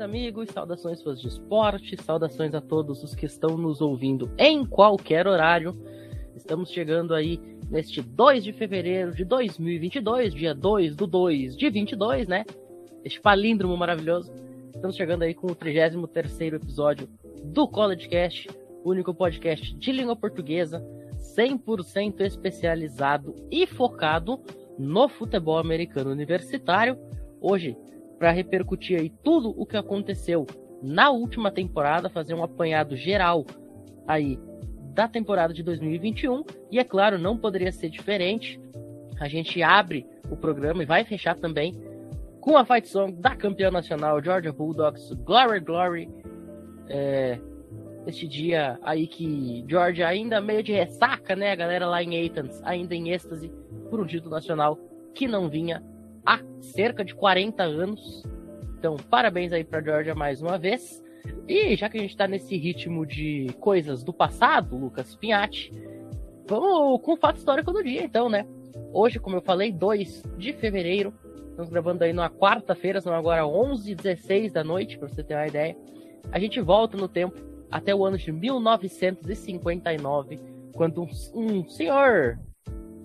Amigos, 0.00 0.48
saudações 0.48 1.02
fãs 1.02 1.20
de 1.20 1.28
esporte, 1.28 1.94
saudações 2.02 2.54
a 2.54 2.60
todos 2.60 3.02
os 3.02 3.14
que 3.14 3.26
estão 3.26 3.58
nos 3.58 3.82
ouvindo 3.82 4.30
em 4.38 4.64
qualquer 4.64 5.26
horário. 5.26 5.76
Estamos 6.34 6.70
chegando 6.70 7.14
aí 7.14 7.38
neste 7.68 8.00
2 8.00 8.42
de 8.42 8.52
fevereiro 8.54 9.14
de 9.14 9.26
2022, 9.26 10.32
dia 10.32 10.54
2 10.54 10.96
do 10.96 11.06
2 11.06 11.54
de 11.54 11.68
22, 11.68 12.26
né? 12.26 12.46
Este 13.04 13.20
palíndromo 13.20 13.76
maravilhoso. 13.76 14.32
Estamos 14.74 14.96
chegando 14.96 15.22
aí 15.22 15.34
com 15.34 15.48
o 15.48 15.54
33 15.54 16.40
episódio 16.54 17.06
do 17.44 17.68
College 17.68 18.08
Cast, 18.08 18.48
único 18.82 19.12
podcast 19.12 19.74
de 19.74 19.92
língua 19.92 20.16
portuguesa, 20.16 20.82
100% 21.36 22.22
especializado 22.22 23.34
e 23.50 23.66
focado 23.66 24.40
no 24.78 25.10
futebol 25.10 25.58
americano 25.58 26.10
universitário. 26.10 26.96
Hoje, 27.38 27.76
para 28.20 28.30
repercutir 28.32 29.00
aí 29.00 29.08
tudo 29.24 29.48
o 29.56 29.64
que 29.64 29.78
aconteceu 29.78 30.46
na 30.82 31.10
última 31.10 31.50
temporada, 31.50 32.10
fazer 32.10 32.34
um 32.34 32.44
apanhado 32.44 32.94
geral 32.94 33.46
aí 34.06 34.38
da 34.92 35.08
temporada 35.08 35.54
de 35.54 35.62
2021. 35.62 36.44
E 36.70 36.78
é 36.78 36.84
claro, 36.84 37.18
não 37.18 37.38
poderia 37.38 37.72
ser 37.72 37.88
diferente. 37.88 38.60
A 39.18 39.26
gente 39.26 39.62
abre 39.62 40.06
o 40.30 40.36
programa 40.36 40.82
e 40.82 40.86
vai 40.86 41.02
fechar 41.02 41.34
também 41.34 41.74
com 42.42 42.58
a 42.58 42.64
fight 42.64 42.86
song 42.88 43.12
da 43.12 43.34
campeã 43.34 43.70
nacional 43.70 44.22
Georgia 44.22 44.52
Bulldogs, 44.52 45.14
Glory 45.24 45.60
Glory. 45.60 46.10
É, 46.90 47.40
este 48.06 48.28
dia 48.28 48.78
aí 48.82 49.06
que 49.06 49.64
Georgia 49.66 50.06
ainda 50.06 50.42
meio 50.42 50.62
de 50.62 50.72
ressaca, 50.72 51.34
né? 51.34 51.52
A 51.52 51.56
galera 51.56 51.86
lá 51.86 52.02
em 52.02 52.26
Athens, 52.26 52.60
ainda 52.64 52.94
em 52.94 53.12
êxtase 53.12 53.50
por 53.88 53.98
um 53.98 54.06
título 54.06 54.30
nacional 54.30 54.78
que 55.14 55.26
não 55.26 55.48
vinha 55.48 55.82
há 56.30 56.40
cerca 56.60 57.04
de 57.04 57.14
40 57.14 57.62
anos. 57.62 58.22
Então, 58.78 58.96
parabéns 58.96 59.52
aí 59.52 59.62
para 59.64 59.82
Georgia 59.82 60.14
mais 60.14 60.40
uma 60.40 60.56
vez. 60.56 61.02
E 61.48 61.74
já 61.76 61.88
que 61.88 61.98
a 61.98 62.00
gente 62.00 62.10
está 62.10 62.28
nesse 62.28 62.56
ritmo 62.56 63.04
de 63.04 63.48
coisas 63.58 64.04
do 64.04 64.12
passado, 64.12 64.76
Lucas 64.76 65.16
Pinhatti, 65.16 65.72
vamos 66.48 67.00
com 67.02 67.14
o 67.14 67.16
fato 67.16 67.38
histórico 67.38 67.72
do 67.72 67.82
dia, 67.82 68.04
então, 68.04 68.28
né? 68.28 68.46
Hoje, 68.92 69.18
como 69.18 69.36
eu 69.36 69.42
falei, 69.42 69.72
2 69.72 70.22
de 70.38 70.52
fevereiro, 70.52 71.12
estamos 71.50 71.70
gravando 71.70 72.04
aí 72.04 72.12
numa 72.12 72.30
quarta-feira, 72.30 73.00
são 73.00 73.12
agora 73.12 73.42
11h16 73.42 74.52
da 74.52 74.62
noite, 74.62 74.98
para 74.98 75.08
você 75.08 75.24
ter 75.24 75.34
uma 75.34 75.46
ideia. 75.46 75.76
A 76.30 76.38
gente 76.38 76.60
volta 76.60 76.96
no 76.96 77.08
tempo 77.08 77.36
até 77.70 77.94
o 77.94 78.04
ano 78.04 78.16
de 78.16 78.32
1959, 78.32 80.40
quando 80.72 81.02
um, 81.02 81.08
um 81.34 81.68
senhor 81.68 82.38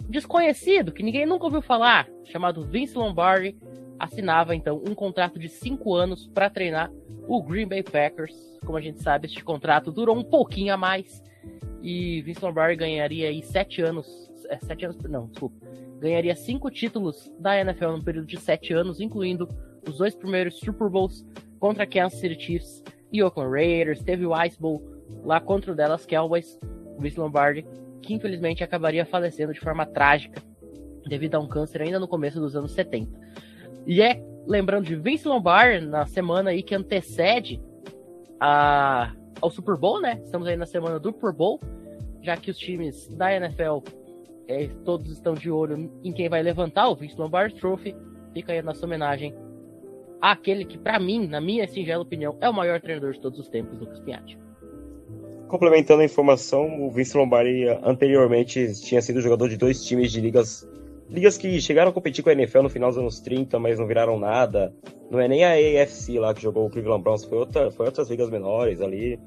desconhecido, 0.09 0.91
que 0.91 1.03
ninguém 1.03 1.25
nunca 1.25 1.45
ouviu 1.45 1.61
falar, 1.61 2.07
chamado 2.25 2.65
Vince 2.65 2.97
Lombardi, 2.97 3.57
assinava 3.99 4.55
então 4.55 4.81
um 4.87 4.93
contrato 4.93 5.39
de 5.39 5.49
cinco 5.49 5.93
anos 5.95 6.27
para 6.27 6.49
treinar 6.49 6.91
o 7.27 7.41
Green 7.41 7.67
Bay 7.67 7.83
Packers. 7.83 8.35
Como 8.65 8.77
a 8.77 8.81
gente 8.81 9.01
sabe, 9.01 9.27
este 9.27 9.43
contrato 9.43 9.91
durou 9.91 10.17
um 10.17 10.23
pouquinho 10.23 10.73
a 10.73 10.77
mais 10.77 11.23
e 11.81 12.21
Vince 12.23 12.43
Lombardi 12.43 12.75
ganharia 12.75 13.29
aí 13.29 13.43
sete 13.43 13.81
anos, 13.81 14.07
é, 14.49 14.57
sete 14.57 14.85
anos, 14.85 14.97
não, 15.03 15.27
desculpa, 15.27 15.55
ganharia 15.99 16.35
cinco 16.35 16.71
títulos 16.71 17.31
da 17.39 17.59
NFL 17.59 17.91
no 17.91 18.03
período 18.03 18.25
de 18.25 18.39
sete 18.39 18.73
anos, 18.73 18.99
incluindo 18.99 19.47
os 19.87 19.99
dois 19.99 20.15
primeiros 20.15 20.57
Super 20.57 20.89
Bowls 20.89 21.23
contra 21.59 21.85
Kansas 21.85 22.19
City 22.19 22.41
Chiefs 22.41 22.83
e 23.11 23.21
Oakland 23.21 23.51
Raiders. 23.51 24.01
Teve 24.01 24.25
o 24.25 24.43
Ice 24.43 24.59
Bowl 24.59 24.81
lá 25.23 25.39
contra 25.39 25.71
o 25.71 25.75
Dallas 25.75 26.07
Cowboys. 26.07 26.59
Vince 26.97 27.19
Lombardi 27.19 27.65
que 28.05 28.13
infelizmente 28.13 28.63
acabaria 28.63 29.05
falecendo 29.05 29.53
de 29.53 29.59
forma 29.59 29.85
trágica 29.85 30.41
devido 31.07 31.35
a 31.35 31.39
um 31.39 31.47
câncer 31.47 31.81
ainda 31.81 31.99
no 31.99 32.07
começo 32.07 32.39
dos 32.39 32.55
anos 32.55 32.71
70. 32.71 33.11
E 33.85 34.01
é 34.01 34.23
lembrando 34.47 34.85
de 34.85 34.95
Vince 34.95 35.27
Lombardi 35.27 35.85
na 35.85 36.05
semana 36.05 36.51
aí 36.51 36.61
que 36.61 36.75
antecede 36.75 37.61
a, 38.39 39.11
ao 39.41 39.49
Super 39.49 39.75
Bowl, 39.75 39.99
né? 39.99 40.21
Estamos 40.23 40.47
aí 40.47 40.55
na 40.55 40.65
semana 40.65 40.99
do 40.99 41.11
Super 41.11 41.33
Bowl, 41.33 41.59
já 42.21 42.37
que 42.37 42.51
os 42.51 42.57
times 42.57 43.07
da 43.09 43.35
NFL 43.35 43.79
é, 44.47 44.67
todos 44.83 45.11
estão 45.11 45.33
de 45.33 45.49
olho 45.49 45.91
em 46.03 46.11
quem 46.11 46.29
vai 46.29 46.41
levantar 46.43 46.87
o 46.89 46.95
Vince 46.95 47.17
Lombardi 47.17 47.55
Trophy. 47.55 47.95
Fica 48.33 48.51
aí 48.51 48.59
a 48.59 48.63
nossa 48.63 48.85
homenagem 48.85 49.33
àquele 50.21 50.65
que, 50.65 50.77
para 50.77 50.99
mim, 50.99 51.27
na 51.27 51.41
minha 51.41 51.67
singela 51.67 52.03
opinião, 52.03 52.37
é 52.41 52.49
o 52.49 52.53
maior 52.53 52.79
treinador 52.81 53.13
de 53.13 53.19
todos 53.19 53.39
os 53.39 53.47
tempos, 53.47 53.79
Lucas 53.79 53.99
Piatti. 54.01 54.44
Complementando 55.55 56.01
a 56.01 56.05
informação, 56.05 56.85
o 56.85 56.91
Vince 56.91 57.15
Lombardi 57.15 57.65
anteriormente 57.81 58.73
tinha 58.81 59.01
sido 59.01 59.21
jogador 59.21 59.47
de 59.47 59.55
dois 59.55 59.81
times 59.85 60.11
de 60.11 60.19
ligas 60.19 60.67
ligas 61.09 61.37
que 61.37 61.61
chegaram 61.61 61.91
a 61.91 61.93
competir 61.93 62.21
com 62.21 62.29
a 62.29 62.33
NFL 62.33 62.63
no 62.63 62.69
final 62.69 62.89
dos 62.89 62.97
anos 62.97 63.21
30, 63.21 63.57
mas 63.57 63.79
não 63.79 63.87
viraram 63.87 64.19
nada. 64.19 64.73
Não 65.09 65.17
é 65.17 65.29
nem 65.29 65.45
a 65.45 65.53
AFC 65.53 66.19
lá 66.19 66.33
que 66.33 66.41
jogou 66.41 66.65
o 66.65 66.69
Cleveland 66.69 67.01
Browns, 67.01 67.23
foi, 67.23 67.37
outra, 67.37 67.71
foi 67.71 67.85
outras 67.85 68.09
ligas 68.09 68.29
menores 68.29 68.81
ali. 68.81 69.17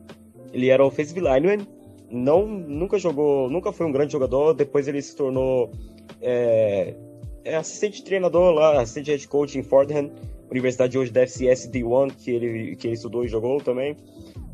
Ele 0.52 0.68
era 0.68 0.84
offensive 0.84 1.18
lineman, 1.18 1.66
não, 2.10 2.46
nunca 2.46 2.98
jogou, 2.98 3.48
nunca 3.48 3.72
foi 3.72 3.86
um 3.86 3.92
grande 3.92 4.12
jogador, 4.12 4.52
depois 4.52 4.86
ele 4.86 5.00
se 5.00 5.16
tornou 5.16 5.72
é, 6.20 6.94
é 7.42 7.56
assistente 7.56 8.04
treinador 8.04 8.52
lá, 8.52 8.82
assistente 8.82 9.12
head 9.12 9.26
coach 9.28 9.58
em 9.58 9.62
Fordham, 9.62 10.10
universidade 10.50 10.98
hoje 10.98 11.10
da 11.10 11.22
FCS 11.22 11.70
D1, 11.70 12.12
que 12.18 12.30
ele, 12.30 12.76
que 12.76 12.86
ele 12.86 12.94
estudou 12.94 13.24
e 13.24 13.28
jogou 13.28 13.62
também. 13.62 13.96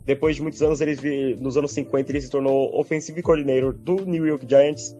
Depois 0.04 0.36
de 0.36 0.42
muitos 0.42 0.62
anos, 0.62 0.80
ele, 0.80 1.36
nos 1.36 1.56
anos 1.56 1.72
50, 1.72 2.12
ele 2.12 2.20
se 2.20 2.30
tornou 2.30 2.78
offensive 2.78 3.22
coordinator 3.22 3.72
do 3.72 4.04
New 4.04 4.26
York 4.26 4.46
Giants. 4.48 4.96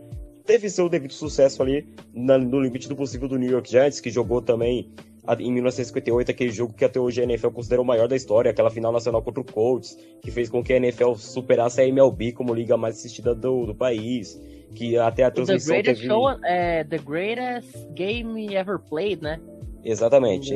Teve 0.47 0.69
seu 0.71 0.89
devido 0.89 1.13
sucesso 1.13 1.63
ali 1.63 1.87
na, 2.15 2.39
no 2.39 2.61
limite 2.61 2.89
do 2.89 2.97
possível 2.97 3.29
do 3.29 3.39
New 3.39 3.51
York 3.51 3.71
Giants, 3.71 4.01
que 4.01 4.11
jogou 4.11 4.41
também 4.41 4.91
em 5.39 5.53
1958 5.53 6.31
aquele 6.31 6.51
jogo 6.51 6.75
que 6.75 6.85
até 6.85 7.01
hoje 7.01 7.21
a 7.21 7.25
NFL 7.25 7.49
considera 7.49 7.81
o 7.81 7.85
maior 7.85 8.07
da 8.07 8.17
história, 8.17 8.51
aquela 8.51 8.71
final 8.71 8.93
nacional 8.93 9.23
contra 9.23 9.41
o 9.41 9.45
Colts, 9.45 9.97
que 10.21 10.31
fez 10.31 10.51
com 10.51 10.63
que 10.63 10.73
a 10.73 10.77
NFL 10.77 11.15
superasse 11.15 11.81
a 11.81 11.87
MLB 11.87 12.33
como 12.33 12.55
liga 12.55 12.77
mais 12.77 12.97
assistida 12.97 13.35
do, 13.35 13.67
do 13.67 13.75
país, 13.75 14.39
que 14.75 14.99
até 14.99 15.25
a 15.25 15.31
transmissão 15.31 15.77
the 15.77 15.83
greatest 15.83 16.03
teve... 16.03 16.13
show, 16.13 16.31
é, 16.45 16.85
the 16.85 16.99
greatest 16.99 17.75
game 17.95 18.55
ever 18.55 18.79
played, 18.79 19.23
né? 19.23 19.41
Exatamente. 19.83 20.55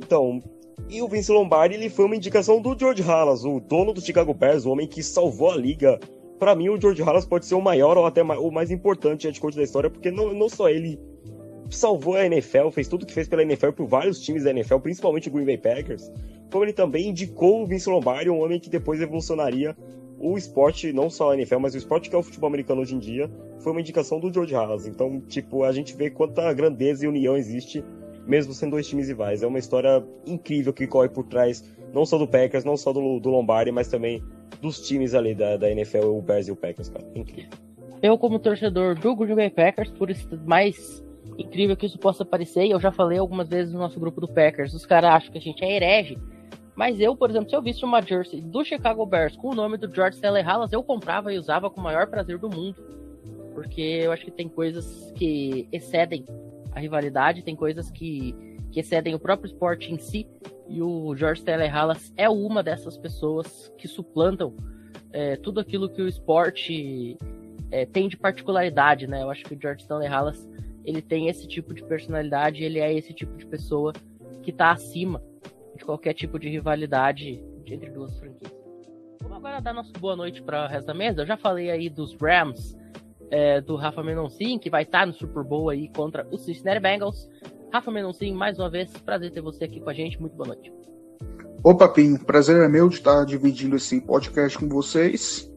Então, 0.00 0.42
e 0.88 1.02
o 1.02 1.08
Vince 1.08 1.30
Lombardi 1.30 1.74
ele 1.74 1.90
foi 1.90 2.04
uma 2.04 2.16
indicação 2.16 2.60
do 2.60 2.78
George 2.78 3.02
Halas, 3.02 3.44
o 3.44 3.60
dono 3.60 3.92
do 3.92 4.00
Chicago 4.00 4.32
Bears, 4.32 4.64
o 4.64 4.70
homem 4.70 4.86
que 4.86 5.02
salvou 5.02 5.50
a 5.50 5.56
liga. 5.56 5.98
Para 6.38 6.54
mim, 6.54 6.68
o 6.68 6.80
George 6.80 7.02
Halas 7.02 7.26
pode 7.26 7.46
ser 7.46 7.54
o 7.54 7.60
maior 7.60 7.98
ou 7.98 8.06
até 8.06 8.22
o 8.22 8.50
mais 8.50 8.70
importante 8.70 9.26
head 9.26 9.40
coach 9.40 9.56
da 9.56 9.62
história, 9.62 9.90
porque 9.90 10.10
não, 10.10 10.32
não 10.32 10.48
só 10.48 10.68
ele 10.68 10.98
salvou 11.68 12.14
a 12.14 12.24
NFL, 12.24 12.70
fez 12.70 12.88
tudo 12.88 13.04
que 13.04 13.12
fez 13.12 13.28
pela 13.28 13.42
NFL 13.42 13.72
por 13.72 13.86
vários 13.86 14.20
times 14.20 14.44
da 14.44 14.50
NFL, 14.50 14.78
principalmente 14.78 15.28
o 15.28 15.32
Green 15.32 15.44
Bay 15.44 15.58
Packers, 15.58 16.10
como 16.50 16.64
ele 16.64 16.72
também 16.72 17.08
indicou 17.08 17.62
o 17.62 17.66
Vince 17.66 17.90
Lombardi, 17.90 18.30
um 18.30 18.40
homem 18.40 18.58
que 18.58 18.70
depois 18.70 19.00
evolucionaria 19.00 19.76
o 20.18 20.36
esporte, 20.36 20.92
não 20.92 21.08
só 21.08 21.30
a 21.30 21.34
NFL, 21.34 21.58
mas 21.58 21.74
o 21.74 21.78
esporte 21.78 22.08
que 22.10 22.16
é 22.16 22.18
o 22.18 22.22
futebol 22.22 22.48
americano 22.48 22.80
hoje 22.80 22.94
em 22.94 22.98
dia, 22.98 23.30
foi 23.60 23.72
uma 23.72 23.80
indicação 23.80 24.18
do 24.18 24.32
George 24.32 24.54
Halas. 24.54 24.86
Então, 24.86 25.20
tipo, 25.20 25.62
a 25.62 25.72
gente 25.72 25.94
vê 25.94 26.10
quanta 26.10 26.52
grandeza 26.52 27.04
e 27.04 27.08
união 27.08 27.36
existe 27.36 27.84
mesmo 28.28 28.52
sendo 28.52 28.72
dois 28.72 28.86
times 28.86 29.08
rivais. 29.08 29.42
É 29.42 29.46
uma 29.46 29.58
história 29.58 30.04
incrível 30.26 30.72
que 30.72 30.86
corre 30.86 31.08
por 31.08 31.24
trás, 31.24 31.64
não 31.94 32.04
só 32.04 32.18
do 32.18 32.28
Packers, 32.28 32.64
não 32.64 32.76
só 32.76 32.92
do, 32.92 33.18
do 33.18 33.30
Lombardi, 33.30 33.72
mas 33.72 33.88
também 33.88 34.22
dos 34.60 34.86
times 34.86 35.14
ali 35.14 35.34
da, 35.34 35.56
da 35.56 35.70
NFL, 35.70 36.04
o 36.04 36.20
Bears 36.20 36.46
e 36.46 36.52
o 36.52 36.56
Packers, 36.56 36.90
cara. 36.90 37.04
Incrível. 37.14 37.50
Eu, 38.02 38.18
como 38.18 38.38
torcedor 38.38 38.94
do 38.94 39.16
Green 39.16 39.34
Bay 39.34 39.50
Packers, 39.50 39.90
por 39.90 40.08
mais 40.46 41.02
incrível 41.38 41.76
que 41.76 41.86
isso 41.86 41.98
possa 41.98 42.24
parecer, 42.24 42.68
eu 42.68 42.78
já 42.78 42.92
falei 42.92 43.18
algumas 43.18 43.48
vezes 43.48 43.72
no 43.72 43.78
nosso 43.78 43.98
grupo 43.98 44.20
do 44.20 44.28
Packers, 44.28 44.74
os 44.74 44.84
caras 44.84 45.10
acham 45.10 45.32
que 45.32 45.38
a 45.38 45.40
gente 45.40 45.64
é 45.64 45.76
herege, 45.76 46.18
mas 46.76 47.00
eu, 47.00 47.16
por 47.16 47.28
exemplo, 47.28 47.50
se 47.50 47.56
eu 47.56 47.62
visse 47.62 47.84
uma 47.84 48.00
jersey 48.00 48.40
do 48.40 48.64
Chicago 48.64 49.04
Bears 49.04 49.36
com 49.36 49.48
o 49.48 49.54
nome 49.54 49.76
do 49.76 49.92
George 49.92 50.20
Telehalas, 50.20 50.72
eu 50.72 50.82
comprava 50.82 51.32
e 51.32 51.38
usava 51.38 51.68
com 51.68 51.80
o 51.80 51.82
maior 51.82 52.06
prazer 52.06 52.38
do 52.38 52.48
mundo. 52.48 52.76
Porque 53.52 53.80
eu 53.80 54.12
acho 54.12 54.24
que 54.24 54.30
tem 54.30 54.48
coisas 54.48 55.12
que 55.16 55.66
excedem 55.72 56.24
a 56.72 56.80
rivalidade, 56.80 57.42
tem 57.42 57.56
coisas 57.56 57.90
que, 57.90 58.34
que 58.70 58.80
excedem 58.80 59.14
o 59.14 59.18
próprio 59.18 59.48
esporte 59.48 59.92
em 59.92 59.98
si, 59.98 60.26
e 60.68 60.82
o 60.82 61.14
George 61.16 61.42
Teller 61.42 61.74
Halas 61.74 62.12
é 62.16 62.28
uma 62.28 62.62
dessas 62.62 62.96
pessoas 62.98 63.72
que 63.78 63.88
suplantam 63.88 64.54
é, 65.12 65.36
tudo 65.36 65.60
aquilo 65.60 65.88
que 65.88 66.02
o 66.02 66.08
esporte 66.08 67.16
é, 67.70 67.86
tem 67.86 68.08
de 68.08 68.16
particularidade, 68.16 69.06
né? 69.06 69.22
Eu 69.22 69.30
acho 69.30 69.44
que 69.44 69.54
o 69.54 69.58
George 69.60 69.82
Stanley 69.82 70.08
Halas 70.08 70.48
ele 70.84 71.02
tem 71.02 71.28
esse 71.28 71.46
tipo 71.46 71.74
de 71.74 71.82
personalidade, 71.84 72.64
ele 72.64 72.78
é 72.78 72.92
esse 72.92 73.12
tipo 73.12 73.36
de 73.36 73.46
pessoa 73.46 73.92
que 74.42 74.50
está 74.50 74.70
acima 74.70 75.22
de 75.76 75.84
qualquer 75.84 76.14
tipo 76.14 76.38
de 76.38 76.48
rivalidade 76.48 77.42
entre 77.66 77.90
duas 77.90 78.18
franquias. 78.18 78.52
Vamos 79.20 79.36
agora 79.36 79.60
dar 79.60 79.74
nossa 79.74 79.92
boa 79.98 80.16
noite 80.16 80.42
para 80.42 80.64
o 80.64 80.68
resto 80.68 80.86
da 80.86 80.94
mesa. 80.94 81.22
Eu 81.22 81.26
já 81.26 81.36
falei 81.36 81.70
aí 81.70 81.90
dos 81.90 82.14
Rams 82.14 82.74
é, 83.30 83.60
do 83.60 83.76
Rafa 83.76 84.02
Menoncin, 84.02 84.58
que 84.58 84.70
vai 84.70 84.82
estar 84.82 85.06
no 85.06 85.12
Super 85.12 85.42
Bowl 85.42 85.70
aí 85.70 85.88
contra 85.88 86.26
o 86.30 86.38
Cincinnati 86.38 86.80
Bengals. 86.80 87.28
Rafa 87.72 87.90
Menoncin, 87.90 88.32
mais 88.32 88.58
uma 88.58 88.70
vez, 88.70 88.90
prazer 88.98 89.30
ter 89.30 89.40
você 89.40 89.64
aqui 89.64 89.80
com 89.80 89.90
a 89.90 89.94
gente. 89.94 90.20
Muito 90.20 90.36
boa 90.36 90.48
noite. 90.48 90.72
Ô 91.62 91.74
Papinho, 91.74 92.24
prazer 92.24 92.62
é 92.62 92.68
meu 92.68 92.88
de 92.88 92.96
estar 92.96 93.24
dividindo 93.24 93.76
esse 93.76 94.00
podcast 94.00 94.56
com 94.58 94.68
vocês. 94.68 95.52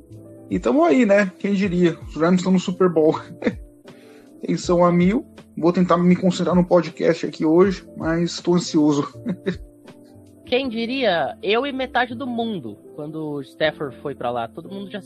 E 0.50 0.60
tamo 0.60 0.84
aí, 0.84 1.06
né? 1.06 1.32
Quem 1.40 1.54
diria? 1.54 1.98
Os 2.08 2.16
Rams 2.16 2.40
estão 2.40 2.52
no 2.52 2.60
Super 2.60 2.90
Bowl. 2.90 3.18
Tensão 4.46 4.84
a 4.84 4.92
mil. 4.92 5.26
Vou 5.58 5.72
tentar 5.72 5.98
me 5.98 6.16
concentrar 6.16 6.56
no 6.56 6.66
podcast 6.66 7.26
aqui 7.26 7.46
hoje, 7.46 7.88
mas 7.96 8.32
estou 8.32 8.56
ansioso. 8.56 9.08
quem 10.46 10.68
diria? 10.68 11.38
Eu 11.42 11.66
e 11.66 11.72
metade 11.72 12.16
do 12.16 12.26
mundo 12.28 12.78
quando 12.96 13.36
o 13.36 13.42
Stafford 13.42 13.96
foi 13.98 14.16
para 14.16 14.32
lá. 14.32 14.48
Todo 14.48 14.70
mundo 14.70 14.90
já. 14.90 15.00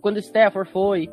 Quando 0.00 0.16
o 0.16 0.20
Stafford 0.20 0.70
foi, 0.70 1.10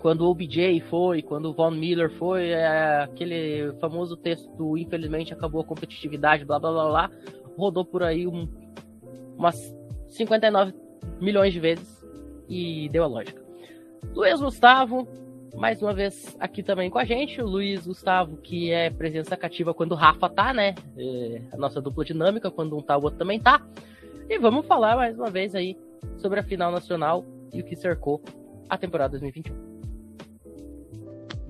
quando 0.00 0.22
o 0.22 0.30
OBJ 0.30 0.80
foi, 0.88 1.22
quando 1.22 1.50
o 1.50 1.52
Von 1.52 1.70
Miller 1.72 2.10
foi, 2.10 2.48
é, 2.48 3.02
aquele 3.02 3.72
famoso 3.80 4.16
texto 4.16 4.50
do 4.56 4.76
infelizmente 4.76 5.32
acabou 5.32 5.60
a 5.60 5.64
competitividade, 5.64 6.44
blá 6.44 6.58
blá 6.58 6.72
blá 6.72 6.88
blá, 6.88 7.10
rodou 7.56 7.84
por 7.84 8.02
aí 8.02 8.26
um, 8.26 8.48
umas 9.36 9.76
59 10.08 10.74
milhões 11.20 11.52
de 11.52 11.60
vezes 11.60 12.04
e 12.48 12.88
deu 12.88 13.04
a 13.04 13.06
lógica. 13.06 13.40
Luiz 14.14 14.40
Gustavo, 14.40 15.06
mais 15.54 15.82
uma 15.82 15.92
vez 15.92 16.34
aqui 16.40 16.62
também 16.62 16.88
com 16.88 16.98
a 16.98 17.04
gente. 17.04 17.40
O 17.42 17.46
Luiz 17.46 17.86
Gustavo, 17.86 18.38
que 18.38 18.70
é 18.70 18.88
presença 18.88 19.36
cativa 19.36 19.74
quando 19.74 19.92
o 19.92 19.96
Rafa 19.96 20.30
tá, 20.30 20.54
né? 20.54 20.74
É 20.96 21.42
a 21.52 21.58
nossa 21.58 21.80
dupla 21.80 22.04
dinâmica, 22.06 22.50
quando 22.50 22.76
um 22.76 22.80
tá, 22.80 22.96
o 22.96 23.02
outro 23.02 23.18
também 23.18 23.38
tá. 23.38 23.62
E 24.30 24.38
vamos 24.38 24.66
falar 24.66 24.96
mais 24.96 25.18
uma 25.18 25.30
vez 25.30 25.54
aí 25.54 25.76
sobre 26.16 26.40
a 26.40 26.42
final 26.42 26.72
nacional 26.72 27.24
e 27.52 27.60
o 27.60 27.64
que 27.64 27.76
cercou 27.76 28.22
a 28.68 28.78
temporada 28.78 29.18
2021. 29.18 29.69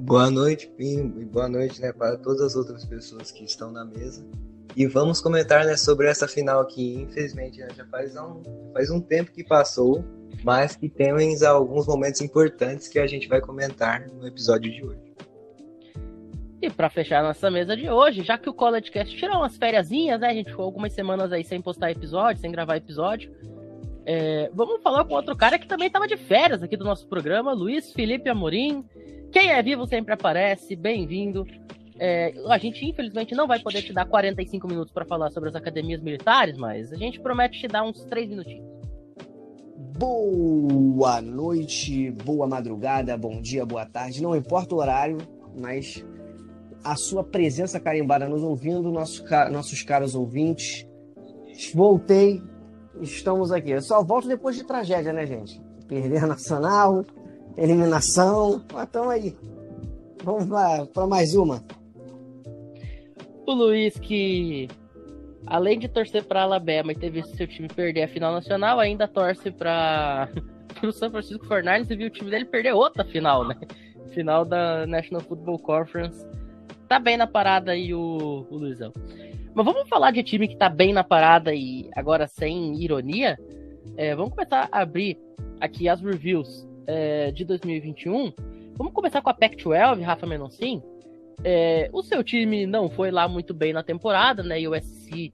Boa 0.00 0.30
noite, 0.30 0.66
Pinho, 0.78 1.20
e 1.20 1.24
boa 1.26 1.46
noite 1.46 1.80
né, 1.80 1.92
para 1.92 2.16
todas 2.16 2.40
as 2.40 2.56
outras 2.56 2.86
pessoas 2.86 3.30
que 3.30 3.44
estão 3.44 3.70
na 3.70 3.84
mesa. 3.84 4.26
E 4.74 4.86
vamos 4.86 5.20
comentar 5.20 5.66
né, 5.66 5.76
sobre 5.76 6.08
essa 6.08 6.26
final 6.26 6.66
que, 6.66 6.94
infelizmente, 6.94 7.58
já 7.76 7.84
faz 7.84 8.16
um, 8.16 8.42
faz 8.72 8.90
um 8.90 8.98
tempo 8.98 9.30
que 9.30 9.44
passou, 9.44 10.02
mas 10.42 10.74
que 10.74 10.88
temos 10.88 11.42
alguns 11.42 11.86
momentos 11.86 12.22
importantes 12.22 12.88
que 12.88 12.98
a 12.98 13.06
gente 13.06 13.28
vai 13.28 13.42
comentar 13.42 14.08
no 14.08 14.26
episódio 14.26 14.72
de 14.72 14.82
hoje. 14.82 15.12
E 16.62 16.70
para 16.70 16.88
fechar 16.88 17.22
nossa 17.22 17.50
mesa 17.50 17.76
de 17.76 17.88
hoje, 17.90 18.22
já 18.22 18.38
que 18.38 18.48
o 18.48 18.54
College 18.54 18.90
Cast 18.90 19.14
tirou 19.14 19.36
umas 19.36 19.58
férias, 19.58 19.90
né? 19.90 20.28
A 20.28 20.34
gente 20.34 20.50
ficou 20.50 20.64
algumas 20.64 20.94
semanas 20.94 21.30
aí 21.30 21.44
sem 21.44 21.60
postar 21.60 21.90
episódio, 21.90 22.40
sem 22.40 22.50
gravar 22.50 22.76
episódio. 22.76 23.30
É, 24.06 24.50
vamos 24.54 24.82
falar 24.82 25.04
com 25.04 25.12
outro 25.12 25.36
cara 25.36 25.58
que 25.58 25.68
também 25.68 25.88
estava 25.88 26.08
de 26.08 26.16
férias 26.16 26.62
aqui 26.62 26.76
do 26.76 26.84
nosso 26.84 27.06
programa, 27.06 27.52
Luiz 27.52 27.92
Felipe 27.92 28.30
Amorim. 28.30 28.82
Quem 29.32 29.50
é 29.50 29.62
vivo 29.62 29.86
sempre 29.86 30.12
aparece, 30.12 30.74
bem-vindo. 30.74 31.46
É, 32.00 32.34
a 32.48 32.58
gente, 32.58 32.84
infelizmente, 32.84 33.32
não 33.34 33.46
vai 33.46 33.60
poder 33.60 33.82
te 33.82 33.92
dar 33.92 34.04
45 34.04 34.66
minutos 34.66 34.92
para 34.92 35.04
falar 35.04 35.30
sobre 35.30 35.48
as 35.48 35.54
academias 35.54 36.02
militares, 36.02 36.56
mas 36.56 36.92
a 36.92 36.96
gente 36.96 37.20
promete 37.20 37.60
te 37.60 37.68
dar 37.68 37.84
uns 37.84 38.04
3 38.06 38.28
minutinhos. 38.28 38.66
Boa 39.96 41.20
noite, 41.20 42.10
boa 42.10 42.48
madrugada, 42.48 43.16
bom 43.16 43.40
dia, 43.40 43.64
boa 43.64 43.86
tarde, 43.86 44.22
não 44.22 44.34
importa 44.34 44.74
o 44.74 44.78
horário, 44.78 45.18
mas 45.56 46.04
a 46.82 46.96
sua 46.96 47.22
presença 47.22 47.78
carimbada 47.78 48.28
nos 48.28 48.42
ouvindo, 48.42 48.90
nossos, 48.90 49.22
nossos 49.52 49.82
caros 49.82 50.14
ouvintes. 50.16 50.86
Voltei, 51.72 52.42
estamos 53.00 53.52
aqui. 53.52 53.70
Eu 53.70 53.82
só 53.82 54.02
volto 54.02 54.26
depois 54.26 54.56
de 54.56 54.64
tragédia, 54.64 55.12
né, 55.12 55.24
gente? 55.24 55.60
Perder 55.86 56.24
a 56.24 56.26
Nacional, 56.26 57.04
eliminação, 57.56 58.64
mas 58.72 58.84
estamos 58.84 59.10
aí. 59.10 59.36
Vamos 60.22 60.46
para 60.92 61.06
mais 61.06 61.34
uma. 61.34 61.64
O 63.46 63.52
Luiz, 63.52 63.98
que 63.98 64.68
além 65.46 65.78
de 65.78 65.88
torcer 65.88 66.24
para 66.24 66.42
Alabama 66.42 66.92
e 66.92 66.94
ter 66.94 67.10
visto 67.10 67.36
seu 67.36 67.46
time 67.46 67.68
perder 67.68 68.04
a 68.04 68.08
final 68.08 68.32
nacional, 68.32 68.78
ainda 68.78 69.08
torce 69.08 69.50
para 69.50 70.28
o 70.82 70.92
San 70.92 71.10
Francisco 71.10 71.46
49 71.46 71.92
e 71.92 71.96
viu 71.96 72.06
o 72.06 72.10
time 72.10 72.30
dele 72.30 72.44
perder 72.44 72.72
outra 72.72 73.04
final, 73.04 73.46
né? 73.46 73.56
Final 74.12 74.44
da 74.44 74.86
National 74.86 75.22
Football 75.22 75.58
Conference. 75.58 76.26
Tá 76.88 76.98
bem 76.98 77.16
na 77.16 77.26
parada 77.26 77.72
aí 77.72 77.94
o, 77.94 78.46
o 78.50 78.56
Luizão. 78.56 78.92
Mas 79.54 79.64
vamos 79.64 79.88
falar 79.88 80.10
de 80.10 80.22
time 80.22 80.46
que 80.46 80.56
tá 80.56 80.68
bem 80.68 80.92
na 80.92 81.02
parada 81.02 81.54
e 81.54 81.88
agora 81.96 82.26
sem 82.26 82.80
ironia. 82.82 83.38
É, 83.96 84.14
vamos 84.14 84.34
começar 84.34 84.68
a 84.70 84.80
abrir 84.80 85.18
aqui 85.60 85.88
as 85.88 86.00
reviews 86.00 86.69
é, 86.90 87.30
de 87.30 87.44
2021. 87.44 88.32
Vamos 88.76 88.92
começar 88.92 89.22
com 89.22 89.30
a 89.30 89.34
Pac-12, 89.34 90.02
Rafa 90.02 90.26
Menoncin. 90.26 90.82
É, 91.44 91.88
o 91.92 92.02
seu 92.02 92.24
time 92.24 92.66
não 92.66 92.90
foi 92.90 93.12
lá 93.12 93.28
muito 93.28 93.54
bem 93.54 93.72
na 93.72 93.82
temporada, 93.82 94.42
né? 94.42 94.60
E 94.60 94.66
o 94.66 94.74
SC 94.74 95.32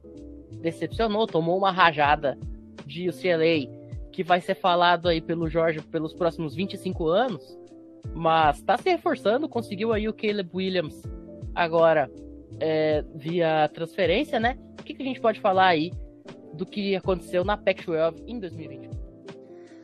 decepcionou, 0.61 1.26
tomou 1.26 1.56
uma 1.56 1.73
rajada 1.73 2.38
de 2.85 3.08
UCLA 3.08 3.70
que 4.12 4.23
vai 4.23 4.41
ser 4.41 4.55
falado 4.55 5.08
aí 5.08 5.20
pelo 5.20 5.49
Jorge 5.49 5.81
pelos 5.81 6.12
próximos 6.12 6.55
25 6.55 7.08
anos, 7.08 7.58
mas 8.14 8.58
está 8.58 8.76
se 8.76 8.88
reforçando, 8.91 9.49
conseguiu 9.49 9.93
aí 9.93 10.08
o 10.08 10.12
Caleb 10.12 10.50
Williams 10.55 11.03
agora 11.55 12.11
é, 12.61 13.03
via 13.14 13.69
transferência, 13.73 14.38
né? 14.38 14.58
O 14.79 14.82
que, 14.82 14.94
que, 14.94 15.03
a 15.03 15.06
gente 15.06 15.20
pode 15.20 15.41
falar 15.41 15.69
aí 15.69 15.91
do 16.53 16.64
que 16.64 16.94
aconteceu 16.94 17.44
na 17.44 17.56
Pac-12 17.56 18.23
em 18.26 18.38
2021? 18.38 18.91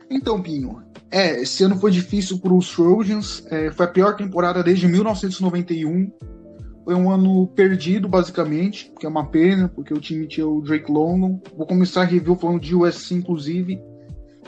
Então, 0.09 0.41
Pinho, 0.41 0.92
é, 1.13 1.43
esse 1.43 1.63
ano 1.63 1.77
foi 1.77 1.91
difícil 1.91 2.39
para 2.39 2.51
os 2.51 2.73
Trojans, 2.73 3.45
é, 3.51 3.69
foi 3.69 3.85
a 3.85 3.89
pior 3.89 4.15
temporada 4.15 4.63
desde 4.63 4.87
1991. 4.87 6.11
Foi 6.83 6.95
um 6.95 7.11
ano 7.11 7.45
perdido, 7.45 8.09
basicamente, 8.09 8.91
que 8.99 9.05
é 9.05 9.09
uma 9.09 9.27
pena, 9.27 9.69
porque 9.69 9.93
o 9.93 9.99
time 9.99 10.25
tinha 10.27 10.47
o 10.47 10.59
Drake 10.59 10.91
London. 10.91 11.39
Vou 11.55 11.67
começar 11.67 12.01
a 12.01 12.05
review 12.05 12.35
falando 12.35 12.59
de 12.59 12.75
USC, 12.75 13.13
inclusive. 13.13 13.79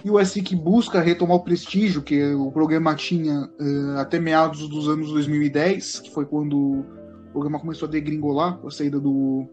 E 0.03 0.09
o 0.09 0.19
USC 0.19 0.41
que 0.41 0.55
busca 0.55 0.99
retomar 1.01 1.37
o 1.37 1.43
prestígio 1.43 2.01
que 2.01 2.33
o 2.33 2.51
programa 2.51 2.95
tinha 2.95 3.41
uh, 3.43 3.99
até 3.99 4.19
meados 4.19 4.67
dos 4.67 4.89
anos 4.89 5.11
2010, 5.11 5.99
que 5.99 6.11
foi 6.11 6.25
quando 6.25 6.57
o 6.57 6.85
programa 7.31 7.59
começou 7.59 7.87
a 7.87 7.91
degringolar 7.91 8.57
com 8.57 8.67
a 8.67 8.71
saída 8.71 8.99
do, 8.99 9.47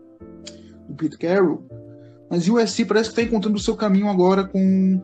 do 0.89 0.95
Pete 0.97 1.19
Carroll. 1.19 1.63
Mas 2.31 2.49
o 2.49 2.57
USC 2.57 2.87
parece 2.87 3.11
que 3.11 3.21
está 3.21 3.23
encontrando 3.23 3.59
o 3.59 3.61
seu 3.61 3.77
caminho 3.77 4.09
agora 4.09 4.45
com 4.45 4.99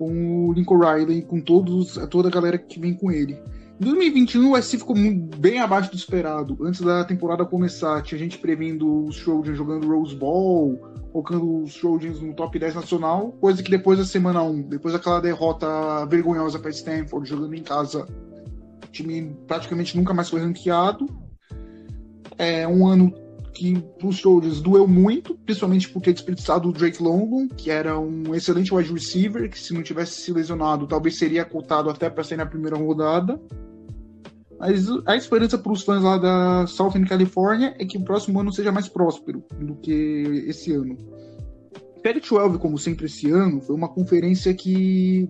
com 0.00 0.48
o 0.48 0.52
Lincoln 0.54 0.78
Riley, 0.78 1.20
com 1.20 1.42
todos, 1.42 1.98
toda 2.08 2.28
a 2.28 2.30
galera 2.30 2.56
que 2.56 2.80
vem 2.80 2.94
com 2.94 3.12
ele. 3.12 3.38
Em 3.78 3.84
2021, 3.84 4.52
o 4.52 4.62
SC 4.62 4.78
ficou 4.78 4.96
bem 4.96 5.60
abaixo 5.60 5.90
do 5.90 5.96
esperado. 5.96 6.56
Antes 6.62 6.80
da 6.80 7.04
temporada 7.04 7.44
começar, 7.44 8.00
tinha 8.02 8.18
gente 8.18 8.38
prevendo 8.38 9.04
os 9.04 9.22
Trojans 9.22 9.58
jogando 9.58 9.86
Rose 9.86 10.16
Bowl, 10.16 10.80
colocando 11.12 11.64
os 11.64 11.74
Trojans 11.74 12.18
no 12.18 12.32
top 12.32 12.58
10 12.58 12.76
nacional, 12.76 13.32
coisa 13.32 13.62
que 13.62 13.70
depois 13.70 13.98
da 13.98 14.04
semana 14.06 14.42
1, 14.42 14.62
depois 14.62 14.94
daquela 14.94 15.20
derrota 15.20 15.66
vergonhosa 16.06 16.58
para 16.58 16.70
Stanford, 16.70 17.28
jogando 17.28 17.54
em 17.54 17.62
casa, 17.62 18.06
o 18.82 18.90
time 18.90 19.36
praticamente 19.46 19.98
nunca 19.98 20.14
mais 20.14 20.30
foi 20.30 20.40
ranqueado. 20.40 21.06
É 22.38 22.66
um 22.66 22.86
ano 22.86 23.12
que 23.52 23.78
para 23.98 24.06
os 24.06 24.20
Trojans 24.20 24.60
doeu 24.60 24.86
muito, 24.86 25.34
principalmente 25.34 25.88
por 25.88 26.00
ter 26.00 26.12
desperdiçado 26.12 26.68
o 26.68 26.72
Drake 26.72 27.02
London, 27.02 27.48
que 27.48 27.70
era 27.70 27.98
um 27.98 28.34
excelente 28.34 28.72
wide 28.72 28.92
receiver, 28.92 29.50
que 29.50 29.58
se 29.58 29.74
não 29.74 29.82
tivesse 29.82 30.20
se 30.20 30.32
lesionado, 30.32 30.86
talvez 30.86 31.16
seria 31.16 31.44
cotado 31.44 31.90
até 31.90 32.08
para 32.08 32.24
sair 32.24 32.38
na 32.38 32.46
primeira 32.46 32.76
rodada. 32.76 33.40
Mas 34.58 34.86
a 35.06 35.16
esperança 35.16 35.56
para 35.56 35.72
os 35.72 35.82
fãs 35.82 36.02
lá 36.02 36.18
da 36.18 36.66
Southern 36.66 37.08
California 37.08 37.74
é 37.78 37.84
que 37.84 37.96
o 37.96 38.04
próximo 38.04 38.40
ano 38.40 38.52
seja 38.52 38.70
mais 38.70 38.88
próspero 38.88 39.42
do 39.58 39.74
que 39.76 40.44
esse 40.46 40.72
ano. 40.72 40.98
Pac-12, 42.02 42.58
como 42.58 42.78
sempre 42.78 43.06
esse 43.06 43.30
ano, 43.30 43.60
foi 43.60 43.74
uma 43.74 43.88
conferência 43.88 44.52
que, 44.54 45.28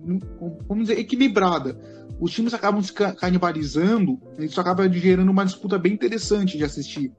vamos 0.67 0.87
dizer, 0.87 0.99
equilibrada. 0.99 1.77
Os 2.19 2.31
times 2.31 2.53
acabam 2.53 2.81
se 2.83 2.93
canibalizando, 2.93 4.19
isso 4.37 4.59
acaba 4.59 4.87
gerando 4.89 5.31
uma 5.31 5.45
disputa 5.45 5.77
bem 5.77 5.93
interessante 5.93 6.57
de 6.57 6.63
assistir. 6.63 7.11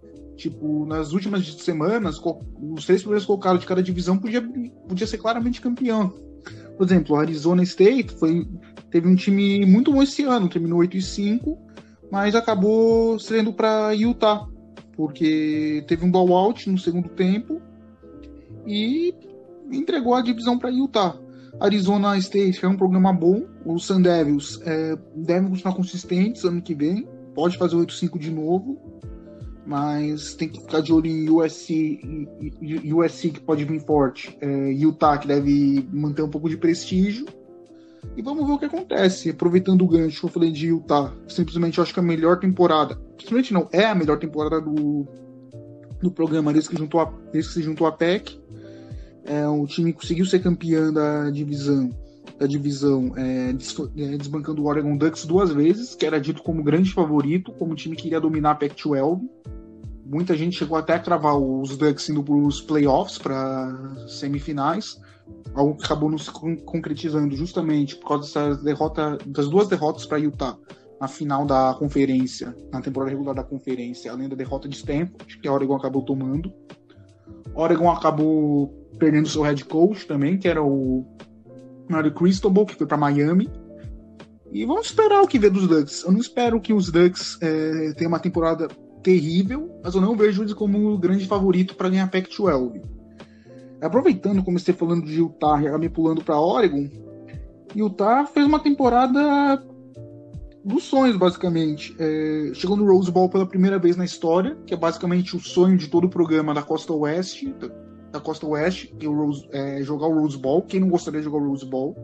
Tipo, 0.42 0.84
nas 0.86 1.12
últimas 1.12 1.46
semanas, 1.62 2.20
os 2.60 2.84
três 2.84 3.00
primeiros 3.02 3.24
colocados 3.24 3.60
de 3.60 3.66
cada 3.68 3.80
divisão 3.80 4.18
podia, 4.18 4.42
podia 4.42 5.06
ser 5.06 5.18
claramente 5.18 5.60
campeão. 5.60 6.12
Por 6.76 6.84
exemplo, 6.84 7.14
Arizona 7.14 7.62
State 7.62 8.12
foi, 8.14 8.48
teve 8.90 9.06
um 9.06 9.14
time 9.14 9.64
muito 9.64 9.92
bom 9.92 10.02
esse 10.02 10.24
ano, 10.24 10.48
terminou 10.48 10.80
8 10.80 10.96
e 10.96 11.00
5, 11.00 11.56
mas 12.10 12.34
acabou 12.34 13.20
sendo 13.20 13.52
para 13.52 13.92
Utah, 13.92 14.48
porque 14.96 15.84
teve 15.86 16.04
um 16.04 16.10
blowout 16.10 16.68
no 16.68 16.76
segundo 16.76 17.08
tempo 17.10 17.62
e 18.66 19.14
entregou 19.70 20.12
a 20.16 20.22
divisão 20.22 20.58
para 20.58 20.70
Utah. 20.70 21.16
Arizona 21.60 22.18
State 22.18 22.64
é 22.64 22.68
um 22.68 22.76
programa 22.76 23.12
bom, 23.12 23.44
os 23.64 23.84
Sun 23.84 24.02
Devils 24.02 24.60
é, 24.64 24.98
devem 25.14 25.50
continuar 25.50 25.76
consistentes 25.76 26.42
ano 26.42 26.60
que 26.60 26.74
vem, 26.74 27.06
pode 27.32 27.56
fazer 27.56 27.76
8-5 27.76 28.18
de 28.18 28.32
novo 28.32 28.91
mas 29.64 30.34
tem 30.34 30.48
que 30.48 30.60
ficar 30.60 30.80
de 30.80 30.92
olho 30.92 31.06
em 31.06 31.30
USC, 31.30 32.00
USC 32.92 33.30
que 33.30 33.40
pode 33.40 33.64
vir 33.64 33.80
forte, 33.80 34.36
é, 34.40 34.72
Utah 34.72 35.18
que 35.18 35.28
deve 35.28 35.86
manter 35.92 36.22
um 36.22 36.28
pouco 36.28 36.48
de 36.48 36.56
prestígio. 36.56 37.26
E 38.16 38.22
vamos 38.22 38.46
ver 38.46 38.52
o 38.52 38.58
que 38.58 38.64
acontece. 38.64 39.30
Aproveitando 39.30 39.82
o 39.82 39.88
gancho 39.88 40.20
que 40.20 40.26
eu 40.26 40.30
falei 40.30 40.50
de 40.50 40.68
Utah, 40.68 41.12
simplesmente 41.28 41.80
acho 41.80 41.94
que 41.94 42.00
a 42.00 42.02
melhor 42.02 42.38
temporada, 42.40 43.00
simplesmente 43.18 43.54
não, 43.54 43.68
é 43.72 43.86
a 43.86 43.94
melhor 43.94 44.18
temporada 44.18 44.60
do, 44.60 45.06
do 46.02 46.10
programa 46.10 46.52
desde 46.52 46.70
que, 46.70 46.76
juntou 46.76 47.00
a, 47.00 47.12
desde 47.32 47.52
que 47.52 47.54
se 47.54 47.62
juntou 47.62 47.86
a 47.86 47.92
PEC. 47.92 48.40
É, 49.24 49.46
o 49.46 49.64
time 49.66 49.92
conseguiu 49.92 50.26
ser 50.26 50.40
campeão 50.40 50.92
da 50.92 51.30
divisão 51.30 51.90
da 52.42 52.46
divisão 52.48 53.12
é, 53.16 53.50
é, 53.50 54.16
desbancando 54.16 54.62
o 54.62 54.66
Oregon 54.66 54.96
Ducks 54.96 55.24
duas 55.24 55.52
vezes, 55.52 55.94
que 55.94 56.04
era 56.04 56.20
dito 56.20 56.42
como 56.42 56.62
grande 56.62 56.92
favorito, 56.92 57.52
como 57.52 57.76
time 57.76 57.94
que 57.94 58.08
iria 58.08 58.20
dominar 58.20 58.50
a 58.50 58.54
Pac-12. 58.56 59.20
muita 60.04 60.36
gente 60.36 60.56
chegou 60.56 60.76
até 60.76 60.94
a 60.94 60.98
cravar 60.98 61.38
os 61.38 61.76
Ducks 61.76 62.08
indo 62.08 62.22
para 62.22 62.34
os 62.34 62.60
playoffs, 62.60 63.16
para 63.16 63.72
semifinais, 64.08 65.00
algo 65.54 65.76
que 65.76 65.84
acabou 65.84 66.10
não 66.10 66.18
se 66.18 66.32
concretizando 66.32 67.36
justamente 67.36 67.94
por 67.94 68.08
causa 68.08 68.24
dessa 68.24 68.62
derrota, 68.62 69.18
das 69.24 69.48
duas 69.48 69.68
derrotas 69.68 70.04
para 70.04 70.18
Utah 70.18 70.58
na 71.00 71.06
final 71.06 71.44
da 71.46 71.74
conferência, 71.78 72.54
na 72.72 72.80
temporada 72.80 73.10
regular 73.10 73.34
da 73.34 73.44
conferência, 73.44 74.10
além 74.10 74.28
da 74.28 74.36
derrota 74.36 74.68
de 74.68 74.76
Stanford, 74.76 75.38
que 75.40 75.48
a 75.48 75.52
Oregon 75.52 75.76
acabou 75.76 76.02
tomando. 76.02 76.52
Oregon 77.54 77.90
acabou 77.90 78.68
perdendo 78.98 79.28
seu 79.28 79.42
head 79.42 79.64
coach 79.64 80.06
também, 80.06 80.38
que 80.38 80.48
era 80.48 80.62
o 80.62 81.04
Mario 81.92 82.12
Cristobal, 82.12 82.66
que 82.66 82.74
foi 82.74 82.86
para 82.86 82.96
Miami. 82.96 83.50
E 84.50 84.64
vamos 84.64 84.86
esperar 84.86 85.22
o 85.22 85.26
que 85.26 85.38
vê 85.38 85.48
dos 85.48 85.66
Ducks. 85.66 86.04
Eu 86.04 86.12
não 86.12 86.20
espero 86.20 86.60
que 86.60 86.72
os 86.72 86.90
Ducks 86.90 87.38
é, 87.40 87.92
tenham 87.92 88.10
uma 88.10 88.18
temporada 88.18 88.68
terrível, 89.02 89.70
mas 89.82 89.94
eu 89.94 90.00
não 90.00 90.16
vejo 90.16 90.42
eles 90.42 90.52
como 90.52 90.92
o 90.92 90.98
grande 90.98 91.26
favorito 91.26 91.74
para 91.74 91.88
ganhar 91.88 92.10
Pac-12. 92.10 92.82
Aproveitando, 93.80 94.42
você 94.42 94.72
falando 94.72 95.06
de 95.06 95.18
Utah 95.18 95.60
e 95.60 95.78
me 95.78 95.88
pulando 95.88 96.22
para 96.22 96.38
Oregon, 96.38 96.88
Utah 97.74 98.26
fez 98.26 98.46
uma 98.46 98.60
temporada 98.60 99.60
dos 100.64 100.84
sonhos, 100.84 101.16
basicamente. 101.16 101.94
É, 101.98 102.52
chegou 102.54 102.76
no 102.76 102.86
Rose 102.86 103.10
Bowl 103.10 103.28
pela 103.28 103.46
primeira 103.46 103.78
vez 103.78 103.96
na 103.96 104.04
história, 104.04 104.56
que 104.66 104.74
é 104.74 104.76
basicamente 104.76 105.36
o 105.36 105.40
sonho 105.40 105.76
de 105.76 105.88
todo 105.88 106.04
o 106.04 106.10
programa 106.10 106.54
da 106.54 106.62
Costa 106.62 106.92
Oeste, 106.92 107.54
da, 108.12 108.20
Costa 108.20 108.46
Oeste, 108.46 108.94
que 108.98 109.06
é, 109.06 109.08
o 109.08 109.14
Rose, 109.14 109.48
é, 109.50 109.82
jogar 109.82 110.06
o 110.06 110.20
Rose 110.20 110.38
Bowl. 110.38 110.62
Quem 110.62 110.80
não 110.80 110.88
gostaria 110.88 111.20
de 111.20 111.24
jogar 111.24 111.38
o 111.38 111.48
Rose 111.48 111.64
Bowl? 111.64 111.96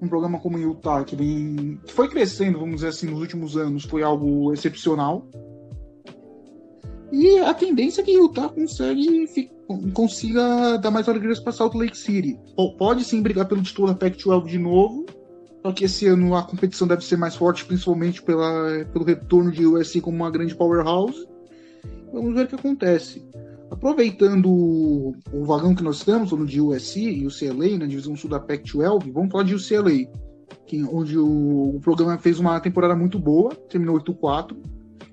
Um 0.00 0.08
programa 0.08 0.38
como 0.38 0.56
o 0.56 0.60
Utah, 0.60 1.04
que, 1.04 1.14
vem, 1.14 1.78
que 1.84 1.92
foi 1.92 2.08
crescendo, 2.08 2.58
vamos 2.58 2.76
dizer 2.76 2.88
assim, 2.88 3.06
nos 3.06 3.20
últimos 3.20 3.56
anos, 3.56 3.84
foi 3.84 4.02
algo 4.02 4.52
excepcional. 4.52 5.26
E 7.12 7.38
a 7.40 7.52
tendência 7.52 8.00
é 8.00 8.04
que 8.04 8.12
Utah 8.12 8.48
consegue, 8.48 9.50
consiga 9.92 10.78
dar 10.78 10.90
mais 10.90 11.08
alegrias 11.08 11.40
para 11.40 11.52
Salt 11.52 11.74
Lake 11.74 11.98
City. 11.98 12.38
Pode 12.78 13.04
sim 13.04 13.20
brigar 13.20 13.46
pelo 13.46 13.62
título 13.62 13.88
da 13.88 13.94
Pac-12 13.94 14.46
de 14.46 14.58
novo, 14.58 15.04
só 15.62 15.72
que 15.72 15.84
esse 15.84 16.06
ano 16.06 16.34
a 16.34 16.42
competição 16.42 16.86
deve 16.86 17.04
ser 17.04 17.16
mais 17.16 17.34
forte, 17.34 17.64
principalmente 17.64 18.22
pela, 18.22 18.84
pelo 18.92 19.04
retorno 19.04 19.50
de 19.50 19.66
USC 19.66 20.00
como 20.00 20.16
uma 20.16 20.30
grande 20.30 20.54
powerhouse. 20.54 21.28
Vamos 22.12 22.34
ver 22.34 22.46
o 22.46 22.48
que 22.48 22.54
acontece. 22.54 23.22
Aproveitando 23.70 24.50
o, 24.50 25.14
o 25.32 25.44
vagão 25.44 25.74
que 25.74 25.82
nós 25.82 25.98
estamos, 25.98 26.30
falando 26.30 26.48
de 26.48 26.60
USC 26.60 27.00
e 27.00 27.26
UCLA, 27.26 27.78
na 27.78 27.86
divisão 27.86 28.16
sul 28.16 28.28
da 28.28 28.40
Pac-12, 28.40 29.12
vamos 29.12 29.30
falar 29.30 29.44
de 29.44 29.54
UCLA, 29.54 30.10
que, 30.66 30.82
onde 30.84 31.16
o, 31.16 31.76
o 31.76 31.80
programa 31.80 32.18
fez 32.18 32.40
uma 32.40 32.58
temporada 32.60 32.96
muito 32.96 33.18
boa, 33.18 33.54
terminou 33.54 33.98
8-4 34.00 34.56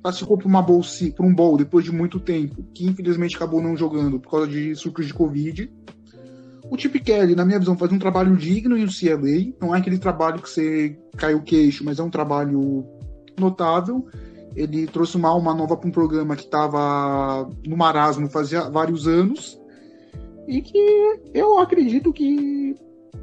classificou 0.07 0.37
para 0.37 0.47
uma 0.47 0.61
bowl, 0.61 0.81
para 1.15 1.25
um 1.25 1.33
bowl 1.33 1.57
depois 1.57 1.83
de 1.83 1.91
muito 1.91 2.19
tempo, 2.19 2.63
que 2.73 2.85
infelizmente 2.85 3.35
acabou 3.35 3.61
não 3.61 3.75
jogando 3.75 4.19
por 4.19 4.31
causa 4.31 4.47
de 4.47 4.73
surtos 4.75 5.05
de 5.05 5.13
Covid. 5.13 5.69
O 6.69 6.77
Chip 6.77 6.99
Kelly, 6.99 7.35
na 7.35 7.45
minha 7.45 7.59
visão, 7.59 7.77
faz 7.77 7.91
um 7.91 7.99
trabalho 7.99 8.35
digno 8.35 8.77
em 8.77 8.83
UCLA. 8.83 9.53
Não 9.61 9.73
é 9.73 9.79
aquele 9.79 9.97
trabalho 9.97 10.41
que 10.41 10.49
você 10.49 10.97
cai 11.15 11.33
o 11.33 11.41
queixo, 11.41 11.83
mas 11.83 11.99
é 11.99 12.03
um 12.03 12.09
trabalho 12.09 12.85
notável. 13.39 14.05
Ele 14.57 14.87
trouxe 14.87 15.15
uma 15.15 15.29
alma 15.29 15.53
nova 15.53 15.77
para 15.77 15.87
um 15.87 15.91
programa 15.91 16.35
que 16.35 16.43
estava 16.43 17.47
no 17.63 17.77
marasmo 17.77 18.27
fazia 18.27 18.69
vários 18.71 19.07
anos. 19.07 19.61
E 20.47 20.61
que 20.61 21.19
eu 21.31 21.59
acredito 21.59 22.11
que 22.11 22.75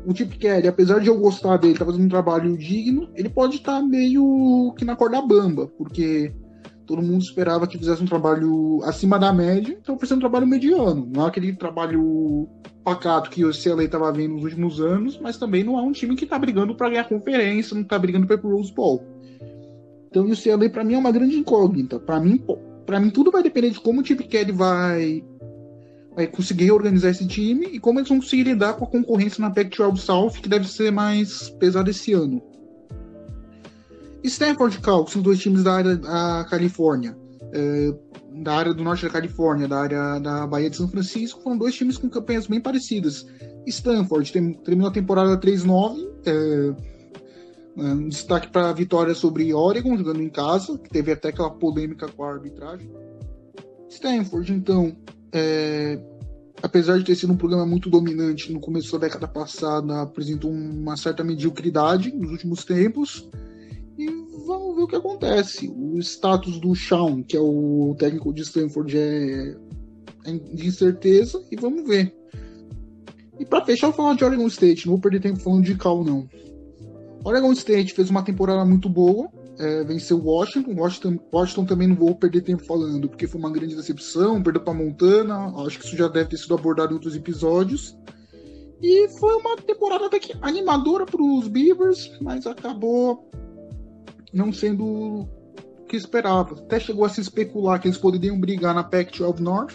o 0.07 0.15
Chip 0.15 0.39
Kelly, 0.39 0.69
apesar 0.69 1.01
de 1.01 1.09
eu 1.09 1.19
gostar 1.19 1.57
dele, 1.57 1.77
tá 1.77 1.85
fazendo 1.85 2.05
um 2.05 2.09
trabalho 2.09 2.57
digno, 2.57 3.09
ele 3.15 3.29
pode 3.29 3.57
estar 3.57 3.81
tá 3.81 3.83
meio 3.83 4.73
que 4.79 4.85
na 4.85 4.95
corda 4.95 5.21
bamba, 5.21 5.67
porque 5.77 6.33
todo 6.87 7.03
mundo 7.03 7.23
esperava 7.23 7.67
que 7.67 7.79
fizesse 7.79 8.03
um 8.03 8.07
trabalho 8.07 8.81
acima 8.85 9.19
da 9.19 9.33
média, 9.33 9.77
então 9.81 9.99
fez 9.99 10.13
um 10.13 10.21
trabalho 10.21 10.47
mediano. 10.47 11.11
Não 11.13 11.25
é 11.25 11.29
aquele 11.29 11.53
trabalho 11.55 12.49
pacato 12.85 13.31
que 13.31 13.45
o 13.45 13.51
CLA 13.51 13.85
estava 13.85 14.13
vendo 14.13 14.35
nos 14.35 14.45
últimos 14.45 14.81
anos, 14.81 15.19
mas 15.21 15.37
também 15.37 15.65
não 15.65 15.79
é 15.79 15.83
um 15.83 15.93
time 15.93 16.15
que 16.15 16.25
está 16.25 16.39
brigando 16.39 16.77
para 16.77 16.91
ganhar 16.91 17.09
conferência, 17.09 17.75
não 17.75 17.83
está 17.83 17.99
brigando 17.99 18.27
para 18.27 18.37
ir 18.37 18.41
pro 18.41 18.55
Rose 18.55 18.73
Bowl. 18.73 19.14
Então 20.15 20.31
o 20.31 20.41
CLA 20.41 20.71
para 20.71 20.85
mim 20.85 20.95
é 20.95 20.99
uma 20.99 21.11
grande 21.11 21.37
incógnita. 21.37 21.99
Para 21.99 22.21
mim, 22.21 22.41
para 22.87 23.01
mim 23.01 23.11
tudo 23.11 23.33
vai 23.33 23.43
depender 23.43 23.71
de 23.71 23.81
como 23.81 24.01
o 24.01 24.07
Chip 24.07 24.23
Kelly 24.29 24.53
vai 24.53 25.25
vai 26.15 26.29
conseguir 26.29 26.71
organizar 26.71 27.11
esse 27.11 27.27
time 27.27 27.67
e 27.67 27.81
como 27.81 27.99
eles 27.99 28.09
vão 28.09 28.21
conseguir 28.21 28.45
lidar 28.45 28.75
com 28.75 28.85
a 28.85 28.89
concorrência 28.89 29.41
na 29.41 29.51
Pac-12 29.51 29.97
South, 29.97 30.31
que 30.41 30.49
deve 30.49 30.69
ser 30.69 30.93
mais 30.93 31.51
pesada 31.59 31.91
esse 31.91 32.13
ano. 32.13 32.41
Stanford 34.23 34.77
e 34.77 34.81
Cal, 34.81 35.05
que 35.05 35.11
são 35.11 35.21
dois 35.21 35.41
times 35.41 35.65
da 35.65 35.75
área 35.75 35.97
da 35.97 36.47
Califórnia, 36.49 37.17
é, 37.53 37.93
da 38.45 38.55
área 38.55 38.73
do 38.73 38.85
norte 38.85 39.05
da 39.05 39.11
Califórnia, 39.11 39.67
da 39.67 39.81
área 39.81 40.21
da 40.21 40.47
Bahia 40.47 40.71
de 40.71 40.77
São 40.77 40.87
Francisco, 40.87 41.43
foram 41.43 41.59
dois 41.59 41.75
times 41.75 41.99
com 41.99 42.09
campanhas 42.09 42.47
bem 42.47 42.61
parecidas. 42.61 43.27
Stanford 43.67 44.33
tem, 44.33 44.53
terminou 44.53 44.89
a 44.89 44.93
temporada 44.93 45.37
3-9, 45.37 45.99
é, 46.25 46.31
é, 46.31 46.75
um 47.77 48.09
destaque 48.09 48.49
para 48.49 48.71
a 48.71 48.73
vitória 48.73 49.15
sobre 49.15 49.53
Oregon, 49.53 49.97
jogando 49.97 50.23
em 50.23 50.29
casa, 50.29 50.79
que 50.79 50.89
teve 50.89 51.13
até 51.13 51.29
aquela 51.29 51.51
polêmica 51.51 52.09
com 52.09 52.25
a 52.25 52.33
arbitragem. 52.33 52.91
Stanford, 53.89 54.53
então, 54.53 54.97
é, 55.33 56.01
apesar 56.63 56.99
de 56.99 57.05
ter 57.05 57.15
sido 57.15 57.33
um 57.33 57.37
programa 57.37 57.67
muito 57.67 57.91
dominante 57.91 58.53
no 58.53 58.61
começo 58.61 58.93
da 58.93 59.07
década 59.07 59.27
passada, 59.27 60.03
apresentou 60.03 60.51
uma 60.51 60.97
certa 60.97 61.25
mediocridade 61.25 62.13
nos 62.13 62.31
últimos 62.31 62.65
tempos 62.65 63.29
e 63.99 64.07
vamos 64.47 64.77
ver 64.77 64.83
o 64.83 64.87
que 64.87 64.97
acontece. 64.97 65.69
O 65.69 65.99
status 65.99 66.59
do 66.59 66.75
Shawn, 66.75 67.23
que 67.23 67.37
é 67.37 67.41
o 67.41 67.95
técnico 67.99 68.33
de 68.33 68.43
Stanford, 68.43 68.97
é, 68.97 69.57
é 70.25 70.33
de 70.33 70.67
incerteza 70.67 71.45
e 71.51 71.57
vamos 71.57 71.87
ver. 71.87 72.15
E 73.39 73.45
para 73.45 73.65
fechar, 73.65 73.89
eu 73.89 73.93
vou 73.93 74.05
falar 74.05 74.17
de 74.17 74.25
Oregon 74.25 74.47
State. 74.47 74.87
Não 74.87 74.95
vou 74.95 75.01
perder 75.01 75.21
tempo 75.21 75.41
falando 75.41 75.65
de 75.65 75.75
Cal, 75.75 76.05
não. 76.05 76.29
Oregon 77.25 77.53
State 77.53 77.95
fez 77.95 78.11
uma 78.11 78.23
temporada 78.23 78.65
muito 78.65 78.89
boa. 78.89 79.29
É, 79.59 79.83
venceu 79.85 80.23
Washington. 80.23 80.75
Washington. 80.75 81.19
Washington 81.33 81.65
também 81.65 81.89
não 81.89 81.97
vou 81.97 82.15
perder 82.15 82.43
tempo 82.43 82.65
falando, 82.65 83.09
porque 83.09 83.27
foi 83.27 83.41
uma 83.41 83.51
grande 83.51 83.75
decepção. 83.75 84.43
Perdeu 84.43 84.63
para 84.63 84.75
Montana. 84.75 85.53
Acho 85.67 85.79
que 85.79 85.87
isso 85.87 85.97
já 85.97 86.07
deve 86.07 86.31
ter 86.31 86.37
sido 86.37 86.55
abordado 86.55 86.93
em 86.93 86.95
outros 86.95 87.17
episódios. 87.17 87.97
E 88.83 89.09
foi 89.19 89.35
uma 89.37 89.57
temporada 89.57 90.07
até 90.07 90.19
que 90.19 90.37
animadora 90.43 91.07
para 91.07 91.23
os 91.23 91.49
Beavers, 91.49 92.13
mas 92.21 92.47
acabou 92.47 93.31
não 94.33 94.53
sendo 94.53 94.85
o 94.85 95.29
que 95.89 95.97
esperava. 95.97 96.55
Até 96.59 96.79
chegou 96.79 97.05
a 97.05 97.09
se 97.09 97.21
especular 97.21 97.81
que 97.81 97.89
eles 97.89 97.97
poderiam 97.97 98.39
brigar 98.39 98.75
na 98.75 98.85
Pac-12 98.85 99.39
North, 99.39 99.75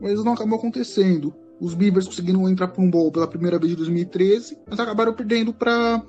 mas 0.00 0.24
não 0.24 0.32
acabou 0.32 0.58
acontecendo. 0.58 1.32
Os 1.60 1.74
Beavers 1.74 2.06
conseguiram 2.06 2.48
entrar 2.48 2.68
para 2.68 2.82
um 2.82 2.90
bowl 2.90 3.12
pela 3.12 3.26
primeira 3.26 3.58
vez 3.58 3.72
em 3.72 3.76
2013, 3.76 4.58
mas 4.68 4.80
acabaram 4.80 5.12
perdendo 5.12 5.52
para 5.52 6.02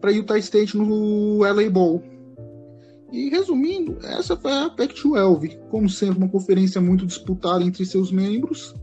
para 0.00 0.12
Utah 0.12 0.38
State 0.38 0.76
no 0.76 1.38
LA 1.40 1.70
Bowl. 1.70 2.02
E 3.10 3.30
resumindo, 3.30 3.98
essa 4.02 4.36
foi 4.36 4.52
a 4.52 4.68
Pac-12, 4.68 5.58
como 5.70 5.88
sempre 5.88 6.18
uma 6.18 6.28
conferência 6.28 6.80
muito 6.80 7.06
disputada 7.06 7.64
entre 7.64 7.84
seus 7.86 8.12
membros 8.12 8.74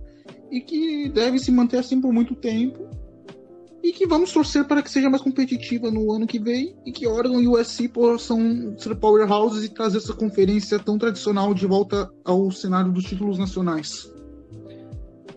e 0.51 0.61
que 0.61 1.09
deve 1.09 1.37
se 1.37 1.51
manter 1.51 1.77
assim 1.77 2.01
por 2.01 2.11
muito 2.11 2.33
tempo 2.33 2.87
e 3.83 3.91
que 3.91 4.07
vamos 4.07 4.33
torcer 4.33 4.65
para 4.65 4.81
que 4.81 4.89
seja 4.89 5.11
mais 5.11 5.21
competitiva 5.21 5.91
no 5.91 6.11
ano 6.11 6.25
que 6.25 6.39
vem 6.39 6.75
e 6.83 6.91
que 6.91 7.05
Oregon 7.05 7.39
e 7.39 7.47
USC 7.47 7.87
possam 7.87 8.75
ser 8.79 8.95
powerhouses 8.95 9.63
e 9.63 9.69
trazer 9.69 9.99
essa 9.99 10.13
conferência 10.13 10.79
tão 10.79 10.97
tradicional 10.97 11.53
de 11.53 11.67
volta 11.67 12.11
ao 12.23 12.49
cenário 12.49 12.91
dos 12.91 13.03
títulos 13.03 13.37
nacionais. 13.37 14.11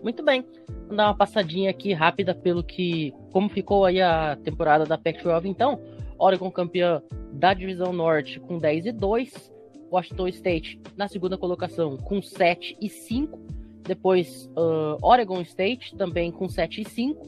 Muito 0.01 0.23
bem. 0.23 0.45
Vamos 0.67 0.97
dar 0.97 1.07
uma 1.07 1.15
passadinha 1.15 1.69
aqui 1.69 1.93
rápida 1.93 2.33
pelo 2.33 2.63
que 2.63 3.13
como 3.31 3.49
ficou 3.49 3.85
aí 3.85 4.01
a 4.01 4.37
temporada 4.43 4.85
da 4.85 4.97
Pac-12 4.97 5.45
então. 5.45 5.79
Oregon 6.17 6.51
campeã 6.51 7.01
da 7.31 7.53
divisão 7.53 7.93
norte 7.93 8.39
com 8.39 8.57
10 8.59 8.87
e 8.87 8.91
2, 8.91 9.51
Washington 9.91 10.27
State 10.27 10.81
na 10.97 11.07
segunda 11.07 11.37
colocação 11.37 11.95
com 11.97 12.21
7 12.21 12.77
e 12.81 12.89
5, 12.89 13.39
depois 13.83 14.49
uh, 14.57 14.97
Oregon 15.01 15.41
State 15.41 15.95
também 15.95 16.31
com 16.31 16.49
7 16.49 16.81
e 16.81 16.85
5, 16.85 17.27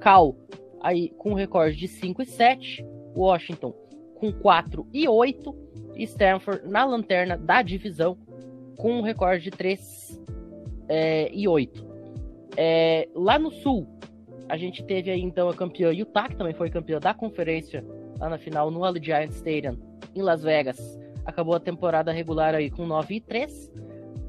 Cal 0.00 0.36
aí 0.82 1.08
com 1.16 1.32
recorde 1.32 1.76
de 1.76 1.88
5 1.88 2.22
e 2.22 2.26
7, 2.26 2.86
Washington 3.16 3.72
com 4.16 4.32
4 4.32 4.86
e 4.92 5.08
8 5.08 5.54
e 5.96 6.04
Stanford 6.04 6.68
na 6.68 6.84
lanterna 6.84 7.36
da 7.36 7.62
divisão 7.62 8.18
com 8.76 8.98
um 8.98 9.02
recorde 9.02 9.44
de 9.44 9.50
3 9.50 10.22
é, 10.88 11.30
e 11.32 11.48
8. 11.48 11.95
É, 12.56 13.08
lá 13.14 13.38
no 13.38 13.50
sul, 13.50 13.86
a 14.48 14.56
gente 14.56 14.84
teve 14.84 15.10
aí 15.10 15.20
então 15.20 15.48
a 15.48 15.54
campeã 15.54 15.92
Utah, 15.92 16.28
que 16.28 16.36
também 16.36 16.54
foi 16.54 16.70
campeã 16.70 16.98
da 16.98 17.12
conferência 17.12 17.84
lá 18.18 18.28
na 18.28 18.38
final 18.38 18.70
no 18.70 18.84
Allegiant 18.84 19.30
Stadium 19.30 19.76
em 20.14 20.22
Las 20.22 20.42
Vegas. 20.42 20.98
Acabou 21.24 21.54
a 21.54 21.60
temporada 21.60 22.12
regular 22.12 22.54
aí 22.54 22.70
com 22.70 22.86
9 22.86 23.16
e 23.16 23.20
3. 23.20 23.72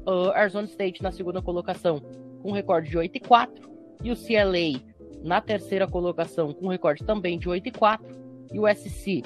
Uh, 0.06 0.30
Arizona 0.34 0.66
State 0.66 1.02
na 1.02 1.12
segunda 1.12 1.40
colocação 1.40 2.00
com 2.42 2.50
um 2.50 2.52
recorde 2.52 2.90
de 2.90 2.98
8 2.98 3.16
e 3.16 3.20
4. 3.20 3.68
E 4.02 4.10
o 4.10 4.16
CLA 4.16 4.80
na 5.22 5.40
terceira 5.40 5.86
colocação 5.86 6.52
com 6.52 6.66
um 6.66 6.68
recorde 6.68 7.04
também 7.04 7.38
de 7.38 7.48
8 7.48 7.68
e 7.68 7.72
4, 7.72 8.06
e 8.52 8.58
o 8.58 8.66
SC 8.66 9.22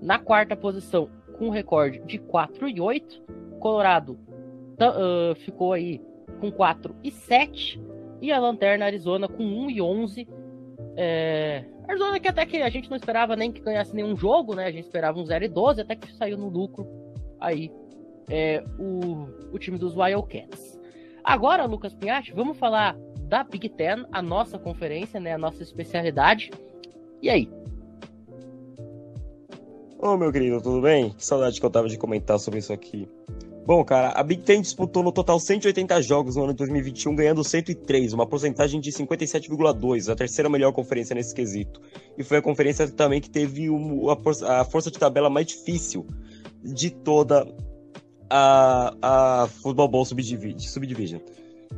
na 0.00 0.18
quarta 0.18 0.56
posição 0.56 1.08
com 1.38 1.46
um 1.46 1.50
recorde 1.50 2.00
de 2.04 2.18
4 2.18 2.68
e 2.68 2.80
8, 2.80 3.22
Colorado 3.60 4.12
uh, 4.12 5.34
ficou 5.36 5.72
aí 5.72 6.00
com 6.40 6.50
4 6.50 6.94
e 7.02 7.10
7. 7.10 7.80
E 8.20 8.32
a 8.32 8.38
Lanterna 8.38 8.86
Arizona 8.86 9.28
com 9.28 9.42
1 9.42 9.70
e 9.70 9.82
11. 9.82 10.28
É... 10.96 11.64
Arizona 11.88 12.18
que 12.18 12.28
até 12.28 12.44
que 12.46 12.56
a 12.62 12.68
gente 12.68 12.88
não 12.90 12.96
esperava 12.96 13.36
nem 13.36 13.52
que 13.52 13.60
ganhasse 13.60 13.94
nenhum 13.94 14.16
jogo, 14.16 14.54
né? 14.54 14.66
A 14.66 14.70
gente 14.70 14.84
esperava 14.84 15.18
um 15.18 15.24
0 15.24 15.44
e 15.44 15.48
12, 15.48 15.80
até 15.80 15.94
que 15.94 16.12
saiu 16.14 16.36
no 16.36 16.48
lucro 16.48 16.86
aí 17.40 17.70
é, 18.28 18.64
o, 18.78 19.28
o 19.52 19.58
time 19.58 19.78
dos 19.78 19.96
Wildcats. 19.96 20.78
Agora, 21.22 21.64
Lucas 21.64 21.94
Pinhatti, 21.94 22.32
vamos 22.32 22.58
falar 22.58 22.96
da 23.22 23.42
Big 23.42 23.68
Ten, 23.70 24.06
a 24.12 24.22
nossa 24.22 24.58
conferência, 24.58 25.18
né? 25.18 25.32
A 25.34 25.38
nossa 25.38 25.62
especialidade. 25.62 26.50
E 27.20 27.28
aí? 27.28 27.50
Ô, 29.98 30.16
meu 30.16 30.30
querido, 30.30 30.60
tudo 30.60 30.80
bem? 30.80 31.10
Que 31.10 31.24
saudade 31.24 31.58
que 31.58 31.66
eu 31.66 31.70
tava 31.70 31.88
de 31.88 31.98
comentar 31.98 32.38
sobre 32.38 32.60
isso 32.60 32.72
aqui. 32.72 33.08
Bom, 33.66 33.84
cara, 33.84 34.10
a 34.10 34.22
Big 34.22 34.42
Ten 34.42 34.60
disputou 34.60 35.02
no 35.02 35.10
total 35.10 35.40
180 35.40 36.00
jogos 36.00 36.36
no 36.36 36.44
ano 36.44 36.52
de 36.52 36.58
2021, 36.58 37.16
ganhando 37.16 37.42
103, 37.42 38.12
uma 38.12 38.24
porcentagem 38.24 38.80
de 38.80 38.92
57,2, 38.92 40.08
a 40.08 40.14
terceira 40.14 40.48
melhor 40.48 40.70
conferência 40.70 41.14
nesse 41.14 41.34
quesito. 41.34 41.80
E 42.16 42.22
foi 42.22 42.36
a 42.38 42.42
conferência 42.42 42.88
também 42.88 43.20
que 43.20 43.28
teve 43.28 43.66
a, 44.46 44.64
força 44.64 44.88
de 44.88 44.96
tabela 44.96 45.28
mais 45.28 45.46
difícil 45.46 46.06
de 46.62 46.90
toda 46.90 47.44
a, 48.30 48.94
a 49.02 49.48
Football 49.48 49.88
Bowl 49.88 50.04
Subdivision. 50.04 51.20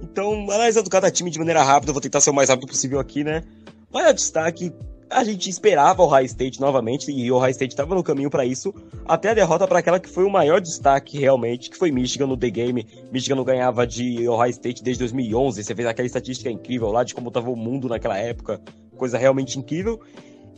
Então, 0.02 0.50
analisando 0.50 0.90
cada 0.90 1.10
time 1.10 1.30
de 1.30 1.38
maneira 1.38 1.62
rápida, 1.62 1.90
vou 1.90 2.02
tentar 2.02 2.20
ser 2.20 2.28
o 2.28 2.34
mais 2.34 2.50
rápido 2.50 2.68
possível 2.68 3.00
aqui, 3.00 3.24
né? 3.24 3.42
Maior 3.90 4.12
destaque 4.12 4.74
a 5.10 5.24
gente 5.24 5.48
esperava 5.48 6.02
o 6.02 6.06
High 6.06 6.26
State 6.26 6.60
novamente, 6.60 7.10
e 7.10 7.30
o 7.30 7.38
High 7.38 7.52
State 7.52 7.72
estava 7.72 7.94
no 7.94 8.02
caminho 8.02 8.30
para 8.30 8.44
isso, 8.44 8.74
até 9.06 9.30
a 9.30 9.34
derrota 9.34 9.66
para 9.66 9.78
aquela 9.78 9.98
que 9.98 10.08
foi 10.08 10.24
o 10.24 10.30
maior 10.30 10.60
destaque 10.60 11.18
realmente, 11.18 11.70
que 11.70 11.76
foi 11.76 11.90
Michigan 11.90 12.26
no 12.26 12.36
The 12.36 12.50
Game. 12.50 12.86
Michigan 13.10 13.36
não 13.36 13.44
ganhava 13.44 13.86
de 13.86 14.28
Ohio 14.28 14.50
State 14.50 14.82
desde 14.82 15.00
2011, 15.00 15.64
você 15.64 15.74
fez 15.74 15.88
aquela 15.88 16.06
estatística 16.06 16.50
incrível 16.50 16.90
lá 16.90 17.04
de 17.04 17.14
como 17.14 17.28
estava 17.28 17.50
o 17.50 17.56
mundo 17.56 17.88
naquela 17.88 18.18
época, 18.18 18.60
coisa 18.96 19.16
realmente 19.16 19.58
incrível. 19.58 20.00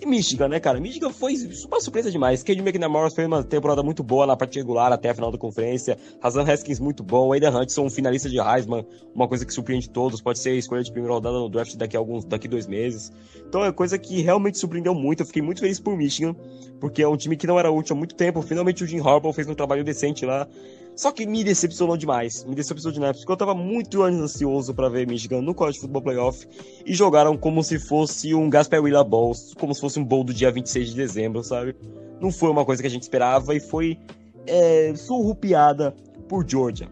E 0.00 0.07
Michigan, 0.07 0.49
né, 0.49 0.59
cara? 0.59 0.80
Michigan 0.80 1.11
foi 1.11 1.35
uma 1.66 1.78
surpresa 1.78 2.11
demais. 2.11 2.42
Cade 2.42 2.61
McNamara 2.61 3.11
fez 3.11 3.26
uma 3.26 3.45
temporada 3.45 3.83
muito 3.83 4.02
boa 4.02 4.26
na 4.26 4.35
parte 4.35 4.59
regular 4.59 4.90
até 4.90 5.11
a 5.11 5.14
final 5.14 5.30
da 5.30 5.37
conferência. 5.37 5.99
Hazan 6.23 6.50
Haskins 6.50 6.80
muito 6.80 7.02
bom. 7.02 7.35
Aidan 7.35 7.54
Hudson, 7.54 7.85
um 7.85 7.90
finalista 7.90 8.26
de 8.30 8.40
Heisman, 8.40 8.87
uma 9.14 9.28
coisa 9.28 9.45
que 9.45 9.52
surpreende 9.52 9.90
todos. 9.90 10.23
Pode 10.23 10.38
ser 10.38 10.57
escolha 10.57 10.83
de 10.83 10.90
primeira 10.90 11.12
rodada 11.12 11.38
no 11.38 11.50
draft 11.50 11.76
daqui 11.76 11.99
a 11.99 12.00
alguns, 12.00 12.25
daqui 12.25 12.49
dois 12.49 12.66
meses. 12.66 13.12
Então 13.47 13.62
é 13.62 13.71
coisa 13.73 13.99
que 13.99 14.23
realmente 14.23 14.57
surpreendeu 14.57 14.95
muito. 14.95 15.21
Eu 15.21 15.26
fiquei 15.26 15.42
muito 15.42 15.61
feliz 15.61 15.78
por 15.78 15.95
Michigan, 15.95 16.35
porque 16.80 17.02
é 17.02 17.09
um 17.09 17.16
time 17.16 17.37
que 17.37 17.47
não 17.47 17.59
era 17.59 17.71
útil 17.71 17.95
há 17.95 17.99
muito 17.99 18.14
tempo. 18.14 18.40
Finalmente 18.40 18.83
o 18.83 18.87
Jim 18.87 19.00
Harbaugh 19.00 19.35
fez 19.35 19.49
um 19.50 19.54
trabalho 19.54 19.85
decente 19.85 20.25
lá. 20.25 20.49
Só 20.97 21.11
que 21.13 21.27
me 21.27 21.43
decepcionou 21.43 21.97
demais. 21.97 22.45
Me 22.45 22.55
decepcionou 22.55 22.93
demais, 22.93 23.17
porque 23.17 23.33
eu 23.33 23.37
tava 23.37 23.55
muito 23.55 24.03
ansioso 24.03 24.75
para 24.75 24.89
ver 24.89 25.07
Michigan 25.07 25.41
no 25.41 25.55
College 25.55 25.79
Football 25.79 26.03
Playoff 26.03 26.47
e 26.85 26.95
jogaram 26.95 27.37
como 27.37 27.63
se 27.65 27.79
fosse 27.79 28.35
um 28.35 28.51
Gasparilla 28.51 29.03
Bowl, 29.03 29.33
como 29.59 29.75
se 29.75 29.81
fosse 29.81 29.99
um 29.99 30.05
bowl 30.05 30.25
do 30.25 30.35
dia 30.35 30.51
26 30.51 30.91
de 30.91 30.97
dezembro, 30.97 31.43
sabe? 31.43 31.75
Não 32.21 32.31
foi 32.31 32.51
uma 32.51 32.65
coisa 32.65 32.83
que 32.83 32.87
a 32.87 32.91
gente 32.91 33.03
esperava 33.03 33.55
e 33.55 33.61
foi 33.61 33.99
é, 34.47 34.93
surrupiada 34.95 35.95
por 36.29 36.49
Georgia. 36.49 36.89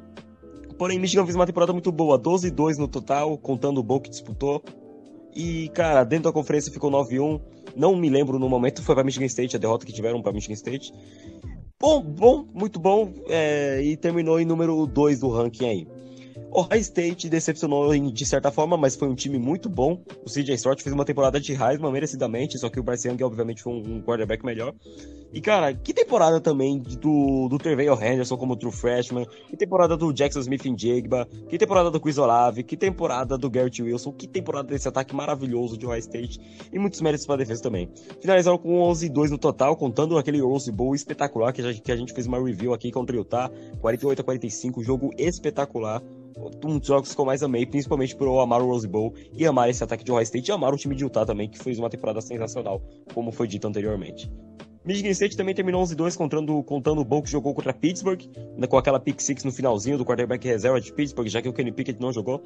Porém, 0.79 0.99
Michigan 0.99 1.25
fez 1.25 1.35
uma 1.35 1.45
temporada 1.45 1.73
muito 1.73 1.91
boa, 1.91 2.19
12-2 2.19 2.77
no 2.79 2.87
total, 2.87 3.37
contando 3.37 3.79
o 3.79 3.83
bowl 3.83 4.01
que 4.01 4.09
disputou. 4.09 4.63
E, 5.35 5.69
cara, 5.71 6.05
dentro 6.05 6.25
da 6.25 6.33
conferência 6.33 6.73
ficou 6.73 6.91
9-1. 6.91 7.41
Não 7.77 7.97
me 7.97 8.09
lembro 8.09 8.39
no 8.39 8.49
momento, 8.49 8.83
foi 8.83 8.95
para 8.95 9.05
Michigan 9.05 9.27
State, 9.27 9.57
a 9.57 9.59
derrota 9.59 9.85
que 9.85 9.93
tiveram 9.93 10.23
para 10.23 10.33
Michigan 10.33 10.55
State. 10.55 10.93
Bom, 11.81 12.03
bom, 12.03 12.45
muito 12.53 12.81
bom. 12.81 13.15
É, 13.29 13.81
e 13.81 13.97
terminou 13.97 14.41
em 14.41 14.45
número 14.45 14.85
2 14.85 15.21
do 15.21 15.29
ranking 15.29 15.69
aí. 15.69 15.89
O 16.51 16.63
High 16.63 16.81
State 16.81 17.29
decepcionou 17.29 17.97
de 18.11 18.27
certa 18.27 18.51
forma, 18.51 18.77
mas 18.77 18.97
foi 18.97 19.07
um 19.09 19.15
time 19.15 19.39
muito 19.39 19.69
bom. 19.69 20.03
O 20.25 20.31
CJ 20.31 20.55
Stroud 20.55 20.83
fez 20.83 20.93
uma 20.93 21.05
temporada 21.05 21.39
de 21.41 21.53
Heisman 21.53 21.93
merecidamente, 21.93 22.59
só 22.59 22.69
que 22.69 22.81
o 22.81 22.83
Bryce 22.83 23.07
Young 23.07 23.23
obviamente 23.23 23.63
foi 23.63 23.75
um, 23.75 24.03
quarterback 24.03 24.45
melhor. 24.45 24.75
E 25.33 25.41
cara, 25.43 25.75
que 25.75 25.93
temporada 25.93 26.41
também 26.41 26.79
do, 26.79 27.49
do 27.49 27.59
Henderson 28.03 28.37
como 28.37 28.57
true 28.57 28.73
freshman, 28.73 29.27
que 29.49 29.57
temporada 29.57 29.97
do 29.97 30.13
Jackson 30.13 30.41
Smith 30.41 30.65
em 30.65 30.79
Jigba, 30.79 31.29
que 31.49 31.59
temporada 31.59 31.91
do 31.91 32.01
Chris 32.01 32.17
Olave, 32.17 32.63
que 32.63 32.77
temporada 32.77 33.37
do 33.37 33.51
Garrett 33.51 33.83
Wilson, 33.83 34.13
que 34.13 34.27
temporada 34.27 34.69
desse 34.69 34.89
ataque 34.89 35.15
maravilhoso 35.15 35.77
de 35.77 35.87
High 35.87 35.99
State 35.99 36.41
e 36.73 36.79
muitos 36.79 37.01
méritos 37.03 37.27
para 37.27 37.35
a 37.35 37.39
defesa 37.39 37.63
também. 37.63 37.91
Finalizaram 38.21 38.57
com 38.57 38.81
11-2 38.91 39.29
no 39.31 39.39
total, 39.39 39.77
contando 39.77 40.17
aquele 40.17 40.41
Rose 40.41 40.73
Bowl 40.73 40.95
espetacular 40.95 41.53
que 41.53 41.61
a, 41.61 41.73
gente, 41.73 41.83
que 41.83 41.93
a 41.93 41.97
gente 41.97 42.15
fez 42.15 42.27
uma 42.27 42.43
review 42.43 42.73
aqui 42.73 42.91
contra 42.91 43.15
o 43.15 43.19
Utah, 43.19 43.51
48 43.81 44.21
a 44.21 44.25
45, 44.25 44.83
jogo 44.83 45.11
espetacular 45.19 46.03
um 46.65 46.79
dos 46.79 46.87
jogos 46.87 47.15
que 47.15 47.21
eu 47.21 47.25
mais 47.25 47.43
amei, 47.43 47.67
principalmente 47.67 48.15
por 48.15 48.29
eu 48.29 48.39
amar 48.39 48.63
o 48.63 48.67
Rose 48.67 48.87
Bowl 48.87 49.13
e 49.33 49.45
amar 49.45 49.69
esse 49.69 49.83
ataque 49.83 50.05
de 50.05 50.13
Ohio 50.13 50.23
State 50.23 50.49
e 50.49 50.53
amar 50.53 50.73
o 50.73 50.77
time 50.77 50.95
de 50.95 51.03
Utah 51.03 51.27
também, 51.27 51.49
que 51.49 51.59
fez 51.59 51.79
uma 51.79 51.91
temporada 51.91 52.21
sensacional, 52.21 52.81
como 53.13 53.33
foi 53.33 53.49
dito 53.49 53.67
anteriormente. 53.67 54.31
Michigan 54.89 55.11
State 55.11 55.37
também 55.37 55.55
terminou 55.55 55.85
11-2 55.85 56.17
contando, 56.17 56.63
contando 56.63 57.03
o 57.03 57.05
Bowl 57.05 57.23
que 57.23 57.31
jogou 57.31 57.53
contra 57.53 57.75
Pittsburgh, 57.75 58.23
né, 58.57 58.67
com 58.67 58.79
aquela 58.79 58.99
pick 58.99 59.21
six 59.21 59.45
no 59.45 59.53
finalzinho 59.53 59.99
do 59.99 60.05
quarterback 60.05 60.49
reserva 60.49 60.81
de 60.81 60.91
Pittsburgh, 60.91 61.29
já 61.29 61.43
que 61.43 61.49
o 61.49 61.53
Kenny 61.53 61.71
Pickett 61.71 62.01
não 62.01 62.11
jogou. 62.11 62.43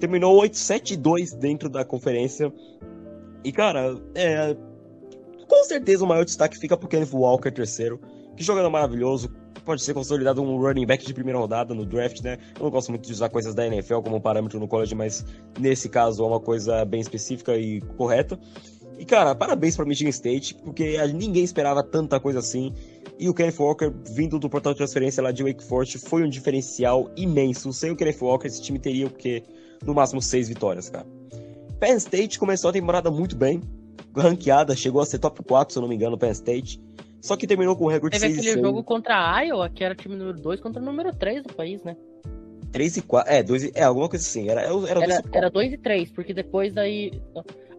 Terminou 0.00 0.40
8-7-2 0.40 1.36
dentro 1.38 1.68
da 1.68 1.84
conferência. 1.84 2.50
E, 3.44 3.52
cara, 3.52 4.00
é, 4.14 4.56
com 5.46 5.64
certeza 5.64 6.02
o 6.02 6.08
maior 6.08 6.24
destaque 6.24 6.56
fica 6.56 6.74
pro 6.74 6.88
Kenneth 6.88 7.12
Walker, 7.12 7.50
terceiro, 7.50 8.00
que 8.34 8.42
jogando 8.42 8.70
maravilhoso, 8.70 9.30
pode 9.62 9.82
ser 9.82 9.92
consolidado 9.92 10.40
um 10.40 10.56
running 10.56 10.86
back 10.86 11.04
de 11.04 11.12
primeira 11.12 11.38
rodada 11.38 11.74
no 11.74 11.84
draft, 11.84 12.22
né? 12.22 12.38
Eu 12.56 12.64
não 12.64 12.70
gosto 12.70 12.88
muito 12.92 13.04
de 13.06 13.12
usar 13.12 13.28
coisas 13.28 13.54
da 13.54 13.66
NFL 13.66 14.00
como 14.00 14.18
parâmetro 14.22 14.58
no 14.58 14.66
college, 14.66 14.94
mas 14.94 15.22
nesse 15.60 15.90
caso 15.90 16.24
é 16.24 16.26
uma 16.26 16.40
coisa 16.40 16.82
bem 16.86 17.02
específica 17.02 17.54
e 17.58 17.82
correta. 17.98 18.38
E, 18.98 19.04
cara, 19.04 19.34
parabéns 19.34 19.76
para 19.76 19.84
Michigan 19.84 20.10
State, 20.10 20.54
porque 20.54 20.96
ninguém 21.08 21.42
esperava 21.42 21.82
tanta 21.82 22.20
coisa 22.20 22.38
assim. 22.38 22.72
E 23.18 23.28
o 23.28 23.34
Kenneth 23.34 23.58
Walker, 23.58 23.92
vindo 24.12 24.38
do 24.38 24.48
portal 24.48 24.72
de 24.72 24.78
transferência 24.78 25.22
lá 25.22 25.30
de 25.30 25.42
Wake 25.42 25.62
Forest, 25.62 25.98
foi 25.98 26.22
um 26.22 26.28
diferencial 26.28 27.10
imenso. 27.16 27.72
Sem 27.72 27.90
o 27.90 27.96
Kenneth 27.96 28.18
Walker, 28.20 28.46
esse 28.46 28.62
time 28.62 28.78
teria 28.78 29.06
o 29.06 29.10
quê? 29.10 29.42
No 29.84 29.94
máximo 29.94 30.22
seis 30.22 30.48
vitórias, 30.48 30.88
cara. 30.88 31.06
Penn 31.78 31.96
State 31.96 32.38
começou 32.38 32.70
a 32.70 32.72
temporada 32.72 33.10
muito 33.10 33.36
bem, 33.36 33.60
ranqueada, 34.16 34.74
chegou 34.74 35.00
a 35.00 35.06
ser 35.06 35.18
top 35.18 35.42
4, 35.44 35.72
se 35.72 35.78
eu 35.78 35.82
não 35.82 35.88
me 35.88 35.94
engano, 35.94 36.16
Penn 36.16 36.30
State. 36.30 36.80
Só 37.20 37.36
que 37.36 37.46
terminou 37.46 37.74
com 37.74 37.84
um 37.84 37.88
recorde 37.88 38.16
de 38.16 38.20
6 38.20 38.36
Teve 38.36 38.48
aquele 38.50 38.62
jogo 38.62 38.84
contra 38.84 39.14
a 39.14 39.40
Iowa, 39.40 39.68
que 39.70 39.82
era 39.82 39.94
time 39.94 40.14
número 40.14 40.38
2 40.38 40.60
contra 40.60 40.80
o 40.80 40.84
número 40.84 41.10
3 41.14 41.42
do 41.42 41.54
país, 41.54 41.82
né? 41.82 41.96
3 42.70 42.96
e 42.98 43.02
4. 43.02 43.32
É, 43.32 43.42
2 43.42 43.64
e... 43.64 43.72
é 43.74 43.84
alguma 43.84 44.08
coisa 44.08 44.24
assim. 44.24 44.48
Era 44.48 44.68
2 44.68 44.90
era, 44.90 45.04
era, 45.04 45.22
era 45.32 45.50
2 45.50 45.72
e 45.72 45.78
3, 45.78 46.10
porque 46.10 46.34
depois 46.34 46.74
daí. 46.74 47.12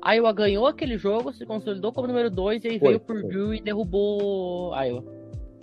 A 0.06 0.14
Iowa 0.14 0.32
ganhou 0.32 0.68
aquele 0.68 1.00
jogo, 1.00 1.34
se 1.34 1.48
consolidou 1.48 1.92
como 1.92 2.08
número 2.08 2.30
2 2.30 2.64
e 2.64 2.68
aí 2.68 2.80
foi, 2.80 2.90
veio 2.90 3.00
por 3.00 3.20
Purdue 3.20 3.58
e 3.58 3.62
derrubou 3.62 4.72
a 4.76 4.84
Iowa. 4.84 5.04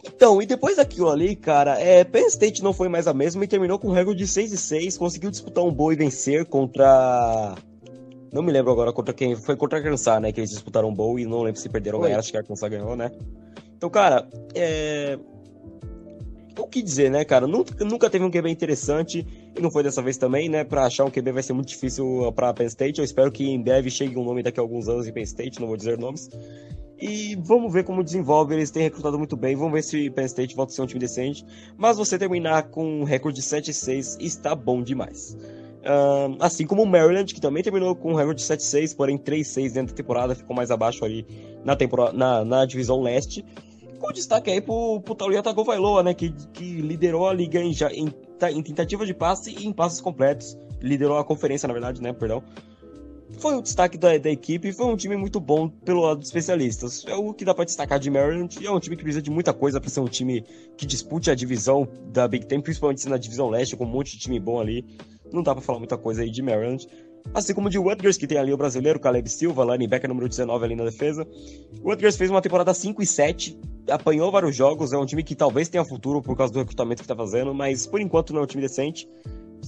Então, 0.05 0.43
e 0.43 0.47
depois 0.47 0.79
daquilo 0.79 1.11
ali, 1.11 1.37
cara, 1.37 1.79
é, 1.79 2.03
Penn 2.03 2.27
State 2.27 2.61
não 2.61 2.73
foi 2.73 2.89
mais 2.89 3.07
a 3.07 3.15
mesma 3.15 3.45
e 3.45 3.47
terminou 3.47 3.79
com 3.79 3.87
um 3.87 3.93
recorde 3.93 4.19
de 4.19 4.27
6 4.27 4.53
e 4.53 4.57
6, 4.57 4.99
conseguiu 4.99 5.31
disputar 5.31 5.63
um 5.63 5.73
bowl 5.73 5.93
e 5.93 5.97
vencer 5.97 6.45
contra 6.47 7.55
não 8.33 8.43
me 8.43 8.51
lembro 8.51 8.73
agora 8.73 8.93
contra 8.93 9.15
quem. 9.15 9.37
Foi 9.37 9.55
contra 9.55 9.79
a 9.79 9.81
Arkansas, 9.81 10.21
né? 10.21 10.33
Que 10.33 10.41
eles 10.41 10.51
disputaram 10.51 10.89
um 10.89 10.95
bowl 10.95 11.21
e 11.21 11.27
não 11.27 11.43
lembro 11.43 11.61
se 11.61 11.69
perderam 11.69 11.99
ou 11.99 12.03
ganharam. 12.03 12.19
Acho 12.19 12.33
que 12.33 12.37
a 12.37 12.41
Arkansas 12.41 12.69
ganhou, 12.69 12.97
né? 12.97 13.13
Então, 13.77 13.91
cara, 13.91 14.27
é... 14.55 15.19
o 16.59 16.67
que 16.67 16.83
dizer, 16.83 17.11
né, 17.11 17.25
cara? 17.25 17.47
Nunca, 17.47 17.85
nunca 17.85 18.09
teve 18.09 18.25
um 18.25 18.31
QB 18.31 18.49
interessante 18.49 19.25
e 19.55 19.61
não 19.61 19.71
foi 19.71 19.83
dessa 19.83 20.01
vez 20.01 20.17
também, 20.17 20.49
né? 20.49 20.65
Pra 20.65 20.87
achar 20.87 21.05
um 21.05 21.11
QB 21.11 21.33
vai 21.33 21.43
ser 21.43 21.53
muito 21.53 21.69
difícil 21.69 22.33
pra 22.35 22.55
Penn 22.55 22.67
State. 22.67 22.99
Eu 22.99 23.05
espero 23.05 23.31
que 23.31 23.45
em 23.45 23.63
breve 23.63 23.91
chegue 23.91 24.17
um 24.17 24.25
nome 24.25 24.43
daqui 24.43 24.59
a 24.59 24.63
alguns 24.63 24.89
anos 24.89 25.07
em 25.07 25.13
Penn 25.13 25.23
State, 25.23 25.61
não 25.61 25.69
vou 25.69 25.77
dizer 25.77 25.99
nomes. 25.99 26.31
E 26.99 27.37
vamos 27.37 27.73
ver 27.73 27.85
como 27.85 28.03
desenvolve. 28.03 28.55
Eles 28.55 28.71
têm 28.71 28.83
recrutado 28.83 29.19
muito 29.19 29.37
bem. 29.37 29.57
Vamos 29.57 29.73
ver 29.73 29.83
se 29.83 30.09
Penn 30.11 30.25
State 30.25 30.55
volta 30.55 30.73
a 30.73 30.77
ser 30.77 30.83
um 30.83 30.87
time 30.87 31.01
decente. 31.01 31.45
Mas 31.77 31.99
você 31.99 32.19
terminar 32.19 32.71
com 32.71 33.01
um 33.01 33.05
recorde 33.05 33.41
de 33.41 33.47
7-6 33.47 34.17
está 34.21 34.55
bom 34.55 34.83
demais. 34.83 35.37
Uh, 35.83 36.37
assim 36.39 36.65
como 36.65 36.83
o 36.83 36.87
Maryland, 36.87 37.35
que 37.35 37.41
também 37.41 37.63
terminou 37.63 37.97
com 37.97 38.13
um 38.13 38.15
recorde 38.15 38.41
de 38.41 38.49
7-6, 38.49 38.97
porém 38.97 39.19
3-6 39.19 39.73
dentro 39.73 39.93
da 39.93 39.97
temporada, 39.97 40.35
ficou 40.35 40.55
mais 40.55 40.71
abaixo 40.71 41.05
ali 41.05 41.27
na, 41.65 41.75
temporada, 41.75 42.17
na, 42.17 42.45
na 42.45 42.65
divisão 42.65 43.03
leste 43.03 43.45
com 44.03 44.13
destaque 44.13 44.51
aí 44.51 44.61
pro, 44.61 45.01
pro 45.01 45.15
Taulia 45.15 45.43
Tagovailoa, 45.43 46.03
né? 46.03 46.13
Que, 46.13 46.33
que 46.53 46.65
liderou 46.83 47.29
a 47.29 47.33
liga 47.33 47.61
em, 47.61 47.73
em, 47.93 48.13
em 48.51 48.63
tentativa 48.63 49.07
de 49.07 49.15
passe 49.15 49.51
e 49.51 49.67
em 49.67 49.73
passes 49.73 50.01
completos. 50.01 50.57
Liderou 50.81 51.19
a 51.19 51.25
conferência, 51.25 51.67
na 51.67 51.73
verdade, 51.73 52.03
né? 52.03 52.13
Perdão. 52.13 52.43
Foi 53.39 53.55
o 53.57 53.63
destaque 53.63 53.97
da, 53.97 54.17
da 54.19 54.31
equipe 54.31 54.69
e 54.69 54.73
foi 54.73 54.87
um 54.87 54.97
time 54.97 55.17
muito 55.17 55.41
bom 55.41 55.69
pelo 55.69 56.03
lado 56.03 56.19
dos 56.19 56.29
especialistas. 56.29 57.05
É 57.07 57.15
o 57.15 57.33
que 57.33 57.45
dá 57.45 57.55
para 57.55 57.65
destacar 57.65 57.99
de 57.99 58.11
Maryland. 58.11 58.59
E 58.61 58.67
é 58.67 58.71
um 58.71 58.79
time 58.79 58.97
que 58.97 59.03
precisa 59.03 59.23
de 59.23 59.31
muita 59.31 59.53
coisa 59.53 59.81
para 59.81 59.89
ser 59.89 60.01
um 60.01 60.09
time 60.09 60.45
que 60.77 60.85
dispute 60.85 61.31
a 61.31 61.35
divisão 61.35 61.89
da 62.13 62.29
Big 62.29 62.47
Ten, 62.47 62.61
principalmente 62.61 63.09
na 63.09 63.17
divisão 63.17 63.49
leste, 63.49 63.77
com 63.77 63.85
um 63.85 63.89
monte 63.89 64.13
de 64.13 64.19
time 64.19 64.39
bom 64.39 64.61
ali. 64.61 64.85
Não 65.33 65.43
dá 65.43 65.55
para 65.55 65.63
falar 65.63 65.79
muita 65.79 65.97
coisa 65.97 66.23
aí 66.23 66.31
de 66.31 66.43
Maryland. 66.43 66.87
Assim 67.33 67.55
como 67.55 67.71
de 67.71 67.79
Rutgers, 67.79 68.17
que 68.17 68.27
tem 68.27 68.37
ali 68.37 68.53
o 68.53 68.57
brasileiro, 68.57 69.01
Caleb 69.01 69.29
Silva, 69.29 69.65
linebacker 69.65 70.09
número 70.09 70.29
19 70.29 70.65
ali 70.65 70.77
na 70.77 70.85
defesa. 70.85 71.27
O 71.83 71.89
Rutgers 71.91 72.17
fez 72.17 72.31
uma 72.31 72.43
temporada 72.43 72.75
5 72.75 73.03
e 73.03 73.07
7, 73.07 73.59
apanhou 73.89 74.31
vários 74.31 74.55
jogos, 74.55 74.93
é 74.93 74.99
um 74.99 75.07
time 75.07 75.23
que 75.23 75.35
talvez 75.35 75.69
tenha 75.69 75.85
futuro 75.85 76.23
por 76.23 76.37
causa 76.37 76.53
do 76.53 76.59
recrutamento 76.59 77.03
que 77.03 77.09
tá 77.09 77.17
fazendo, 77.17 77.55
mas 77.55 77.87
por 77.87 78.01
enquanto 78.01 78.33
não 78.33 78.41
é 78.41 78.45
um 78.45 78.47
time 78.47 78.63
decente. 78.63 79.09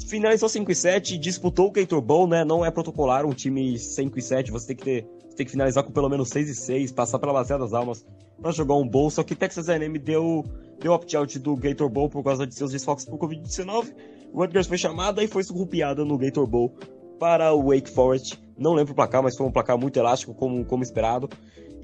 Finalizou 0.09 0.49
5 0.49 0.71
e 0.71 0.75
7, 0.75 1.19
disputou 1.19 1.69
o 1.69 1.71
Gator 1.71 2.01
Bowl, 2.01 2.27
né? 2.27 2.45
Não 2.45 2.65
é 2.65 2.71
protocolar 2.71 3.25
um 3.25 3.33
time 3.33 3.79
5 3.79 4.19
e 4.19 4.23
7, 4.23 4.51
você 4.51 4.69
tem 4.69 4.77
que 4.77 4.85
ter 4.85 5.07
tem 5.35 5.45
que 5.45 5.53
finalizar 5.53 5.83
com 5.83 5.91
pelo 5.93 6.09
menos 6.09 6.29
6 6.29 6.49
e 6.49 6.55
6, 6.55 6.93
passar 6.93 7.19
pela 7.19 7.33
bacia 7.33 7.59
das 7.59 7.73
almas 7.73 8.07
para 8.41 8.51
jogar 8.53 8.75
um 8.75 8.87
bowl, 8.87 9.11
só 9.11 9.23
que 9.23 9.35
Texas 9.35 9.69
A&M 9.69 9.99
deu, 9.99 10.45
deu 10.81 10.93
opt-out 10.93 11.39
do 11.39 11.57
Gator 11.57 11.89
Bowl 11.89 12.09
por 12.09 12.23
causa 12.23 12.47
de 12.47 12.55
seus 12.55 12.71
desfoques 12.71 13.05
por 13.05 13.19
Covid-19. 13.19 13.95
O 14.33 14.39
Rutgers 14.39 14.67
foi 14.67 14.79
chamada 14.79 15.23
e 15.23 15.29
foi 15.29 15.43
surrupiada 15.43 16.05
no 16.05 16.19
Gator 16.19 16.47
Bowl 16.47 16.75
para 17.19 17.53
o 17.53 17.71
Wake 17.71 17.91
Forest. 17.91 18.43
Não 18.57 18.75
lembro 18.75 18.93
o 18.93 18.97
placar, 18.97 19.23
mas 19.23 19.37
foi 19.37 19.47
um 19.47 19.51
placar 19.51 19.79
muito 19.79 19.97
elástico, 19.99 20.35
como, 20.35 20.65
como 20.65 20.83
esperado. 20.83 21.29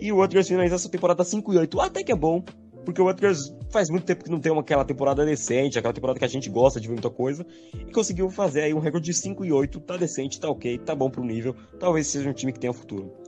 E 0.00 0.10
o 0.10 0.16
Rutgers 0.16 0.48
finaliza 0.48 0.76
essa 0.76 0.88
temporada 0.88 1.22
5 1.22 1.52
e 1.52 1.58
8, 1.58 1.80
até 1.80 2.02
que 2.02 2.10
é 2.10 2.16
bom, 2.16 2.42
porque 2.84 3.02
o 3.02 3.04
Rutgers 3.04 3.54
faz 3.70 3.90
muito 3.90 4.04
tempo 4.04 4.24
que 4.24 4.30
não 4.30 4.40
tem 4.40 4.50
uma, 4.50 4.62
aquela 4.62 4.84
temporada 4.84 5.26
decente, 5.26 5.78
aquela 5.78 5.92
temporada 5.92 6.18
que 6.18 6.24
a 6.24 6.28
gente 6.28 6.48
gosta 6.48 6.80
de 6.80 6.88
ver 6.88 6.94
muita 6.94 7.10
coisa, 7.10 7.46
e 7.74 7.92
conseguiu 7.92 8.30
fazer 8.30 8.62
aí 8.62 8.72
um 8.72 8.78
recorde 8.78 9.06
de 9.06 9.14
5 9.14 9.44
e 9.44 9.52
8, 9.52 9.78
tá 9.80 9.98
decente, 9.98 10.40
tá 10.40 10.48
ok, 10.48 10.78
tá 10.78 10.94
bom 10.94 11.10
pro 11.10 11.22
nível, 11.22 11.54
talvez 11.78 12.06
seja 12.06 12.30
um 12.30 12.32
time 12.32 12.52
que 12.52 12.58
tenha 12.58 12.72
futuro. 12.72 13.19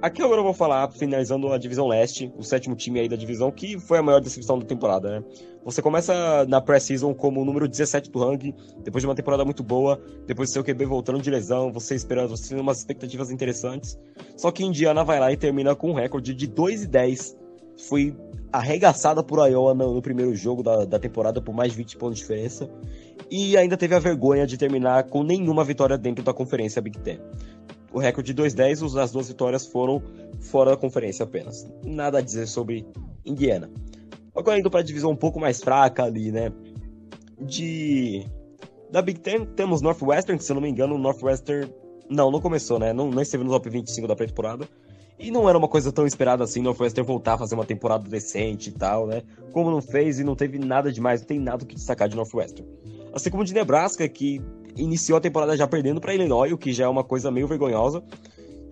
Aqui 0.00 0.22
agora 0.22 0.40
eu 0.40 0.44
vou 0.44 0.54
falar, 0.54 0.90
finalizando 0.90 1.52
a 1.52 1.58
divisão 1.58 1.86
leste, 1.86 2.32
o 2.36 2.42
sétimo 2.42 2.74
time 2.74 3.00
aí 3.00 3.08
da 3.08 3.16
divisão, 3.16 3.50
que 3.50 3.78
foi 3.78 3.98
a 3.98 4.02
maior 4.02 4.20
decepção 4.20 4.58
da 4.58 4.64
temporada, 4.64 5.20
né? 5.20 5.24
Você 5.64 5.82
começa 5.82 6.46
na 6.46 6.60
pré-season 6.60 7.12
como 7.14 7.42
o 7.42 7.44
número 7.44 7.68
17 7.68 8.10
do 8.10 8.18
ranking, 8.18 8.54
depois 8.82 9.02
de 9.02 9.06
uma 9.06 9.14
temporada 9.14 9.44
muito 9.44 9.62
boa, 9.62 10.00
depois 10.26 10.48
do 10.48 10.52
seu 10.54 10.64
QB 10.64 10.86
voltando 10.86 11.20
de 11.20 11.30
lesão, 11.30 11.70
você 11.70 11.94
esperando, 11.94 12.30
você 12.30 12.48
tendo 12.48 12.62
umas 12.62 12.78
expectativas 12.78 13.30
interessantes. 13.30 13.98
Só 14.36 14.50
que 14.50 14.64
Indiana 14.64 15.04
vai 15.04 15.20
lá 15.20 15.30
e 15.30 15.36
termina 15.36 15.74
com 15.74 15.90
um 15.90 15.94
recorde 15.94 16.34
de 16.34 16.46
2 16.46 16.84
e 16.84 16.86
10. 16.86 17.36
Foi 17.88 18.16
arregaçada 18.50 19.22
por 19.22 19.46
Iowa 19.46 19.74
no, 19.74 19.94
no 19.94 20.02
primeiro 20.02 20.34
jogo 20.34 20.62
da, 20.62 20.84
da 20.84 20.98
temporada 20.98 21.40
por 21.40 21.54
mais 21.54 21.72
de 21.72 21.78
20 21.78 21.96
pontos 21.96 22.16
de 22.16 22.22
diferença. 22.22 22.68
E 23.30 23.56
ainda 23.56 23.76
teve 23.76 23.94
a 23.94 23.98
vergonha 23.98 24.46
de 24.46 24.58
terminar 24.58 25.04
com 25.04 25.22
nenhuma 25.22 25.64
vitória 25.64 25.96
dentro 25.96 26.24
da 26.24 26.34
conferência 26.34 26.82
Big 26.82 26.98
Ten 26.98 27.18
o 27.92 27.98
recorde 27.98 28.32
de 28.32 28.42
2-10, 28.42 28.98
as 28.98 29.12
duas 29.12 29.28
vitórias 29.28 29.66
foram 29.66 30.02
fora 30.40 30.70
da 30.70 30.76
conferência 30.76 31.24
apenas. 31.24 31.66
Nada 31.84 32.18
a 32.18 32.20
dizer 32.20 32.46
sobre 32.46 32.86
Indiana. 33.24 33.70
Agora 34.34 34.58
indo 34.58 34.70
para 34.70 34.80
a 34.80 34.84
divisão 34.84 35.10
um 35.10 35.16
pouco 35.16 35.38
mais 35.38 35.62
fraca 35.62 36.04
ali, 36.04 36.32
né? 36.32 36.52
De 37.40 38.26
da 38.90 39.00
Big 39.02 39.20
Ten 39.20 39.44
temos 39.44 39.80
Northwestern, 39.80 40.38
que 40.38 40.44
se 40.44 40.52
eu 40.52 40.54
não 40.54 40.62
me 40.62 40.68
engano, 40.68 40.98
Northwestern 40.98 41.72
não, 42.08 42.30
não 42.30 42.40
começou, 42.40 42.78
né? 42.78 42.92
Não, 42.92 43.10
não 43.10 43.22
esteve 43.22 43.44
no 43.44 43.50
top 43.50 43.68
25 43.68 44.06
da 44.06 44.16
pré-temporada. 44.16 44.68
E 45.18 45.30
não 45.30 45.48
era 45.48 45.56
uma 45.56 45.68
coisa 45.68 45.92
tão 45.92 46.06
esperada 46.06 46.42
assim, 46.42 46.60
Northwestern 46.60 47.06
voltar 47.06 47.34
a 47.34 47.38
fazer 47.38 47.54
uma 47.54 47.64
temporada 47.64 48.08
decente 48.08 48.70
e 48.70 48.72
tal, 48.72 49.06
né? 49.06 49.22
Como 49.52 49.70
não 49.70 49.80
fez 49.80 50.18
e 50.18 50.24
não 50.24 50.34
teve 50.34 50.58
nada 50.58 50.90
demais, 50.90 51.20
não 51.20 51.26
tem 51.26 51.38
nada 51.38 51.64
que 51.64 51.74
destacar 51.74 52.08
de 52.08 52.16
Northwestern. 52.16 52.68
Assim 53.12 53.30
como 53.30 53.44
de 53.44 53.54
Nebraska, 53.54 54.08
que 54.08 54.42
iniciou 54.76 55.18
a 55.18 55.20
temporada 55.20 55.56
já 55.56 55.66
perdendo 55.66 56.00
para 56.00 56.14
Illinois, 56.14 56.52
o 56.52 56.58
que 56.58 56.72
já 56.72 56.84
é 56.84 56.88
uma 56.88 57.04
coisa 57.04 57.30
meio 57.30 57.46
vergonhosa. 57.46 58.02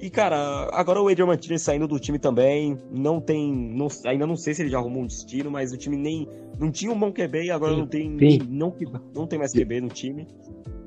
E, 0.01 0.09
cara, 0.09 0.71
agora 0.73 1.03
o 1.03 1.09
Adrian 1.09 1.27
Martinez 1.27 1.61
saindo 1.61 1.87
do 1.87 2.01
time 2.01 2.19
também, 2.19 2.79
não 2.91 3.21
tem. 3.21 3.53
Não, 3.53 3.87
ainda 4.07 4.27
não 4.27 4.35
sei 4.35 4.55
se 4.55 4.63
ele 4.63 4.71
já 4.71 4.79
arrumou 4.79 5.03
um 5.03 5.07
destino, 5.07 5.51
mas 5.51 5.73
o 5.73 5.77
time 5.77 5.95
nem. 5.95 6.27
Não 6.59 6.71
tinha 6.71 6.91
um 6.91 6.99
bom 6.99 7.13
QB 7.13 7.45
e 7.45 7.51
agora 7.51 7.75
sim, 7.75 7.79
não 7.81 7.87
tem. 7.87 8.39
Não, 8.49 8.75
não 9.15 9.27
tem 9.27 9.39
mais 9.39 9.53
QB 9.53 9.83
no 9.83 9.89
time. 9.89 10.27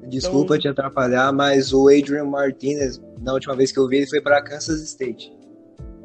Desculpa 0.09 0.55
então... 0.55 0.59
te 0.59 0.67
atrapalhar, 0.67 1.31
mas 1.31 1.71
o 1.71 1.87
Adrian 1.89 2.25
Martinez, 2.25 2.99
na 3.21 3.33
última 3.33 3.55
vez 3.55 3.71
que 3.71 3.79
eu 3.79 3.87
vi, 3.87 3.97
ele 3.97 4.07
foi 4.07 4.19
para 4.19 4.41
Kansas 4.41 4.81
State. 4.81 5.31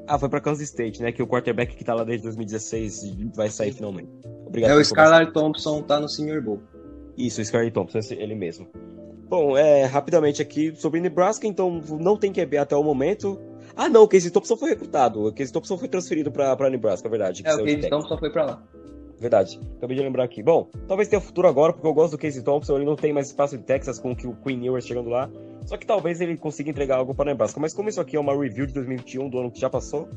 Ah, 0.06 0.18
foi 0.18 0.28
para 0.28 0.40
Kansas 0.40 0.64
State, 0.64 1.02
né? 1.02 1.10
Que 1.10 1.22
o 1.22 1.26
quarterback 1.26 1.76
que 1.76 1.84
tá 1.84 1.94
lá 1.94 2.04
desde 2.04 2.24
2016 2.24 3.30
vai 3.34 3.48
sair 3.48 3.72
finalmente. 3.72 4.10
Obrigado. 4.46 4.70
É, 4.70 4.74
o 4.76 4.84
Scarlett 4.84 5.32
Thompson 5.32 5.82
tá 5.82 5.98
no 5.98 6.08
Senior 6.08 6.42
Bowl. 6.42 6.60
Isso, 7.16 7.40
o 7.40 7.44
Scarlett 7.44 7.72
Thompson, 7.72 8.00
ele 8.12 8.34
mesmo. 8.34 8.68
Bom, 9.28 9.56
é, 9.56 9.84
rapidamente 9.84 10.40
aqui 10.40 10.74
sobre 10.74 11.00
Nebraska, 11.00 11.46
então 11.46 11.82
não 12.00 12.16
tem 12.16 12.32
QB 12.32 12.56
até 12.56 12.74
o 12.74 12.82
momento. 12.82 13.38
Ah, 13.76 13.88
não, 13.88 14.02
o 14.02 14.08
Casey 14.08 14.30
Thompson 14.30 14.56
foi 14.56 14.70
recrutado. 14.70 15.26
O 15.26 15.32
Casey 15.32 15.52
Thompson 15.52 15.76
foi 15.76 15.88
transferido 15.88 16.32
pra, 16.32 16.56
pra 16.56 16.70
Nebraska, 16.70 17.06
é 17.06 17.10
verdade. 17.10 17.42
É, 17.44 17.54
o 17.54 17.58
Casey 17.58 17.90
Thompson 17.90 18.16
foi 18.16 18.30
pra 18.30 18.44
lá. 18.44 18.62
Verdade. 19.20 19.60
Acabei 19.76 19.96
de 19.96 20.02
lembrar 20.02 20.24
aqui. 20.24 20.42
Bom, 20.42 20.68
talvez 20.86 21.08
tenha 21.08 21.20
futuro 21.20 21.46
agora, 21.48 21.72
porque 21.72 21.86
eu 21.86 21.92
gosto 21.92 22.12
do 22.12 22.18
Casey 22.18 22.42
Thompson. 22.42 22.76
Ele 22.76 22.84
não 22.84 22.96
tem 22.96 23.12
mais 23.12 23.26
espaço 23.26 23.58
de 23.58 23.64
Texas 23.64 23.98
com 23.98 24.12
o 24.12 24.16
Queen 24.16 24.64
Ewers 24.64 24.86
chegando 24.86 25.10
lá. 25.10 25.28
Só 25.66 25.76
que 25.76 25.86
talvez 25.86 26.20
ele 26.20 26.36
consiga 26.36 26.70
entregar 26.70 26.96
algo 26.96 27.14
para 27.14 27.26
Nebraska. 27.26 27.60
Mas 27.60 27.74
como 27.74 27.88
isso 27.88 28.00
aqui 28.00 28.16
é 28.16 28.20
uma 28.20 28.32
review 28.32 28.66
de 28.66 28.72
2021, 28.72 29.28
do 29.28 29.38
ano 29.38 29.50
que 29.50 29.60
já 29.60 29.68
passou, 29.68 30.08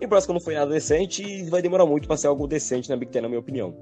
Nebraska 0.00 0.32
não 0.32 0.40
foi 0.40 0.54
nada 0.54 0.70
decente 0.70 1.22
e 1.22 1.48
vai 1.48 1.62
demorar 1.62 1.86
muito 1.86 2.06
para 2.06 2.16
ser 2.16 2.26
algo 2.26 2.46
decente 2.46 2.90
na 2.90 2.96
Big 2.96 3.10
Ten, 3.10 3.22
na 3.22 3.28
minha 3.28 3.40
opinião. 3.40 3.74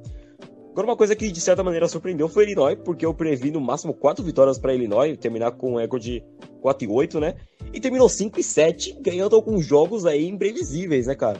Agora, 0.72 0.86
uma 0.86 0.96
coisa 0.96 1.14
que 1.14 1.30
de 1.30 1.40
certa 1.40 1.62
maneira 1.62 1.86
surpreendeu 1.86 2.30
foi 2.30 2.44
Illinois, 2.44 2.78
porque 2.82 3.04
eu 3.04 3.12
previ 3.12 3.50
no 3.50 3.60
máximo 3.60 3.92
4 3.92 4.24
vitórias 4.24 4.58
para 4.58 4.74
Illinois, 4.74 5.18
terminar 5.18 5.52
com 5.52 5.74
um 5.74 5.76
recorde 5.76 6.20
de 6.20 6.24
4 6.62 6.84
e 6.86 6.88
8, 6.88 7.20
né? 7.20 7.34
E 7.74 7.78
terminou 7.78 8.08
5 8.08 8.40
e 8.40 8.42
7, 8.42 8.96
ganhando 9.02 9.36
alguns 9.36 9.66
jogos 9.66 10.06
aí 10.06 10.26
imprevisíveis, 10.26 11.08
né, 11.08 11.14
cara? 11.14 11.38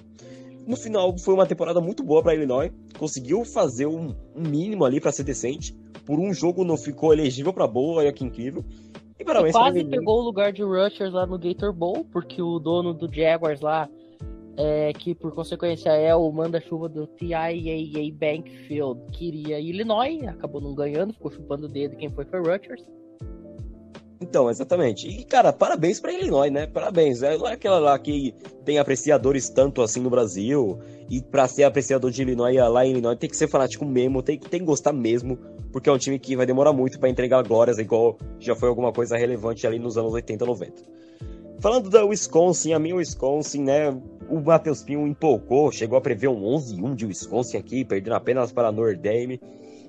No 0.66 0.76
final, 0.76 1.16
foi 1.16 1.32
uma 1.32 1.46
temporada 1.46 1.80
muito 1.80 2.04
boa 2.04 2.22
para 2.22 2.34
Illinois, 2.34 2.70
conseguiu 2.98 3.42
fazer 3.42 3.86
um, 3.86 4.14
um 4.36 4.42
mínimo 4.42 4.84
ali 4.84 5.00
para 5.00 5.10
ser 5.10 5.22
decente. 5.22 5.74
Por 6.04 6.20
um 6.20 6.34
jogo 6.34 6.62
não 6.62 6.76
ficou 6.76 7.10
elegível 7.10 7.54
para 7.54 7.66
boa, 7.66 8.00
olha 8.00 8.12
que 8.12 8.24
incrível. 8.24 8.62
E, 9.18 9.22
e 9.22 9.52
quase 9.52 9.82
pegou 9.84 10.20
o 10.20 10.24
lugar 10.24 10.52
de 10.52 10.62
Rushers 10.62 11.14
lá 11.14 11.24
no 11.26 11.38
Gator 11.38 11.72
Bowl, 11.72 12.04
porque 12.12 12.42
o 12.42 12.58
dono 12.58 12.92
do 12.92 13.10
Jaguars 13.10 13.62
lá 13.62 13.88
é, 14.56 14.92
que 14.92 15.14
por 15.14 15.34
consequência 15.34 15.90
é 15.90 16.14
o 16.14 16.30
manda-chuva 16.30 16.88
do 16.88 17.06
TIAA 17.06 18.12
Bankfield, 18.14 19.00
queria 19.12 19.58
Illinois, 19.58 20.26
acabou 20.28 20.60
não 20.60 20.74
ganhando, 20.74 21.12
ficou 21.12 21.30
chupando 21.30 21.66
o 21.66 21.68
dedo 21.68 21.96
quem 21.96 22.10
foi 22.10 22.24
foi 22.24 22.40
Rutgers. 22.40 22.84
Então, 24.22 24.48
exatamente. 24.48 25.08
E, 25.08 25.24
cara, 25.24 25.52
parabéns 25.52 25.98
para 25.98 26.12
Illinois, 26.12 26.50
né? 26.50 26.66
Parabéns. 26.66 27.22
É, 27.22 27.36
não 27.36 27.48
é 27.48 27.54
aquela 27.54 27.80
lá 27.80 27.98
que 27.98 28.32
tem 28.64 28.78
apreciadores 28.78 29.48
tanto 29.48 29.82
assim 29.82 30.00
no 30.00 30.08
Brasil. 30.08 30.78
E 31.10 31.20
para 31.20 31.48
ser 31.48 31.64
apreciador 31.64 32.10
de 32.10 32.22
Illinois 32.22 32.56
lá 32.56 32.86
em 32.86 32.92
Illinois 32.92 33.18
tem 33.18 33.28
que 33.28 33.36
ser 33.36 33.48
fanático 33.48 33.84
mesmo, 33.84 34.22
tem, 34.22 34.38
tem 34.38 34.60
que 34.60 34.66
gostar 34.66 34.92
mesmo. 34.92 35.36
Porque 35.72 35.88
é 35.88 35.92
um 35.92 35.98
time 35.98 36.18
que 36.18 36.36
vai 36.36 36.46
demorar 36.46 36.72
muito 36.72 37.00
para 37.00 37.08
entregar 37.08 37.42
glórias, 37.42 37.78
igual 37.78 38.16
já 38.38 38.54
foi 38.54 38.68
alguma 38.68 38.92
coisa 38.92 39.16
relevante 39.16 39.66
ali 39.66 39.78
nos 39.78 39.98
anos 39.98 40.12
80, 40.12 40.46
90. 40.46 40.82
Falando 41.60 41.90
da 41.90 42.04
Wisconsin, 42.04 42.72
a 42.72 42.78
minha 42.78 42.96
Wisconsin, 42.96 43.62
né? 43.62 43.90
O 44.28 44.40
Matheus 44.40 44.82
Pinho 44.82 45.06
empolgou, 45.06 45.70
chegou 45.70 45.98
a 45.98 46.00
prever 46.00 46.28
um 46.28 46.42
11-1 46.42 46.94
de 46.94 47.06
Wisconsin 47.06 47.56
aqui, 47.56 47.84
perdendo 47.84 48.14
apenas 48.14 48.52
para 48.52 48.72
Notre 48.72 48.96
Dame. 48.96 49.40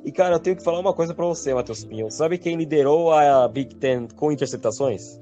E, 0.04 0.12
cara, 0.12 0.36
eu 0.36 0.40
tenho 0.40 0.56
que 0.56 0.64
falar 0.64 0.80
uma 0.80 0.94
coisa 0.94 1.14
para 1.14 1.26
você, 1.26 1.54
Matheus 1.54 1.86
Pinho. 1.86 2.12
Sabe 2.12 2.38
quem 2.38 2.58
liderou 2.58 3.12
a 3.12 3.48
Big 3.48 3.76
Ten 3.76 4.08
com 4.16 4.32
interceptações? 4.32 5.20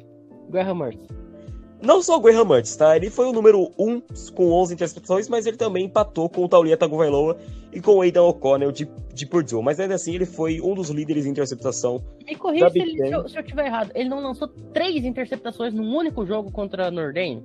Graham 0.49 0.75
Mertz. 0.75 1.07
Não 1.81 2.01
só 2.01 2.17
o 2.17 2.19
Graham 2.19 2.45
Mertz, 2.45 2.75
tá? 2.75 2.95
Ele 2.95 3.09
foi 3.09 3.25
o 3.25 3.33
número 3.33 3.71
1 3.77 4.01
com 4.35 4.51
11 4.51 4.73
interceptações, 4.73 5.27
mas 5.27 5.47
ele 5.47 5.57
também 5.57 5.85
empatou 5.85 6.29
com 6.29 6.43
o 6.43 6.49
Taulia 6.49 6.77
Tagovailoa 6.77 7.37
e 7.73 7.81
com 7.81 7.95
o 7.95 8.01
Aidan 8.01 8.23
O'Connell 8.23 8.71
de, 8.71 8.87
de 9.13 9.25
Purdue. 9.25 9.63
Mas 9.63 9.79
ainda 9.79 9.95
assim, 9.95 10.13
ele 10.13 10.25
foi 10.25 10.61
um 10.61 10.75
dos 10.75 10.89
líderes 10.89 11.25
em 11.25 11.29
interceptação. 11.29 12.03
Me 12.25 12.35
corrija 12.35 12.69
se, 12.69 12.79
se, 12.79 13.11
eu, 13.11 13.27
se 13.27 13.37
eu 13.37 13.43
tiver 13.43 13.65
errado. 13.65 13.91
Ele 13.95 14.09
não 14.09 14.21
lançou 14.21 14.47
três 14.47 15.03
interceptações 15.03 15.73
num 15.73 15.95
único 15.95 16.23
jogo 16.23 16.51
contra 16.51 16.87
a 16.87 16.91
Nordane? 16.91 17.43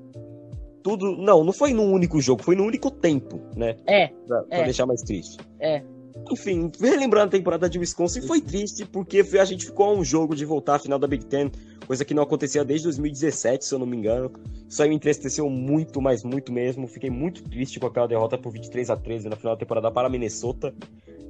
Tudo. 0.86 1.16
Não, 1.16 1.42
não 1.42 1.52
foi 1.52 1.72
num 1.72 1.92
único 1.92 2.20
jogo, 2.20 2.44
foi 2.44 2.54
num 2.54 2.64
único 2.64 2.92
tempo, 2.92 3.40
né? 3.56 3.74
É. 3.84 4.06
Pra, 4.06 4.42
pra 4.44 4.58
é. 4.58 4.64
deixar 4.66 4.86
mais 4.86 5.02
triste. 5.02 5.36
É. 5.58 5.82
Enfim, 6.30 6.70
relembrando 6.80 7.26
a 7.26 7.30
temporada 7.30 7.68
de 7.68 7.76
Wisconsin, 7.76 8.22
foi 8.22 8.40
triste 8.40 8.86
porque 8.86 9.24
a 9.36 9.44
gente 9.44 9.66
ficou 9.66 9.86
a 9.86 9.92
um 9.92 10.04
jogo 10.04 10.36
de 10.36 10.44
voltar 10.44 10.76
à 10.76 10.78
final 10.78 10.96
da 10.96 11.08
Big 11.08 11.26
Ten, 11.26 11.50
coisa 11.88 12.04
que 12.04 12.14
não 12.14 12.22
acontecia 12.22 12.64
desde 12.64 12.84
2017, 12.84 13.64
se 13.64 13.74
eu 13.74 13.80
não 13.80 13.86
me 13.86 13.96
engano. 13.96 14.30
Isso 14.68 14.80
aí 14.80 14.88
me 14.88 14.94
entristeceu 14.94 15.50
muito, 15.50 16.00
mas 16.00 16.22
muito 16.22 16.52
mesmo. 16.52 16.86
Fiquei 16.86 17.10
muito 17.10 17.42
triste 17.42 17.80
com 17.80 17.88
aquela 17.88 18.06
derrota 18.06 18.38
por 18.38 18.52
23 18.52 18.88
a 18.88 18.96
13 18.96 19.28
na 19.28 19.34
final 19.34 19.56
da 19.56 19.58
temporada 19.58 19.90
para 19.90 20.08
Minnesota. 20.08 20.72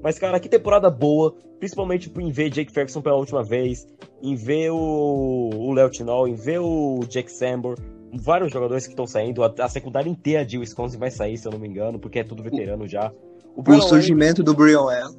Mas, 0.03 0.19
cara, 0.19 0.39
que 0.39 0.51
temporada 0.51 0.91
boa, 0.91 1.35
principalmente 1.59 2.13
em 2.19 2.31
ver 2.31 2.51
Jake 2.51 2.71
Ferguson 2.71 3.01
pela 3.01 3.17
última 3.17 3.43
vez, 3.43 3.87
em 4.23 4.35
ver 4.35 4.71
o 4.71 5.73
Léo 5.73 5.89
Tinol, 5.89 6.29
em 6.29 6.35
ver 6.35 6.59
o 6.59 7.01
Jake 7.09 7.33
Sambor, 7.33 7.79
vários 8.13 8.53
jogadores 8.53 8.87
que 8.87 8.93
estão 8.93 9.07
saindo. 9.07 9.43
A, 9.43 9.69
secundária 9.69 10.09
inteira 10.09 10.45
de 10.45 10.59
Wisconsin 10.59 10.99
vai 10.99 11.11
sair, 11.11 11.37
se 11.37 11.47
eu 11.47 11.53
não 11.53 11.59
me 11.59 11.69
engano, 11.69 11.99
porque 11.99 12.21
é 12.21 12.25
tudo 12.25 12.43
veterano 12.43 12.87
já. 12.87 13.13
O, 13.55 13.63
o 13.63 13.83
surgimento 13.83 14.43
Allen... 14.43 14.45
do 14.45 14.55
Brian 14.55 14.81
Allen. 14.81 15.15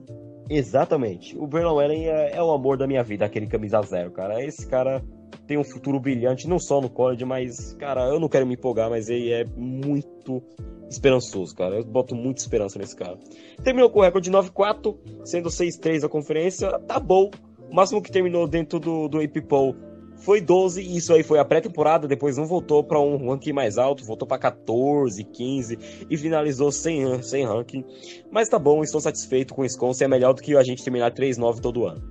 Exatamente. 0.50 1.38
O 1.38 1.46
Brian 1.46 1.68
Allen 1.68 2.08
é, 2.08 2.36
é, 2.36 2.44
o 2.44 2.52
amor 2.52 2.78
da 2.78 2.88
minha 2.88 3.04
vida, 3.04 3.26
aquele 3.26 3.48
camisa 3.48 3.82
zero, 3.82 4.12
cara. 4.12 4.44
Esse 4.44 4.66
cara 4.68 5.04
tem 5.46 5.58
um 5.58 5.64
futuro 5.64 6.00
brilhante, 6.00 6.48
não 6.48 6.60
só 6.60 6.80
no 6.80 6.90
college, 6.90 7.26
mas, 7.26 7.74
cara, 7.74 8.06
eu 8.08 8.20
não 8.20 8.30
quero 8.30 8.46
me 8.46 8.54
empolgar, 8.54 8.90
mas 8.90 9.10
ele 9.10 9.32
é 9.32 9.46
muito 9.56 10.42
esperançoso, 10.90 11.56
cara. 11.56 11.76
Eu 11.76 11.84
boto 11.84 12.16
muita 12.16 12.42
esperança 12.42 12.80
nesse 12.80 12.96
cara. 12.96 13.18
Terminou 13.64 13.90
com 13.90 14.00
o 14.00 14.04
recorde 14.04 14.30
de 14.30 14.38
9-4, 14.38 14.96
sendo 15.26 15.50
6-3 15.50 16.06
a 16.06 16.10
conferência. 16.10 16.80
Tá 16.80 17.00
bom. 17.00 17.30
O 17.70 17.76
máximo 17.76 18.02
que 18.02 18.12
terminou 18.12 18.48
dentro 18.48 18.80
do, 18.80 19.08
do 19.10 19.20
AP 19.20 19.42
Poll 19.48 19.76
foi 20.18 20.42
12 20.42 20.82
e 20.82 20.98
isso 20.98 21.14
aí 21.14 21.24
foi 21.24 21.40
a 21.40 21.46
pré-temporada, 21.46 22.08
depois 22.08 22.38
não 22.38 22.46
voltou 22.46 22.84
para 22.84 23.00
um 23.00 23.30
ranking 23.30 23.54
mais 23.54 23.78
alto, 23.78 24.04
voltou 24.04 24.28
para 24.28 24.38
14, 24.38 25.24
15 25.24 25.78
e 26.10 26.18
finalizou 26.18 26.72
sem, 26.72 27.22
sem 27.22 27.46
ranking. 27.46 27.84
Mas 28.32 28.50
tá 28.50 28.58
bom, 28.58 28.84
estou 28.84 29.00
satisfeito 29.00 29.54
com 29.54 29.62
o 29.62 29.64
Wisconsin, 29.64 30.06
é 30.06 30.08
melhor 30.08 30.34
do 30.34 30.42
que 30.42 30.56
a 30.56 30.64
gente 30.64 30.84
terminar 30.84 31.14
3-9 31.14 31.60
todo 31.60 31.86
ano. 31.86 32.02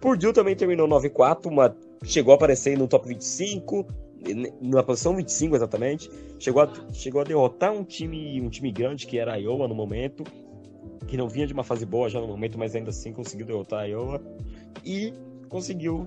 Purdue 0.00 0.32
também 0.32 0.56
terminou 0.56 0.88
9-4, 0.88 1.46
uma 1.46 1.76
chegou 2.02 2.32
a 2.32 2.36
aparecer 2.36 2.78
no 2.78 2.88
top 2.88 3.06
25, 3.06 3.86
na 4.60 4.82
posição 4.82 5.14
25 5.14 5.56
exatamente, 5.56 6.10
chegou 6.38 6.62
a, 6.62 6.72
chegou 6.92 7.20
a 7.20 7.24
derrotar 7.24 7.72
um 7.72 7.84
time, 7.84 8.40
um 8.40 8.48
time 8.48 8.72
grande 8.72 9.06
que 9.06 9.18
era 9.18 9.34
a 9.34 9.36
Iowa 9.36 9.68
no 9.68 9.74
momento, 9.74 10.24
que 11.06 11.16
não 11.16 11.28
vinha 11.28 11.46
de 11.46 11.52
uma 11.52 11.64
fase 11.64 11.84
boa 11.84 12.08
já 12.08 12.20
no 12.20 12.26
momento, 12.26 12.58
mas 12.58 12.74
ainda 12.74 12.90
assim 12.90 13.12
conseguiu 13.12 13.46
derrotar 13.46 13.80
a 13.80 13.84
Iowa 13.84 14.22
e 14.84 15.12
conseguiu 15.48 16.06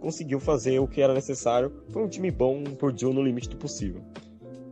conseguiu 0.00 0.40
fazer 0.40 0.80
o 0.80 0.88
que 0.88 1.00
era 1.00 1.14
necessário. 1.14 1.72
Foi 1.90 2.02
um 2.02 2.08
time 2.08 2.30
bom 2.30 2.64
por 2.64 2.96
Joe 2.98 3.14
no 3.14 3.22
limite 3.22 3.48
do 3.48 3.56
possível. 3.56 4.02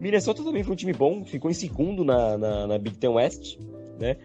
Minnesota 0.01 0.43
também 0.43 0.63
foi 0.63 0.73
um 0.73 0.77
time 0.77 0.93
bom, 0.93 1.25
ficou 1.25 1.51
em 1.51 1.55
segundo 1.55 2.05
na, 2.05 2.39
na, 2.39 2.67
na 2.67 2.79
Big 2.79 2.97
Ten 2.97 3.11
West, 3.11 3.59
né? 3.99 4.17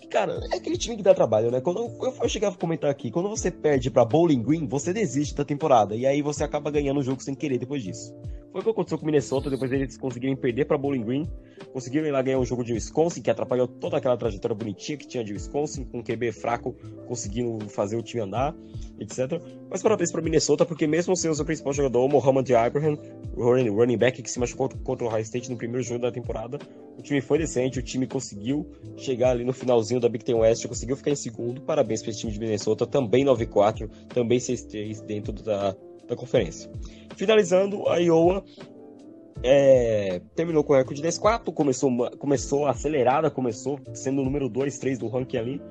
E, 0.00 0.06
cara, 0.06 0.40
é 0.52 0.56
aquele 0.56 0.76
time 0.76 0.96
que 0.96 1.02
dá 1.02 1.14
trabalho, 1.14 1.50
né? 1.50 1.60
Quando 1.60 1.78
eu, 1.78 2.14
eu 2.20 2.28
chegava 2.28 2.56
a 2.56 2.58
comentar 2.58 2.90
aqui, 2.90 3.10
quando 3.10 3.28
você 3.28 3.50
perde 3.50 3.90
para 3.90 4.04
Bowling 4.04 4.42
Green, 4.42 4.66
você 4.66 4.92
desiste 4.92 5.34
da 5.34 5.44
temporada. 5.44 5.94
E 5.94 6.04
aí 6.04 6.20
você 6.22 6.42
acaba 6.42 6.70
ganhando 6.70 6.98
o 7.00 7.02
jogo 7.02 7.22
sem 7.22 7.34
querer 7.34 7.58
depois 7.58 7.82
disso. 7.82 8.12
Foi 8.52 8.60
o 8.60 8.64
que 8.64 8.70
aconteceu 8.70 8.98
com 8.98 9.04
o 9.04 9.06
Minnesota, 9.06 9.48
depois 9.48 9.72
eles 9.72 9.96
conseguiram 9.96 10.36
perder 10.36 10.66
para 10.66 10.76
Bowling 10.76 11.02
Green, 11.02 11.28
conseguiram 11.72 12.06
ir 12.06 12.10
lá 12.10 12.20
ganhar 12.20 12.38
um 12.38 12.44
jogo 12.44 12.62
de 12.62 12.74
Wisconsin, 12.74 13.22
que 13.22 13.30
atrapalhou 13.30 13.66
toda 13.66 13.96
aquela 13.96 14.14
trajetória 14.14 14.54
bonitinha 14.54 14.98
que 14.98 15.06
tinha 15.06 15.24
de 15.24 15.32
Wisconsin, 15.32 15.86
com 15.86 16.00
um 16.00 16.02
QB 16.02 16.32
fraco, 16.32 16.76
conseguindo 17.08 17.66
fazer 17.70 17.96
o 17.96 18.02
time 18.02 18.22
andar, 18.22 18.54
etc. 19.00 19.40
Mas 19.70 19.82
parabéns 19.82 20.12
para 20.12 20.20
Minnesota, 20.20 20.66
porque 20.66 20.86
mesmo 20.86 21.16
sem 21.16 21.30
o 21.30 21.34
seu 21.34 21.46
principal 21.46 21.72
jogador, 21.72 22.06
Mohamed 22.08 22.54
Abraham, 22.54 22.98
o 23.34 23.42
running 23.42 23.96
back 23.96 24.22
que 24.22 24.30
se 24.30 24.38
machucou 24.38 24.68
contra 24.84 25.06
o 25.06 25.08
High 25.08 25.22
State 25.22 25.50
no 25.50 25.56
primeiro 25.56 25.82
jogo 25.82 26.00
da 26.00 26.12
temporada, 26.12 26.58
o 26.98 27.00
time 27.00 27.22
foi 27.22 27.38
decente, 27.38 27.78
o 27.78 27.82
time 27.82 28.06
conseguiu 28.06 28.70
chegar 28.98 29.30
ali 29.30 29.44
no 29.44 29.54
finalzinho 29.54 29.98
da 29.98 30.10
Big 30.10 30.26
Ten 30.26 30.34
West, 30.34 30.66
conseguiu 30.66 30.94
ficar 30.94 31.10
em 31.10 31.16
segundo. 31.16 31.62
Parabéns 31.62 32.02
para 32.02 32.10
esse 32.10 32.20
time 32.20 32.30
de 32.30 32.38
Minnesota, 32.38 32.86
também 32.86 33.24
9-4, 33.24 33.88
também 34.08 34.38
6-3 34.38 35.02
dentro 35.06 35.32
da, 35.32 35.74
da 36.08 36.16
conferência. 36.16 36.70
Finalizando, 37.16 37.88
a 37.88 37.96
Iowa 37.98 38.44
é, 39.42 40.20
terminou 40.34 40.62
com 40.62 40.72
o 40.72 40.76
recorde 40.76 41.02
de 41.02 41.08
10-4, 41.08 41.52
começou, 41.52 42.10
começou 42.18 42.66
acelerada, 42.66 43.30
começou 43.30 43.78
sendo 43.92 44.22
o 44.22 44.24
número 44.24 44.48
2, 44.48 44.78
3 44.78 44.98
do 44.98 45.08
ranking 45.08 45.36
ali. 45.36 45.62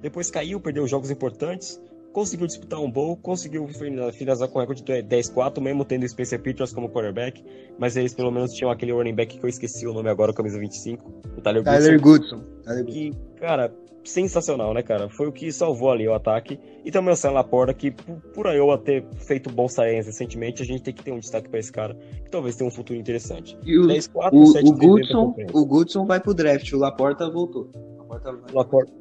Depois 0.00 0.30
caiu, 0.30 0.60
perdeu 0.60 0.86
jogos 0.86 1.10
importantes, 1.10 1.80
conseguiu 2.12 2.46
disputar 2.46 2.80
um 2.80 2.90
bowl, 2.90 3.16
conseguiu 3.16 3.66
finalizar 4.12 4.48
com 4.48 4.58
o 4.58 4.60
recorde 4.60 4.82
de 4.82 4.92
10-4, 4.92 5.60
mesmo 5.60 5.84
tendo 5.84 6.04
o 6.04 6.08
Spencer 6.08 6.40
Peters 6.40 6.72
como 6.72 6.88
quarterback, 6.88 7.44
mas 7.78 7.96
eles 7.96 8.14
pelo 8.14 8.30
menos 8.30 8.52
tinham 8.52 8.70
aquele 8.70 8.92
running 8.92 9.14
back 9.14 9.38
que 9.38 9.44
eu 9.44 9.48
esqueci 9.48 9.86
o 9.86 9.92
nome 9.92 10.08
agora, 10.08 10.32
camisa 10.32 10.58
25, 10.58 11.10
o 11.36 11.40
Tyler, 11.40 11.62
Tyler 11.62 12.00
Goodson. 12.00 12.36
Goodson. 12.36 12.62
Tyler 12.64 12.84
Goodson. 12.84 12.92
Que, 12.92 13.40
cara, 13.40 13.72
sensacional, 14.04 14.72
né, 14.74 14.82
cara? 14.82 15.08
Foi 15.08 15.26
o 15.26 15.32
que 15.32 15.52
salvou 15.52 15.90
ali 15.90 16.06
o 16.08 16.14
ataque. 16.14 16.58
E 16.84 16.90
também 16.90 17.12
o 17.12 17.16
Sam 17.16 17.32
Laporta, 17.32 17.74
que 17.74 17.90
por 17.90 18.46
Iowa 18.46 18.78
ter 18.78 19.04
feito 19.16 19.50
bom 19.50 19.68
science 19.68 20.06
recentemente, 20.06 20.62
a 20.62 20.64
gente 20.64 20.82
tem 20.82 20.94
que 20.94 21.02
ter 21.02 21.12
um 21.12 21.18
destaque 21.18 21.48
para 21.48 21.58
esse 21.58 21.70
cara, 21.70 21.94
que 22.24 22.30
talvez 22.30 22.56
tenha 22.56 22.68
um 22.68 22.72
futuro 22.72 22.98
interessante. 22.98 23.58
E 23.64 23.78
o, 23.78 23.86
10, 23.86 24.06
4, 24.08 24.38
o, 24.38 24.46
7, 24.46 24.68
o, 24.68 24.72
Goodson, 24.72 25.34
o 25.52 25.66
Goodson 25.66 26.06
vai 26.06 26.20
pro 26.20 26.34
draft, 26.34 26.72
o 26.72 26.78
Laporta 26.78 27.30
voltou. 27.30 27.70
Laporta, 27.98 28.32
vai... 28.32 28.52
Laporta, 28.52 28.92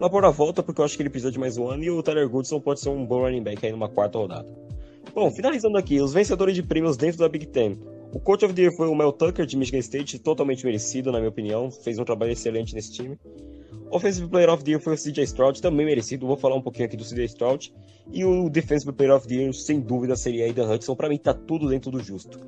Laporta 0.00 0.30
volta 0.30 0.62
porque 0.62 0.80
eu 0.80 0.84
acho 0.84 0.96
que 0.96 1.02
ele 1.02 1.10
precisa 1.10 1.32
de 1.32 1.38
mais 1.40 1.58
um 1.58 1.68
ano 1.68 1.82
e 1.82 1.90
o 1.90 2.00
Tyler 2.02 2.28
Goodson 2.28 2.60
pode 2.60 2.78
ser 2.78 2.88
um 2.88 3.04
bom 3.04 3.20
running 3.20 3.42
back 3.42 3.66
aí 3.66 3.72
numa 3.72 3.88
quarta 3.88 4.16
rodada. 4.16 4.48
Bom, 5.12 5.28
finalizando 5.30 5.76
aqui, 5.76 6.00
os 6.00 6.12
vencedores 6.12 6.54
de 6.54 6.62
prêmios 6.62 6.96
dentro 6.96 7.18
da 7.18 7.28
Big 7.28 7.46
Ten. 7.46 7.76
O 8.12 8.20
Coach 8.20 8.44
of 8.44 8.54
the 8.54 8.62
Year 8.62 8.76
foi 8.76 8.86
o 8.86 8.94
Mel 8.94 9.12
Tucker 9.12 9.44
de 9.44 9.56
Michigan 9.56 9.80
State, 9.80 10.20
totalmente 10.20 10.64
merecido, 10.64 11.10
na 11.10 11.18
minha 11.18 11.28
opinião. 11.28 11.70
Fez 11.70 11.98
um 11.98 12.04
trabalho 12.04 12.30
excelente 12.30 12.74
nesse 12.74 12.92
time. 12.92 13.18
Offensive 13.90 14.28
Player 14.28 14.50
of 14.50 14.62
the 14.62 14.70
Year 14.70 14.80
foi 14.80 14.94
o 14.94 14.96
CJ 14.96 15.24
Stroud, 15.24 15.60
também 15.60 15.84
merecido. 15.84 16.26
Vou 16.26 16.36
falar 16.36 16.54
um 16.54 16.62
pouquinho 16.62 16.86
aqui 16.86 16.96
do 16.96 17.04
CJ 17.04 17.24
Stroud. 17.24 17.74
E 18.12 18.24
o 18.24 18.48
Defensive 18.48 18.92
Player 18.92 19.14
of 19.14 19.26
the 19.26 19.34
Year, 19.34 19.52
sem 19.52 19.80
dúvida, 19.80 20.14
seria 20.14 20.44
Aidan 20.44 20.72
Hudson. 20.72 20.94
Para 20.94 21.08
mim, 21.08 21.18
tá 21.18 21.34
tudo 21.34 21.68
dentro 21.68 21.90
do 21.90 22.00
justo. 22.00 22.38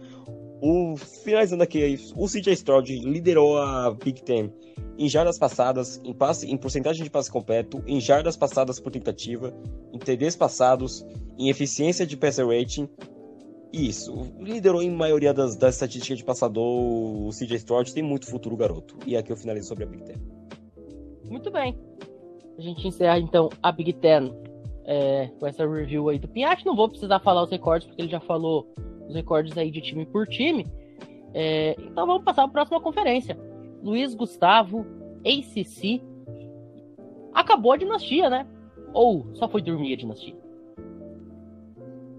O, 0.62 0.96
finalizando 0.96 1.62
aqui, 1.62 1.98
o 2.14 2.26
CJ 2.26 2.52
Stroud 2.52 2.92
liderou 2.98 3.58
a 3.58 3.92
Big 3.92 4.22
Ten 4.22 4.52
em 4.98 5.08
jardas 5.08 5.38
passadas, 5.38 5.98
em, 6.04 6.12
passe, 6.12 6.46
em 6.50 6.56
porcentagem 6.58 7.02
de 7.02 7.08
passe 7.08 7.30
completo, 7.30 7.82
em 7.86 7.98
jardas 7.98 8.36
passadas 8.36 8.78
por 8.78 8.92
tentativa, 8.92 9.54
em 9.92 9.98
TDs 9.98 10.36
passados, 10.36 11.06
em 11.38 11.48
eficiência 11.48 12.06
de 12.06 12.18
passer 12.18 12.46
rating. 12.46 12.86
Isso, 13.72 14.12
liderou 14.38 14.82
em 14.82 14.90
maioria 14.90 15.32
das, 15.32 15.56
das 15.56 15.76
estatísticas 15.76 16.18
de 16.18 16.24
passador. 16.24 16.62
O 16.62 17.30
CJ 17.30 17.56
Stroud 17.56 17.94
tem 17.94 18.02
muito 18.02 18.26
futuro, 18.26 18.56
garoto. 18.56 18.98
E 19.06 19.16
aqui 19.16 19.32
eu 19.32 19.36
finalizo 19.36 19.68
sobre 19.68 19.84
a 19.84 19.86
Big 19.86 20.02
Ten. 20.04 20.16
Muito 21.24 21.50
bem. 21.50 21.78
A 22.58 22.60
gente 22.60 22.86
encerra 22.86 23.18
então 23.18 23.48
a 23.62 23.72
Big 23.72 23.94
Ten 23.94 24.34
é, 24.84 25.28
com 25.38 25.46
essa 25.46 25.66
review 25.66 26.10
aí 26.10 26.18
do 26.18 26.28
Pinhate. 26.28 26.66
Não 26.66 26.76
vou 26.76 26.90
precisar 26.90 27.20
falar 27.20 27.44
os 27.44 27.50
recordes, 27.50 27.86
porque 27.86 28.02
ele 28.02 28.10
já 28.10 28.20
falou 28.20 28.68
os 29.10 29.14
recordes 29.14 29.56
aí 29.58 29.70
de 29.70 29.80
time 29.80 30.06
por 30.06 30.26
time. 30.26 30.66
É, 31.34 31.76
então 31.78 32.06
vamos 32.06 32.24
passar 32.24 32.42
para 32.42 32.62
a 32.62 32.66
próxima 32.66 32.80
conferência. 32.80 33.38
Luiz 33.82 34.14
Gustavo, 34.14 34.86
ACC. 35.24 36.02
Acabou 37.34 37.72
a 37.72 37.76
dinastia, 37.76 38.30
né? 38.30 38.46
Ou 38.92 39.26
só 39.34 39.48
foi 39.48 39.62
dormir 39.62 39.94
a 39.94 39.96
dinastia? 39.96 40.36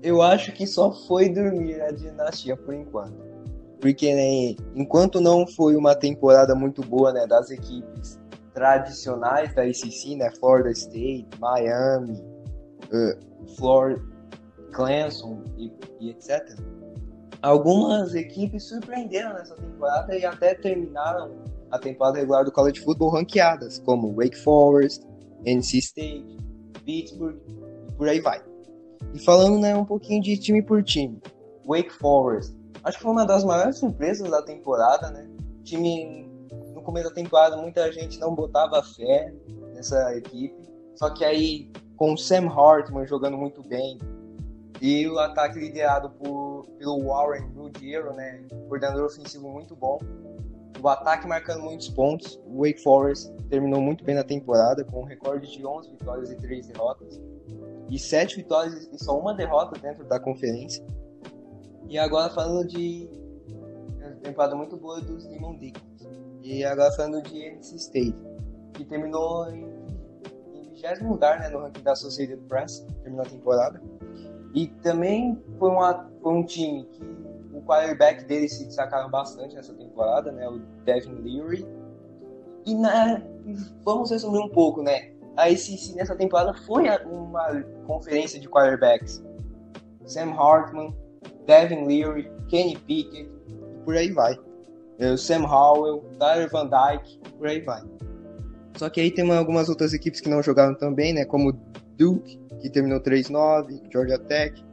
Eu 0.02 0.22
acho 0.22 0.52
que 0.52 0.66
só 0.66 0.92
foi 0.92 1.30
dormir 1.30 1.82
a 1.82 1.92
dinastia 1.92 2.56
por 2.56 2.74
enquanto. 2.74 3.32
Porque 3.80 4.14
né, 4.14 4.56
enquanto 4.76 5.20
não 5.20 5.46
foi 5.46 5.76
uma 5.76 5.96
temporada 5.96 6.56
muito 6.56 6.82
boa 6.84 7.12
né, 7.12 7.26
das 7.26 7.50
equipes 7.50 8.20
tradicionais 8.54 9.54
da 9.54 9.64
ACC, 9.64 10.16
né? 10.16 10.30
Florida 10.40 10.72
State, 10.72 11.28
Miami, 11.40 12.22
uh, 12.92 13.56
Florida, 13.56 14.02
Clemson 14.72 15.44
e, 15.58 15.72
e, 16.00 16.10
etc. 16.10 16.58
Algumas 17.42 18.14
equipes 18.14 18.64
surpreenderam 18.64 19.34
nessa 19.34 19.56
temporada 19.56 20.16
e 20.16 20.24
até 20.24 20.54
terminaram 20.54 21.32
a 21.72 21.80
temporada 21.80 22.20
regular 22.20 22.46
do 22.46 22.52
college 22.52 22.82
football 22.82 23.10
ranqueadas, 23.10 23.80
como 23.80 24.14
Wake 24.14 24.38
Forest, 24.38 25.04
NC 25.44 25.80
State, 25.80 26.38
Pittsburgh 26.86 27.38
e 27.48 27.92
por 27.94 28.08
aí 28.08 28.20
vai. 28.20 28.44
E 29.14 29.20
falando 29.20 29.60
né, 29.60 29.76
um 29.76 29.86
pouquinho 29.86 30.22
de 30.22 30.38
time 30.38 30.62
por 30.62 30.84
time, 30.84 31.20
Wake 31.66 31.92
Forest, 31.94 32.56
acho 32.84 32.98
que 32.98 33.04
foi 33.04 33.12
uma 33.12 33.26
das 33.26 33.44
maiores 33.44 33.78
surpresas 33.78 34.30
da 34.30 34.44
temporada, 34.44 35.10
né? 35.10 35.28
Time 35.64 36.30
no 36.76 36.82
começo 36.84 37.10
da 37.10 37.16
temporada 37.16 37.58
muita 37.58 37.92
gente 37.92 38.20
não 38.20 38.36
botava 38.36 38.84
fé 38.84 39.34
nessa 39.74 40.16
equipe. 40.16 40.56
Só 40.96 41.10
que 41.10 41.26
aí, 41.26 41.72
com 41.96 42.14
o 42.14 42.18
Sam 42.18 42.48
Hartman 42.48 43.08
jogando 43.08 43.38
muito 43.38 43.64
bem 43.64 43.98
e 44.82 45.08
o 45.08 45.20
ataque 45.20 45.60
liderado 45.60 46.10
por, 46.10 46.66
pelo 46.78 47.06
Warren 47.06 47.48
Ruggiero, 47.56 48.14
né, 48.14 48.44
coordenador 48.68 49.06
ofensivo 49.06 49.48
muito 49.48 49.76
bom, 49.76 50.00
o 50.82 50.88
ataque 50.90 51.28
marcando 51.28 51.62
muitos 51.62 51.88
pontos, 51.90 52.40
o 52.48 52.64
Wake 52.64 52.82
Forest 52.82 53.32
terminou 53.50 53.80
muito 53.80 54.04
bem 54.04 54.16
na 54.16 54.24
temporada, 54.24 54.84
com 54.84 55.02
um 55.02 55.06
recorde 55.06 55.52
de 55.52 55.64
11 55.64 55.92
vitórias 55.92 56.32
e 56.32 56.36
3 56.36 56.68
derrotas, 56.68 57.22
e 57.90 58.00
7 58.00 58.38
vitórias 58.38 58.90
e 58.92 58.98
só 58.98 59.20
uma 59.20 59.36
derrota 59.36 59.80
dentro 59.80 60.04
da 60.06 60.20
conferência. 60.20 60.84
E 61.88 62.00
agora 62.00 62.34
falando 62.34 62.66
de 62.66 63.08
temporada 64.22 64.56
muito 64.56 64.78
boa 64.78 65.02
dos 65.02 65.26
Demon 65.28 65.56
Deacons. 65.56 66.08
E 66.42 66.64
agora 66.64 66.92
falando 66.94 67.22
de 67.24 67.38
NC 67.38 67.76
State, 67.76 68.18
que 68.74 68.86
terminou 68.86 69.50
em, 69.50 69.66
em 70.54 70.74
20 70.74 71.04
lugar 71.04 71.40
né, 71.40 71.50
no 71.50 71.60
ranking 71.60 71.84
da 71.84 71.92
Associated 71.92 72.42
Press, 72.48 72.86
terminou 73.04 73.26
a 73.26 73.30
temporada. 73.30 73.82
E 74.54 74.68
também 74.68 75.42
foi, 75.58 75.70
uma, 75.70 76.10
foi 76.22 76.34
um 76.34 76.44
time 76.44 76.86
que 76.86 77.04
o 77.54 77.62
quarterback 77.62 78.26
dele 78.26 78.50
se 78.50 78.66
destacaram 78.66 79.10
bastante 79.10 79.56
nessa 79.56 79.74
temporada, 79.74 80.32
né, 80.32 80.48
o 80.48 80.60
Devin 80.84 81.16
Leary. 81.22 81.66
E 82.66 82.76
na, 82.76 83.22
vamos 83.84 84.12
resumir 84.12 84.40
um 84.40 84.50
pouco, 84.50 84.84
né? 84.84 85.12
A 85.38 85.46
ACC 85.46 85.96
nessa 85.96 86.16
temporada 86.16 86.54
foi 86.66 86.86
uma 87.06 87.64
conferência 87.88 88.40
de 88.40 88.48
quarterbacks. 88.48 89.24
Sam 90.06 90.34
Hartman, 90.34 90.94
Devin 91.46 91.86
Leary, 91.86 92.32
Kenny 92.50 92.78
Pickett, 92.78 93.32
por 93.86 93.96
aí 93.96 94.12
vai 94.12 94.38
o 95.10 95.18
Sam 95.18 95.46
Howell, 95.46 96.04
Tyler 96.20 96.50
Van 96.50 96.68
Dyke, 96.68 97.20
por 97.38 97.48
aí 97.48 97.62
vai. 97.62 97.82
Só 98.78 98.90
que 98.90 99.02
aí 99.02 99.12
tem 99.12 99.30
algumas 99.32 99.70
outras 99.70 99.94
equipes 99.94 100.22
que 100.22 100.30
não 100.30 100.42
jogaram 100.44 100.76
também, 100.76 101.14
né? 101.14 101.26
Como 101.26 101.54
Duke, 101.98 102.40
que 102.62 102.70
terminou 102.70 103.02
3-9, 103.02 103.82
Georgia 103.92 104.20
Tech. 104.20 104.64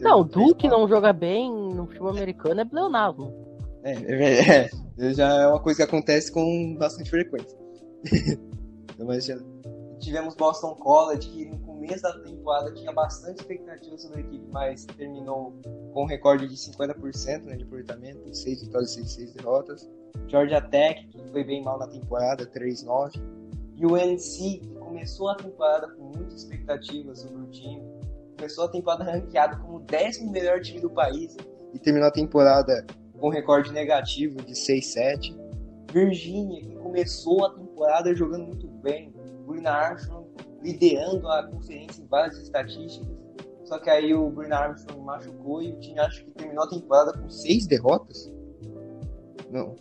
Não, 0.00 0.20
o 0.20 0.24
Duke 0.24 0.68
não 0.68 0.86
joga 0.86 1.12
bem 1.12 1.50
no 1.50 1.86
futebol 1.86 2.10
americano 2.10 2.60
é 2.60 2.64
pleonasmo. 2.64 3.32
É, 3.82 3.92
é, 3.92 4.70
é, 4.98 5.14
já 5.14 5.28
é 5.42 5.46
uma 5.46 5.58
coisa 5.58 5.78
que 5.78 5.82
acontece 5.82 6.30
com 6.30 6.76
bastante 6.76 7.10
frequência. 7.10 7.58
Mas 8.98 9.24
já, 9.24 9.36
tivemos 10.02 10.34
Boston 10.34 10.74
College, 10.74 11.28
que 11.28 11.44
no 11.46 11.58
começo 11.60 12.02
da 12.02 12.18
temporada 12.18 12.72
tinha 12.74 12.92
bastante 12.92 13.40
expectativa 13.40 13.96
sobre 13.96 14.18
a 14.18 14.20
equipe, 14.20 14.44
mas 14.50 14.84
terminou 14.84 15.52
com 15.92 16.02
um 16.02 16.06
recorde 16.06 16.48
de 16.48 16.54
50% 16.54 17.44
né, 17.44 17.56
de 17.56 17.64
aproveitamento, 17.64 18.34
6 18.34 18.62
vitórias 18.62 18.96
e 18.96 19.08
6 19.08 19.32
derrotas. 19.32 19.90
Georgia 20.28 20.60
Tech, 20.60 21.06
que 21.08 21.28
foi 21.30 21.44
bem 21.44 21.62
mal 21.62 21.78
na 21.78 21.86
temporada, 21.86 22.44
3-9. 22.46 23.20
E 23.82 23.84
o 23.84 23.96
NC, 23.96 24.60
que 24.60 24.74
começou 24.76 25.28
a 25.28 25.34
temporada 25.34 25.88
com 25.88 26.04
muita 26.16 26.36
expectativa 26.36 27.12
sobre 27.16 27.42
o 27.42 27.46
time, 27.50 27.82
começou 28.36 28.66
a 28.66 28.68
temporada 28.68 29.02
ranqueado 29.02 29.60
como 29.60 29.78
o 29.78 29.80
décimo 29.80 30.30
melhor 30.30 30.60
time 30.60 30.80
do 30.80 30.88
país 30.88 31.36
e 31.74 31.80
terminou 31.80 32.06
a 32.06 32.12
temporada 32.12 32.86
com 33.18 33.28
recorde 33.28 33.72
negativo 33.72 34.36
de 34.36 34.52
6-7. 34.52 35.36
Virgínia, 35.92 36.60
que 36.60 36.76
começou 36.76 37.44
a 37.44 37.54
temporada 37.54 38.14
jogando 38.14 38.46
muito 38.46 38.68
bem, 38.68 39.12
Bruno 39.44 39.68
Armstrong 39.68 40.28
liderando 40.62 41.26
a 41.26 41.48
conferência 41.48 42.02
em 42.02 42.06
várias 42.06 42.38
estatísticas, 42.38 43.08
só 43.64 43.80
que 43.80 43.90
aí 43.90 44.14
o 44.14 44.30
Bruno 44.30 44.54
Armstrong 44.54 45.02
machucou 45.02 45.60
e 45.60 45.72
o 45.72 45.80
time 45.80 45.98
acho 45.98 46.24
que 46.24 46.30
terminou 46.30 46.62
a 46.62 46.68
temporada 46.68 47.18
com 47.18 47.28
seis 47.28 47.66
derrotas. 47.66 48.32
Não. 49.50 49.74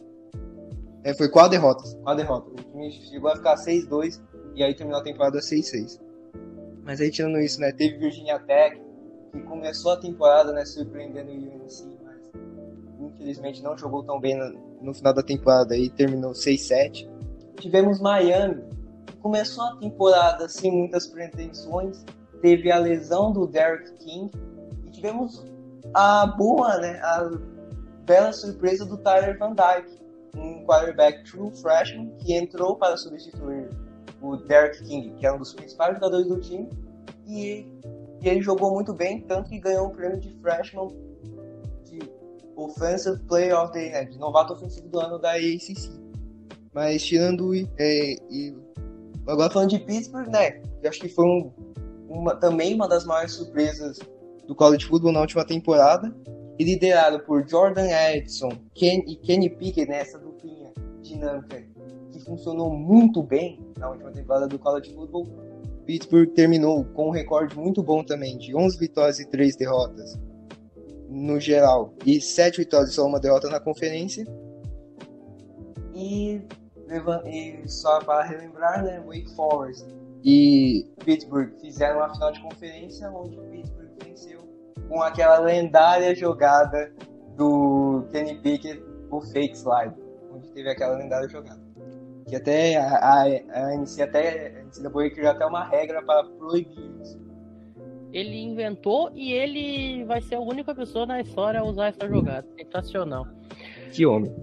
É, 1.04 1.14
foi 1.14 1.30
quatro 1.30 1.52
derrotas. 1.52 1.94
Quatro 2.04 2.24
derrotas. 2.24 2.54
O 2.54 2.72
time 2.72 2.92
chegou 2.92 3.32
a 3.32 3.36
ficar 3.36 3.56
6-2 3.56 4.22
e 4.56 4.64
aí 4.64 4.76
terminou 4.76 5.00
a 5.00 5.04
temporada 5.04 5.40
6-6. 5.40 6.00
Mas 6.84 7.00
aí 7.00 7.10
tirando 7.10 7.40
isso, 7.40 7.60
né? 7.60 7.72
Teve 7.72 7.98
Virginia 7.98 8.40
Tech, 8.40 8.82
que 9.32 9.42
começou 9.42 9.94
a 9.94 9.98
temporada, 9.98 10.52
né, 10.52 10.66
surpreendendo 10.66 11.32
o 11.32 11.64
UNC, 11.64 11.98
mas 12.04 12.32
infelizmente 13.00 13.64
não 13.64 13.78
jogou 13.78 14.04
tão 14.04 14.20
bem 14.20 14.38
no, 14.38 14.82
no 14.82 14.94
final 14.94 15.14
da 15.14 15.24
temporada 15.24 15.76
e 15.76 15.90
terminou 15.90 16.32
6-7. 16.32 17.10
Tivemos 17.60 18.02
Miami, 18.02 18.64
que 19.06 19.16
começou 19.18 19.64
a 19.64 19.76
temporada 19.78 20.50
sem 20.50 20.72
muitas 20.72 21.08
pretensões, 21.08 22.04
teve 22.42 22.72
a 22.72 22.78
lesão 22.78 23.32
do 23.32 23.48
Derek 23.48 23.94
King 23.98 24.32
e 24.86 24.92
tivemos 24.92 25.46
a 25.94 26.26
boa, 26.26 26.78
né, 26.78 27.00
a 27.04 27.30
bela 28.06 28.34
surpresa 28.34 28.86
do 28.86 28.98
Tyler 28.98 29.38
Van 29.38 29.54
Dyke, 29.54 30.01
um 30.36 30.66
quarterback 30.66 31.24
true 31.24 31.52
freshman 31.52 32.16
que 32.18 32.34
entrou 32.34 32.76
para 32.76 32.98
substituir 32.98 33.70
o 34.22 34.38
Derek 34.38 34.84
King, 34.84 35.14
que 35.16 35.26
é 35.26 35.32
um 35.32 35.38
dos 35.38 35.54
principais 35.54 35.96
jogadores 35.96 36.28
do 36.28 36.40
time, 36.40 36.70
e, 37.28 37.68
e 38.22 38.30
ele 38.30 38.42
jogou 38.42 38.72
muito 38.74 38.94
bem, 38.94 39.22
tanto 39.22 39.50
que 39.50 39.60
ganhou 39.60 39.88
o 39.88 39.92
prêmio 39.92 40.20
de 40.20 40.30
freshman 40.42 40.90
de 41.86 42.00
Offensive 42.56 43.20
Player 43.24 43.58
of 43.60 43.72
the 43.74 43.90
né, 43.90 44.10
novato 44.18 44.54
ofensivo 44.54 44.88
do 44.88 45.00
ano 45.00 45.18
da 45.18 45.34
ACC. 45.34 46.00
Mas 46.74 47.04
tirando 47.04 47.54
é, 47.78 48.16
e 48.30 48.56
agora 49.28 49.52
falando 49.52 49.70
de 49.70 49.80
Pittsburgh, 49.80 50.30
né? 50.30 50.62
Eu 50.82 50.90
acho 50.90 51.02
que 51.02 51.10
foi 51.10 51.26
um, 51.26 51.52
uma, 52.08 52.36
também 52.36 52.74
uma 52.74 52.88
das 52.88 53.06
maiores 53.06 53.34
surpresas 53.34 54.00
do 54.48 54.56
college 54.56 54.86
football 54.86 55.12
na 55.12 55.22
última 55.22 55.46
temporada. 55.46 56.14
E 56.60 56.64
liderado 56.64 57.20
por 57.22 57.48
Jordan 57.48 57.88
Edson 57.88 58.52
Ken, 58.74 59.04
e 59.08 59.16
Kenny 59.16 59.50
Pickett 59.50 59.90
nessa 59.90 60.20
duplinha 60.20 60.72
dinâmica 61.02 61.64
que 62.12 62.20
funcionou 62.20 62.72
muito 62.72 63.24
bem 63.24 63.60
na 63.78 63.90
última 63.90 64.12
temporada 64.12 64.48
do 64.48 64.60
college 64.60 64.94
football. 64.94 65.28
Pittsburgh 65.86 66.30
terminou 66.34 66.86
com 66.86 67.08
um 67.08 67.12
recorde 67.12 67.58
muito 67.58 67.82
bom 67.82 68.04
também, 68.04 68.38
de 68.38 68.56
11 68.56 68.78
vitórias 68.78 69.20
e 69.20 69.26
3 69.26 69.56
derrotas 69.56 70.20
no 71.10 71.40
geral, 71.40 71.94
e 72.06 72.22
7 72.22 72.60
vitórias 72.60 72.92
e 72.92 72.94
só 72.94 73.06
uma 73.06 73.20
derrota 73.20 73.50
na 73.50 73.60
conferência. 73.60 74.26
E, 75.94 76.42
e 77.26 77.68
só 77.68 78.00
para 78.00 78.24
relembrar, 78.24 78.84
né, 78.84 79.04
Wake 79.06 79.36
Forest 79.36 79.86
e 80.24 80.88
Pittsburgh 81.04 81.52
fizeram 81.60 81.98
uma 81.98 82.14
final 82.14 82.32
de 82.32 82.42
conferência 82.42 83.12
onde 83.12 83.38
Pittsburgh 83.50 83.90
venceu 84.04 84.40
com 84.88 85.02
aquela 85.02 85.40
lendária 85.40 86.14
jogada 86.16 86.92
do 87.36 88.06
Kenny 88.12 88.36
Pickett, 88.40 88.84
o 89.10 89.22
fake 89.22 89.58
slide, 89.58 89.96
onde 90.34 90.50
teve 90.52 90.70
aquela 90.70 90.98
lendária 90.98 91.28
jogada. 91.28 91.62
Que 92.28 92.36
até 92.36 92.78
a, 92.78 92.96
a, 92.98 93.24
a 93.24 93.76
NC 93.76 94.02
até 94.02 94.62
a 94.62 94.64
NCAA 94.64 95.10
criou 95.10 95.32
até 95.32 95.46
uma 95.46 95.66
regra 95.66 96.02
para 96.04 96.24
proibir 96.24 96.92
isso. 97.02 97.20
Ele 98.14 98.42
inventou 98.42 99.10
e 99.16 99.32
ele 99.32 100.04
vai 100.06 100.22
ser 100.22 100.36
a 100.36 100.40
única 100.40 100.76
pessoa 100.76 101.06
na 101.06 101.22
história 101.22 101.60
a 101.60 101.64
usar 101.64 101.88
essa 101.88 102.08
jogada. 102.08 102.46
Sensacional. 102.58 103.26
Que 103.92 104.06
homem. 104.06 104.34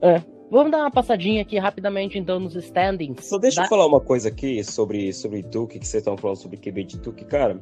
É. 0.00 0.20
Vamos 0.50 0.72
dar 0.72 0.78
uma 0.78 0.90
passadinha 0.90 1.42
aqui 1.42 1.58
rapidamente, 1.58 2.18
então, 2.18 2.40
nos 2.40 2.56
standings. 2.56 3.26
Só 3.26 3.38
deixa 3.38 3.56
da... 3.56 3.64
eu 3.64 3.68
falar 3.68 3.86
uma 3.86 4.00
coisa 4.00 4.28
aqui 4.28 4.64
sobre, 4.64 5.12
sobre 5.12 5.42
Duke, 5.42 5.78
que 5.78 5.86
vocês 5.86 6.00
estão 6.00 6.16
falando 6.16 6.36
sobre 6.36 6.56
QB 6.56 6.84
de 6.84 6.98
Duke, 6.98 7.24
cara. 7.26 7.60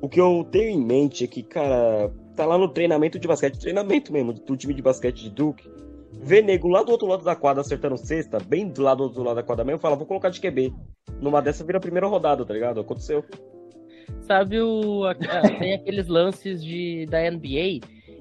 O 0.00 0.08
que 0.08 0.20
eu 0.20 0.46
tenho 0.50 0.70
em 0.70 0.84
mente 0.84 1.24
é 1.24 1.26
que, 1.26 1.42
cara, 1.42 2.10
tá 2.34 2.46
lá 2.46 2.56
no 2.56 2.68
treinamento 2.68 3.18
de 3.18 3.28
basquete, 3.28 3.58
treinamento 3.58 4.12
mesmo, 4.12 4.32
do 4.32 4.56
time 4.56 4.72
de 4.72 4.80
basquete 4.80 5.22
de 5.22 5.30
Duke. 5.30 5.68
Vê 6.22 6.42
nego 6.42 6.68
lá 6.68 6.82
do 6.82 6.90
outro 6.90 7.06
lado 7.06 7.24
da 7.24 7.36
quadra 7.36 7.60
acertando 7.60 7.96
cesta, 7.96 8.38
bem 8.38 8.68
do 8.68 8.82
lado 8.82 8.98
do 8.98 9.04
outro 9.04 9.22
lado 9.22 9.36
da 9.36 9.42
quadra 9.42 9.64
mesmo, 9.64 9.80
fala, 9.80 9.96
vou 9.96 10.06
colocar 10.06 10.30
de 10.30 10.40
QB. 10.40 10.72
Numa 11.20 11.42
dessa 11.42 11.64
vira 11.64 11.78
a 11.78 11.80
primeira 11.80 12.06
rodada, 12.06 12.44
tá 12.44 12.54
ligado? 12.54 12.80
Aconteceu. 12.80 13.24
Sabe 14.22 14.60
o. 14.60 15.02
Tem 15.58 15.74
aqueles 15.74 16.08
lances 16.08 16.62
de, 16.64 17.06
da 17.06 17.30
NBA 17.30 17.80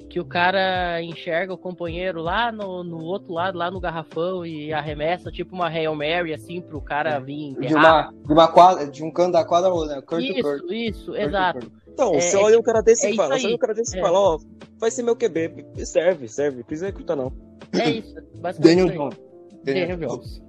que 0.10 0.20
o 0.20 0.26
cara 0.26 1.02
enxerga 1.04 1.54
o 1.54 1.58
companheiro 1.58 2.20
lá 2.22 2.52
no, 2.52 2.84
no 2.84 3.02
outro 3.04 3.32
lado, 3.34 3.58
lá 3.58 3.70
no 3.70 3.80
garrafão, 3.80 4.44
e 4.46 4.74
arremessa 4.74 5.32
tipo 5.32 5.54
uma 5.56 5.68
Hail 5.68 5.94
Mary, 5.94 6.34
assim, 6.34 6.60
pro 6.62 6.82
cara 6.82 7.12
É. 7.12 7.20
vir 7.20 7.54
De, 7.54 7.66
enterrar. 7.68 8.12
uma, 8.12 8.24
de, 8.26 8.34
uma 8.34 8.48
quadra, 8.48 8.88
de 8.88 9.04
um 9.04 9.12
canto 9.12 9.34
da 9.34 9.46
quadra 9.46 9.70
né? 9.86 10.02
Curto, 10.02 10.24
Isso, 10.24 10.42
curto. 10.42 10.74
isso, 10.74 11.06
Curto, 11.06 11.22
exato. 11.22 11.60
curto. 11.60 11.80
Então, 11.94 12.16
É, 12.16 12.22
você 12.22 12.36
é 12.38 12.40
olha 12.40 12.60
um 12.60 12.62
cara 12.64 12.82
desse 12.82 13.06
é 13.08 13.12
e 13.12 13.16
fala, 13.16 13.38
você 13.38 13.46
olha 13.46 13.56
um 13.56 13.60
cara 13.60 13.74
desse 13.74 13.96
e 13.96 14.00
É. 14.00 14.02
fala, 14.02 14.20
ó, 14.20 14.40
vai 14.80 14.90
ser 14.90 15.04
meu 15.04 15.16
QB, 15.16 15.66
serve, 15.86 16.28
serve, 16.28 16.58
não 16.58 16.64
precisa 16.64 16.88
recrutar 16.88 17.16
não. 17.16 17.32
É 17.74 17.90
isso, 17.92 18.16
basicamente. 18.36 18.78
Daniel. 18.78 18.98
Jones. 18.98 19.20
Daniel 19.64 19.98
Jones. 19.98 20.42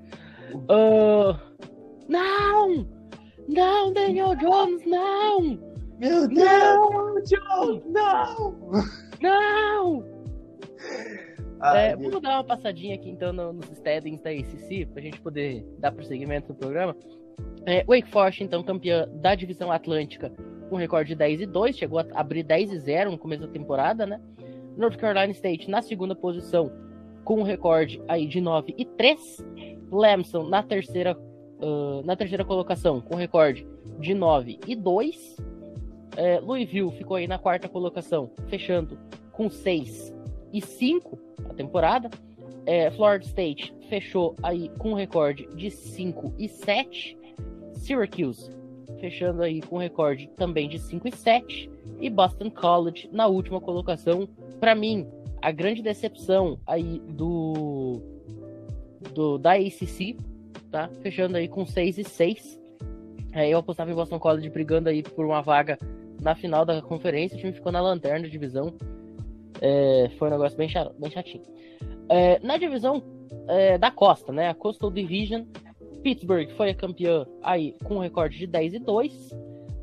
Ah, 0.68 1.38
não! 2.08 2.86
Não, 3.48 3.92
Daniel 3.92 4.34
Jones, 4.36 4.82
não! 4.86 5.58
Meu 5.98 6.26
Deus! 6.28 6.38
Não, 6.38 7.14
Jones, 7.22 7.82
não! 7.86 8.54
Não! 9.20 10.04
Ai, 11.60 11.88
É, 11.90 11.96
vamos 11.96 12.20
dar 12.22 12.36
uma 12.38 12.44
passadinha 12.44 12.94
aqui 12.94 13.10
então 13.10 13.32
no- 13.32 13.52
nos 13.52 13.70
standings 13.72 14.22
da 14.22 14.30
ACC 14.30 14.86
pra 14.86 15.02
gente 15.02 15.20
poder 15.20 15.64
dar 15.78 15.92
prosseguimento 15.92 16.48
no 16.48 16.54
programa. 16.54 16.96
É, 17.66 17.84
Wake 17.84 18.08
Forest, 18.08 18.42
então, 18.42 18.62
campeã 18.62 19.06
da 19.16 19.34
divisão 19.34 19.70
Atlântica 19.70 20.32
com 20.70 20.76
recorde 20.76 21.08
de 21.10 21.14
10 21.16 21.40
e 21.42 21.46
2, 21.46 21.76
chegou 21.76 21.98
a 21.98 22.06
abrir 22.14 22.42
10 22.44 22.72
e 22.72 22.78
0 22.78 23.10
no 23.10 23.18
começo 23.18 23.42
da 23.46 23.52
temporada, 23.52 24.06
né? 24.06 24.20
North 24.76 24.96
Carolina 24.96 25.32
State 25.32 25.68
na 25.68 25.82
segunda 25.82 26.14
posição 26.14 26.70
com 27.24 27.40
um 27.40 27.42
recorde 27.42 28.00
aí 28.08 28.26
de 28.26 28.40
9 28.40 28.74
e 28.78 28.84
3. 28.86 29.44
Lamson 29.90 30.44
na 30.48 30.62
terceira, 30.62 31.16
ah, 31.60 32.00
na 32.04 32.16
terceira 32.16 32.44
colocação 32.44 33.00
com 33.00 33.16
recorde 33.16 33.66
de 33.98 34.14
9 34.14 34.58
e 34.66 34.74
2. 34.74 35.36
É, 36.16 36.40
Louisville 36.40 36.90
ficou 36.92 37.16
aí 37.16 37.26
na 37.26 37.38
quarta 37.38 37.68
colocação, 37.68 38.30
fechando 38.48 38.98
com 39.32 39.48
6 39.48 40.12
e 40.52 40.60
5 40.60 41.18
a 41.48 41.54
temporada. 41.54 42.10
É, 42.66 42.90
Florida 42.90 43.24
State 43.24 43.74
fechou 43.88 44.36
aí 44.42 44.70
com 44.78 44.90
um 44.90 44.94
recorde 44.94 45.48
de 45.54 45.70
5 45.70 46.34
e 46.38 46.48
7. 46.48 47.16
Syracuse 47.74 48.60
fechando 49.00 49.42
aí 49.42 49.60
com 49.62 49.76
um 49.76 49.78
recorde 49.78 50.28
também 50.36 50.68
de 50.68 50.78
5 50.78 51.08
e 51.08 51.12
7. 51.12 51.70
E 52.00 52.10
Boston 52.10 52.50
College 52.50 53.08
na 53.12 53.26
última 53.26 53.60
colocação. 53.60 54.28
Para 54.58 54.74
mim, 54.74 55.06
a 55.40 55.50
grande 55.50 55.82
decepção 55.82 56.58
aí 56.66 57.00
do, 57.08 58.00
do 59.14 59.38
da 59.38 59.54
ACC, 59.54 60.16
tá? 60.70 60.88
Fechando 61.02 61.36
aí 61.36 61.48
com 61.48 61.64
6 61.64 61.98
e 61.98 62.04
6. 62.04 62.60
É, 63.32 63.48
eu 63.48 63.58
apostava 63.58 63.90
em 63.90 63.94
Boston 63.94 64.18
College 64.18 64.50
brigando 64.50 64.88
aí 64.88 65.02
por 65.02 65.24
uma 65.24 65.40
vaga 65.40 65.78
na 66.20 66.34
final 66.34 66.64
da 66.64 66.80
conferência. 66.82 67.36
O 67.36 67.40
time 67.40 67.52
ficou 67.52 67.72
na 67.72 67.80
lanterna 67.80 68.22
da 68.22 68.28
divisão. 68.28 68.74
É, 69.60 70.10
foi 70.18 70.28
um 70.28 70.30
negócio 70.30 70.56
bem, 70.56 70.68
cha- 70.68 70.90
bem 70.98 71.10
chatinho. 71.10 71.42
É, 72.08 72.38
na 72.40 72.56
divisão 72.56 73.02
é, 73.48 73.78
da 73.78 73.90
Costa, 73.90 74.32
né? 74.32 74.48
A 74.48 74.54
Coastal 74.54 74.90
Division, 74.90 75.42
Pittsburgh 76.02 76.48
foi 76.56 76.70
a 76.70 76.74
campeã 76.74 77.26
aí 77.42 77.74
com 77.84 77.96
um 77.96 78.00
recorde 78.00 78.38
de 78.38 78.46
10 78.46 78.74
e 78.74 78.78
2. 78.78 79.30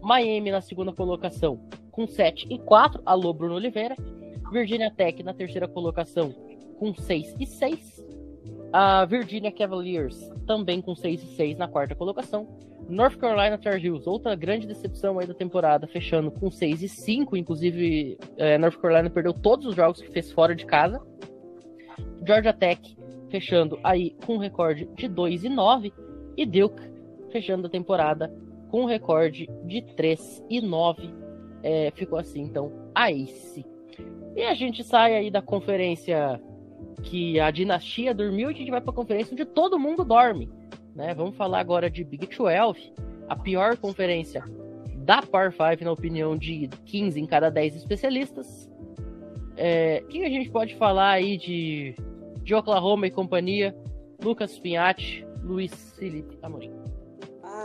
Miami 0.01 0.51
na 0.51 0.61
segunda 0.61 0.91
colocação 0.93 1.59
com 1.91 2.07
7 2.07 2.47
e 2.49 2.57
4. 2.59 3.01
Alô, 3.05 3.33
Bruno 3.33 3.55
Oliveira. 3.55 3.95
Virginia 4.51 4.89
Tech 4.89 5.21
na 5.23 5.33
terceira 5.33 5.67
colocação 5.67 6.33
com 6.79 6.93
6 6.93 7.35
e 7.39 7.45
6. 7.45 7.96
A 8.79 9.05
Virginia 9.05 9.51
Cavaliers 9.51 10.29
também 10.45 10.83
com 10.83 10.93
6 10.93 11.23
e 11.23 11.25
6 11.35 11.57
na 11.57 11.67
quarta 11.67 11.95
colocação. 11.95 12.47
North 12.87 13.17
Carolina 13.17 13.57
Tar 13.57 13.83
Heels, 13.83 14.05
outra 14.05 14.35
grande 14.35 14.67
decepção 14.67 15.17
aí 15.17 15.25
da 15.25 15.33
temporada, 15.33 15.87
fechando 15.87 16.29
com 16.29 16.51
6 16.51 16.83
e 16.83 16.87
5. 16.87 17.35
Inclusive, 17.35 18.19
eh, 18.37 18.55
North 18.59 18.77
Carolina 18.79 19.09
perdeu 19.09 19.33
todos 19.33 19.65
os 19.65 19.75
jogos 19.75 19.99
que 19.99 20.11
fez 20.11 20.31
fora 20.31 20.53
de 20.53 20.63
casa. 20.63 21.01
Georgia 22.23 22.53
Tech 22.53 22.95
fechando 23.31 23.79
aí 23.83 24.15
com 24.27 24.35
um 24.35 24.37
recorde 24.37 24.87
de 24.93 25.07
2 25.07 25.45
e 25.45 25.49
9. 25.49 25.91
E 26.37 26.45
Duke 26.45 26.83
fechando 27.31 27.65
a 27.65 27.71
temporada 27.71 28.31
com 28.69 28.83
um 28.83 28.85
recorde 28.85 29.49
de 29.65 29.81
3 29.95 30.45
e 30.51 30.61
9. 30.61 31.09
É, 31.63 31.89
ficou 31.95 32.19
assim, 32.19 32.41
então, 32.41 32.71
a 32.93 33.11
Ace. 33.11 33.65
E 34.35 34.43
a 34.43 34.53
gente 34.53 34.83
sai 34.83 35.15
aí 35.15 35.31
da 35.31 35.41
conferência 35.41 36.39
que 37.03 37.39
a 37.39 37.51
dinastia 37.51 38.13
dormiu 38.13 38.49
e 38.49 38.53
a 38.53 38.57
gente 38.57 38.71
vai 38.71 38.81
para 38.81 38.91
a 38.91 38.95
conferência 38.95 39.33
onde 39.33 39.45
todo 39.45 39.79
mundo 39.79 40.03
dorme. 40.03 40.49
Né? 40.95 41.13
Vamos 41.13 41.35
falar 41.35 41.59
agora 41.59 41.89
de 41.89 42.03
Big 42.03 42.27
12, 42.27 42.93
a 43.29 43.35
pior 43.35 43.77
conferência 43.77 44.43
da 44.97 45.21
Par 45.21 45.51
5, 45.51 45.83
na 45.85 45.91
opinião 45.91 46.37
de 46.37 46.67
15 46.85 47.19
em 47.19 47.25
cada 47.25 47.49
10 47.49 47.75
especialistas. 47.77 48.69
É, 49.55 50.01
o 50.03 50.07
que 50.07 50.23
a 50.23 50.29
gente 50.29 50.49
pode 50.49 50.75
falar 50.75 51.11
aí 51.11 51.37
de, 51.37 51.95
de 52.43 52.53
Oklahoma 52.53 53.07
e 53.07 53.11
companhia? 53.11 53.75
Lucas 54.21 54.59
Pinhatti, 54.59 55.25
Luiz 55.43 55.93
Felipe 55.97 56.37
Amorim. 56.41 56.76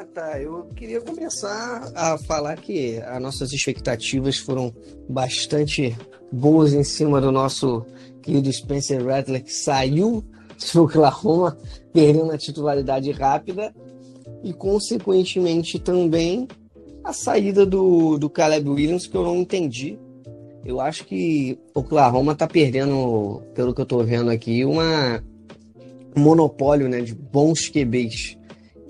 Tá. 0.04 0.40
Eu 0.40 0.64
queria 0.74 1.00
começar 1.00 1.92
a 1.94 2.18
falar 2.18 2.56
que 2.56 2.96
as 2.98 3.22
nossas 3.22 3.52
expectativas 3.52 4.36
foram 4.36 4.74
bastante 5.08 5.96
boas 6.30 6.72
em 6.72 6.82
cima 6.82 7.20
do 7.20 7.30
nosso 7.30 7.86
querido 8.20 8.52
Spencer 8.52 9.04
Rattler, 9.04 9.44
que 9.44 9.52
saiu 9.52 10.24
do 10.74 10.84
Oklahoma, 10.84 11.56
perdendo 11.92 12.32
a 12.32 12.38
titularidade 12.38 13.10
rápida, 13.12 13.72
e 14.42 14.52
consequentemente 14.52 15.78
também 15.78 16.48
a 17.04 17.12
saída 17.12 17.64
do, 17.64 18.18
do 18.18 18.28
Caleb 18.28 18.68
Williams, 18.68 19.06
que 19.06 19.16
eu 19.16 19.22
não 19.22 19.36
entendi. 19.36 19.98
Eu 20.64 20.80
acho 20.80 21.04
que 21.04 21.58
o 21.74 21.80
Oklahoma 21.80 22.34
tá 22.34 22.46
perdendo, 22.46 23.42
pelo 23.54 23.74
que 23.74 23.80
eu 23.80 23.86
tô 23.86 24.02
vendo 24.02 24.30
aqui, 24.30 24.64
uma 24.64 25.22
um 26.14 26.20
monopólio 26.20 26.88
né, 26.88 27.00
de 27.00 27.14
bons 27.14 27.68
QBs 27.68 28.36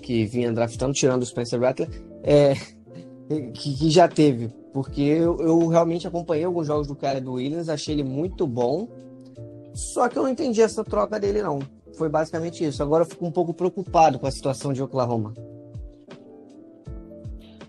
que 0.03 0.25
vinha 0.25 0.51
draftando, 0.51 0.93
tirando 0.93 1.23
o 1.23 1.25
Spencer 1.25 1.59
Rattler, 1.59 1.89
é, 2.21 2.53
que, 3.53 3.73
que, 3.75 3.89
já 3.89 4.07
teve. 4.07 4.49
Porque 4.73 5.01
eu, 5.01 5.39
eu, 5.39 5.67
realmente 5.67 6.07
acompanhei 6.07 6.43
alguns 6.43 6.67
jogos 6.67 6.87
do 6.87 6.95
Caleb 6.95 7.27
Williams, 7.27 7.69
achei 7.69 7.95
ele 7.95 8.03
muito 8.03 8.45
bom. 8.45 8.87
Só 9.73 10.07
que 10.09 10.17
eu 10.17 10.23
não 10.23 10.29
entendi 10.29 10.61
essa 10.61 10.83
troca 10.83 11.19
dele, 11.19 11.41
não. 11.41 11.59
Foi 11.97 12.09
basicamente 12.09 12.63
isso. 12.63 12.83
Agora 12.83 13.03
eu 13.03 13.07
fico 13.07 13.25
um 13.25 13.31
pouco 13.31 13.53
preocupado 13.53 14.19
com 14.19 14.27
a 14.27 14.31
situação 14.31 14.73
de 14.73 14.83
Oklahoma. 14.83 15.33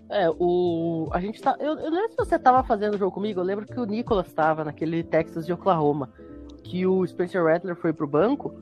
É, 0.09 0.29
o. 0.29 1.07
A 1.11 1.19
gente 1.19 1.41
tá. 1.41 1.55
Eu, 1.59 1.73
eu 1.79 1.89
lembro 1.89 2.09
se 2.09 2.17
você 2.17 2.37
tava 2.37 2.63
fazendo 2.63 2.95
o 2.95 2.97
jogo 2.97 3.11
comigo, 3.11 3.39
eu 3.39 3.43
lembro 3.43 3.65
que 3.65 3.79
o 3.79 3.85
Nicolas 3.85 4.31
tava 4.33 4.63
naquele 4.63 5.03
Texas 5.03 5.45
de 5.45 5.53
Oklahoma. 5.53 6.11
Que 6.63 6.85
o 6.85 7.05
Spencer 7.05 7.43
Rattler 7.43 7.75
foi 7.75 7.93
pro 7.93 8.07
banco. 8.07 8.55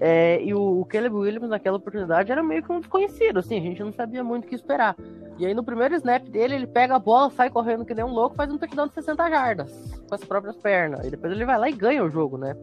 É, 0.00 0.42
e 0.42 0.52
o, 0.52 0.80
o 0.80 0.84
Caleb 0.84 1.14
Williams 1.14 1.50
naquela 1.50 1.76
oportunidade 1.76 2.32
era 2.32 2.42
meio 2.42 2.62
que 2.62 2.72
um 2.72 2.80
desconhecido, 2.80 3.38
assim, 3.38 3.58
a 3.58 3.60
gente 3.60 3.82
não 3.82 3.92
sabia 3.92 4.24
muito 4.24 4.44
o 4.44 4.48
que 4.48 4.54
esperar. 4.54 4.96
E 5.38 5.46
aí 5.46 5.54
no 5.54 5.64
primeiro 5.64 5.94
snap 5.94 6.24
dele, 6.28 6.54
ele 6.54 6.66
pega 6.66 6.96
a 6.96 6.98
bola, 6.98 7.30
sai 7.30 7.50
correndo 7.50 7.84
que 7.84 7.94
nem 7.94 8.04
um 8.04 8.12
louco, 8.12 8.36
faz 8.36 8.50
um 8.50 8.58
touchdown 8.58 8.88
de 8.88 8.94
60 8.94 9.30
jardas 9.30 10.02
com 10.08 10.14
as 10.14 10.24
próprias 10.24 10.56
pernas. 10.56 11.06
E 11.06 11.10
depois 11.10 11.32
ele 11.32 11.44
vai 11.44 11.58
lá 11.58 11.68
e 11.68 11.72
ganha 11.72 12.04
o 12.04 12.10
jogo, 12.10 12.36
né? 12.36 12.56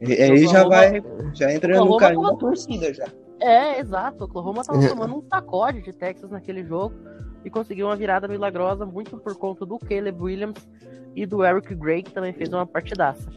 E 0.00 0.12
aí 0.12 0.46
já 0.46 0.64
vai, 0.64 1.02
já 1.34 1.52
entra 1.52 1.76
no 1.76 1.96
caminho 1.96 2.22
da 2.22 2.34
torcida 2.34 2.94
já. 2.94 3.06
É, 3.40 3.80
exato. 3.80 4.22
O 4.22 4.26
Oklahoma 4.26 4.64
tava 4.64 4.84
é. 4.84 4.88
tomando 4.88 5.16
um 5.16 5.22
sacode 5.22 5.82
de 5.82 5.92
Texas 5.92 6.30
naquele 6.30 6.64
jogo 6.64 6.94
e 7.44 7.50
conseguiu 7.50 7.86
uma 7.86 7.96
virada 7.96 8.28
milagrosa 8.28 8.84
muito 8.84 9.16
por 9.18 9.36
conta 9.36 9.64
do 9.64 9.78
Caleb 9.78 10.20
Williams 10.20 10.68
e 11.14 11.26
do 11.26 11.44
Eric 11.44 11.74
Gray, 11.74 12.02
que 12.02 12.12
também 12.12 12.32
fez 12.32 12.52
uma 12.52 12.66
partidaça. 12.66 13.28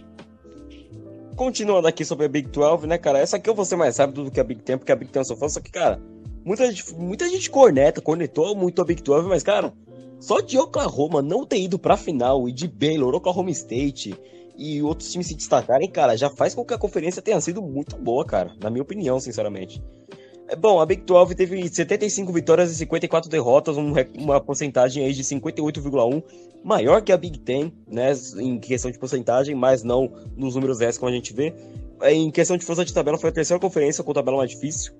Continuando 1.41 1.87
aqui 1.87 2.05
sobre 2.05 2.27
a 2.27 2.29
Big 2.29 2.49
12, 2.49 2.85
né, 2.85 2.99
cara? 2.99 3.17
Essa 3.17 3.37
aqui 3.37 3.49
eu 3.49 3.55
vou 3.55 3.65
ser 3.65 3.75
mais 3.75 3.97
rápido 3.97 4.23
do 4.23 4.29
que 4.29 4.39
a 4.39 4.43
Big 4.43 4.61
Ten, 4.61 4.77
porque 4.77 4.91
a 4.91 4.95
Big 4.95 5.11
Ten 5.11 5.23
só 5.23 5.35
fã, 5.35 5.49
só 5.49 5.59
que, 5.59 5.71
cara, 5.71 5.99
muita 6.45 6.67
gente, 6.67 6.93
muita 6.93 7.27
gente 7.27 7.49
corneta, 7.49 7.99
cornetou 7.99 8.55
muito 8.55 8.79
a 8.79 8.85
Big 8.85 9.01
12, 9.01 9.27
mas, 9.27 9.41
cara, 9.41 9.73
só 10.19 10.39
de 10.39 10.59
Oklahoma 10.59 11.19
não 11.19 11.43
ter 11.43 11.59
ido 11.59 11.79
pra 11.79 11.97
final 11.97 12.47
e 12.47 12.51
de 12.51 12.67
Baylor, 12.67 13.15
Oklahoma 13.15 13.49
State 13.49 14.15
e 14.55 14.83
outros 14.83 15.11
times 15.11 15.25
se 15.25 15.33
destacarem, 15.33 15.89
cara, 15.89 16.15
já 16.15 16.29
faz 16.29 16.53
com 16.53 16.63
que 16.63 16.75
a 16.75 16.77
conferência 16.77 17.23
tenha 17.23 17.41
sido 17.41 17.59
muito 17.59 17.97
boa, 17.97 18.23
cara, 18.23 18.53
na 18.61 18.69
minha 18.69 18.83
opinião, 18.83 19.19
sinceramente. 19.19 19.81
É, 20.51 20.55
bom, 20.55 20.81
a 20.81 20.85
Big 20.85 21.03
12 21.03 21.33
teve 21.33 21.65
75 21.65 22.33
vitórias 22.33 22.69
e 22.71 22.75
54 22.75 23.29
derrotas, 23.29 23.77
um, 23.77 23.93
uma 24.19 24.41
porcentagem 24.41 25.05
aí 25.05 25.13
de 25.13 25.23
58,1, 25.23 26.21
maior 26.61 27.01
que 27.01 27.13
a 27.13 27.17
Big 27.17 27.39
Ten, 27.39 27.71
né, 27.87 28.11
em 28.37 28.59
questão 28.59 28.91
de 28.91 28.99
porcentagem, 28.99 29.55
mas 29.55 29.81
não 29.81 30.11
nos 30.35 30.55
números 30.55 30.81
S 30.81 30.99
como 30.99 31.09
a 31.09 31.15
gente 31.15 31.31
vê. 31.31 31.53
É, 32.01 32.13
em 32.13 32.29
questão 32.29 32.57
de 32.57 32.65
força 32.65 32.83
de 32.83 32.93
tabela, 32.93 33.17
foi 33.17 33.29
a 33.29 33.33
terceira 33.33 33.61
conferência 33.61 34.03
com 34.03 34.11
tabela 34.11 34.35
mais 34.35 34.49
difícil, 34.49 34.91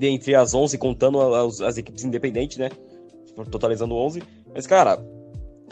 entre 0.00 0.36
as 0.36 0.54
11, 0.54 0.78
contando 0.78 1.20
as, 1.20 1.60
as 1.60 1.76
equipes 1.76 2.04
independentes, 2.04 2.58
né, 2.58 2.70
totalizando 3.50 3.96
11. 3.96 4.22
Mas, 4.54 4.64
cara, 4.64 5.04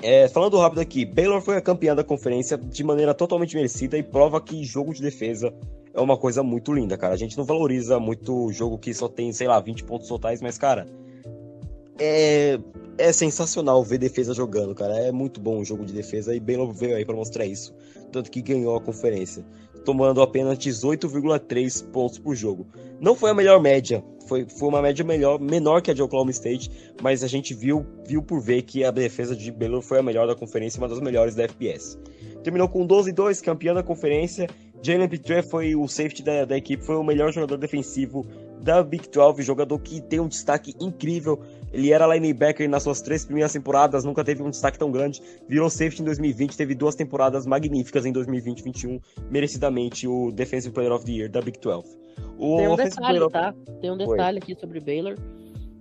é, 0.02 0.26
falando 0.26 0.58
rápido 0.58 0.80
aqui, 0.80 1.04
Baylor 1.04 1.40
foi 1.40 1.56
a 1.56 1.60
campeã 1.60 1.94
da 1.94 2.02
conferência 2.02 2.58
de 2.58 2.82
maneira 2.82 3.14
totalmente 3.14 3.54
merecida 3.54 3.96
e 3.96 4.02
prova 4.02 4.40
que 4.40 4.64
jogo 4.64 4.92
de 4.92 5.00
defesa 5.00 5.54
é 5.98 6.00
uma 6.00 6.16
coisa 6.16 6.42
muito 6.42 6.72
linda, 6.72 6.96
cara. 6.96 7.12
A 7.12 7.16
gente 7.16 7.36
não 7.36 7.44
valoriza 7.44 7.98
muito 7.98 8.46
o 8.46 8.52
jogo 8.52 8.78
que 8.78 8.94
só 8.94 9.08
tem, 9.08 9.32
sei 9.32 9.48
lá, 9.48 9.58
20 9.58 9.82
pontos 9.84 10.06
totais, 10.06 10.40
mas, 10.40 10.56
cara, 10.56 10.86
é, 11.98 12.58
é 12.96 13.12
sensacional 13.12 13.82
ver 13.82 13.98
defesa 13.98 14.32
jogando, 14.32 14.74
cara. 14.74 14.96
É 14.96 15.10
muito 15.10 15.40
bom 15.40 15.58
o 15.58 15.64
jogo 15.64 15.84
de 15.84 15.92
defesa 15.92 16.34
e 16.34 16.40
bem 16.40 16.56
veio 16.72 16.96
aí 16.96 17.04
para 17.04 17.16
mostrar 17.16 17.44
isso. 17.44 17.74
Tanto 18.12 18.30
que 18.30 18.40
ganhou 18.40 18.76
a 18.76 18.80
conferência, 18.80 19.44
tomando 19.84 20.22
apenas 20.22 20.56
18,3 20.58 21.84
pontos 21.90 22.18
por 22.18 22.34
jogo. 22.36 22.66
Não 23.00 23.16
foi 23.16 23.30
a 23.30 23.34
melhor 23.34 23.60
média, 23.60 24.02
foi, 24.28 24.46
foi 24.48 24.68
uma 24.68 24.80
média 24.80 25.04
melhor, 25.04 25.40
menor 25.40 25.82
que 25.82 25.90
a 25.90 25.94
de 25.94 26.02
Oklahoma 26.02 26.30
State, 26.30 26.70
mas 27.02 27.24
a 27.24 27.26
gente 27.26 27.54
viu, 27.54 27.84
viu 28.06 28.22
por 28.22 28.40
ver 28.40 28.62
que 28.62 28.84
a 28.84 28.90
defesa 28.90 29.34
de 29.34 29.50
Baylor 29.50 29.82
foi 29.82 29.98
a 29.98 30.02
melhor 30.02 30.26
da 30.26 30.34
conferência, 30.34 30.78
uma 30.78 30.88
das 30.88 31.00
melhores 31.00 31.34
da 31.34 31.42
FPS. 31.44 31.98
Terminou 32.42 32.68
com 32.68 32.86
12-2, 32.86 33.42
campeão 33.42 33.74
da 33.74 33.82
conferência 33.82 34.48
Jalen 34.82 35.08
Pitre 35.08 35.42
foi 35.42 35.74
o 35.74 35.86
safety 35.88 36.22
da, 36.22 36.44
da 36.44 36.56
equipe, 36.56 36.82
foi 36.82 36.96
o 36.96 37.02
melhor 37.02 37.32
jogador 37.32 37.56
defensivo 37.56 38.26
da 38.60 38.82
Big 38.82 39.08
12, 39.08 39.42
jogador 39.42 39.78
que 39.78 40.00
tem 40.00 40.20
um 40.20 40.28
destaque 40.28 40.74
incrível. 40.80 41.40
Ele 41.72 41.92
era 41.92 42.06
linebacker 42.06 42.68
nas 42.68 42.82
suas 42.82 43.00
três 43.00 43.24
primeiras 43.24 43.52
temporadas, 43.52 44.04
nunca 44.04 44.24
teve 44.24 44.42
um 44.42 44.50
destaque 44.50 44.78
tão 44.78 44.90
grande. 44.90 45.20
Virou 45.48 45.68
safety 45.68 46.02
em 46.02 46.04
2020, 46.04 46.56
teve 46.56 46.74
duas 46.74 46.94
temporadas 46.94 47.46
magníficas 47.46 48.06
em 48.06 48.12
2020 48.12 48.58
e 48.58 48.62
2021, 48.62 49.00
merecidamente 49.30 50.06
o 50.06 50.30
Defensive 50.32 50.72
Player 50.72 50.92
of 50.92 51.04
the 51.04 51.12
Year 51.12 51.30
da 51.30 51.40
Big 51.40 51.58
12. 51.60 51.98
O 52.38 52.56
Tem 52.56 52.68
um 52.68 52.76
detalhe, 52.76 53.20
of... 53.20 53.32
tá? 53.32 53.54
Tem 53.80 53.90
um 53.90 53.96
detalhe 53.96 54.38
aqui 54.38 54.54
sobre 54.54 54.80
Baylor. 54.80 55.16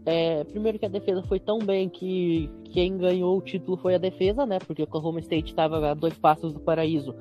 É, 0.05 0.43
primeiro 0.45 0.79
que 0.79 0.85
a 0.85 0.89
defesa 0.89 1.21
foi 1.23 1.39
tão 1.39 1.59
bem 1.59 1.89
que 1.89 2.49
quem 2.71 2.97
ganhou 2.97 3.37
o 3.37 3.41
título 3.41 3.75
foi 3.77 3.95
a 3.95 3.97
defesa, 3.97 4.45
né? 4.45 4.57
Porque 4.59 4.81
o 4.81 4.85
Oklahoma 4.85 5.19
State 5.19 5.51
estava 5.51 5.91
a 5.91 5.93
dois 5.93 6.13
passos 6.13 6.53
do 6.53 6.59
paraíso 6.59 7.13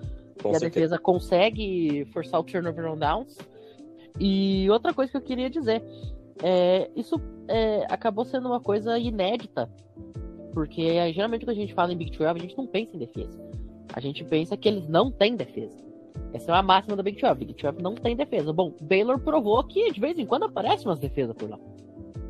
com 0.42 0.52
e 0.52 0.56
a 0.56 0.58
defesa 0.58 0.98
consegue 0.98 2.06
forçar 2.12 2.40
o 2.40 2.44
turnover 2.44 2.90
on 2.90 2.96
downs. 2.96 3.36
E 4.18 4.68
outra 4.70 4.94
coisa 4.94 5.10
que 5.10 5.16
eu 5.16 5.22
queria 5.22 5.50
dizer, 5.50 5.82
é, 6.42 6.90
isso 6.96 7.20
é, 7.48 7.86
acabou 7.88 8.24
sendo 8.24 8.48
uma 8.48 8.60
coisa 8.60 8.98
inédita, 8.98 9.70
porque 10.52 10.82
é, 10.82 11.12
geralmente 11.12 11.44
quando 11.44 11.56
a 11.56 11.60
gente 11.60 11.74
fala 11.74 11.92
em 11.92 11.96
Big 11.96 12.16
12, 12.16 12.24
a 12.24 12.42
gente 12.42 12.56
não 12.56 12.66
pensa 12.66 12.96
em 12.96 12.98
defesa. 12.98 13.46
A 13.92 14.00
gente 14.00 14.24
pensa 14.24 14.56
que 14.56 14.68
eles 14.68 14.88
não 14.88 15.10
têm 15.10 15.36
defesa. 15.36 15.84
Essa 16.32 16.50
é 16.50 16.54
uma 16.54 16.62
máxima 16.62 16.96
da 16.96 17.02
Big 17.02 17.20
12. 17.20 17.34
Big 17.34 17.54
12 17.54 17.82
não 17.82 17.94
tem 17.94 18.16
defesa. 18.16 18.52
Bom, 18.52 18.74
Baylor 18.80 19.18
provou 19.18 19.62
que 19.64 19.92
de 19.92 20.00
vez 20.00 20.18
em 20.18 20.26
quando 20.26 20.44
aparecem 20.44 20.86
umas 20.86 20.98
defesas 20.98 21.34
por 21.34 21.50
lá. 21.50 21.58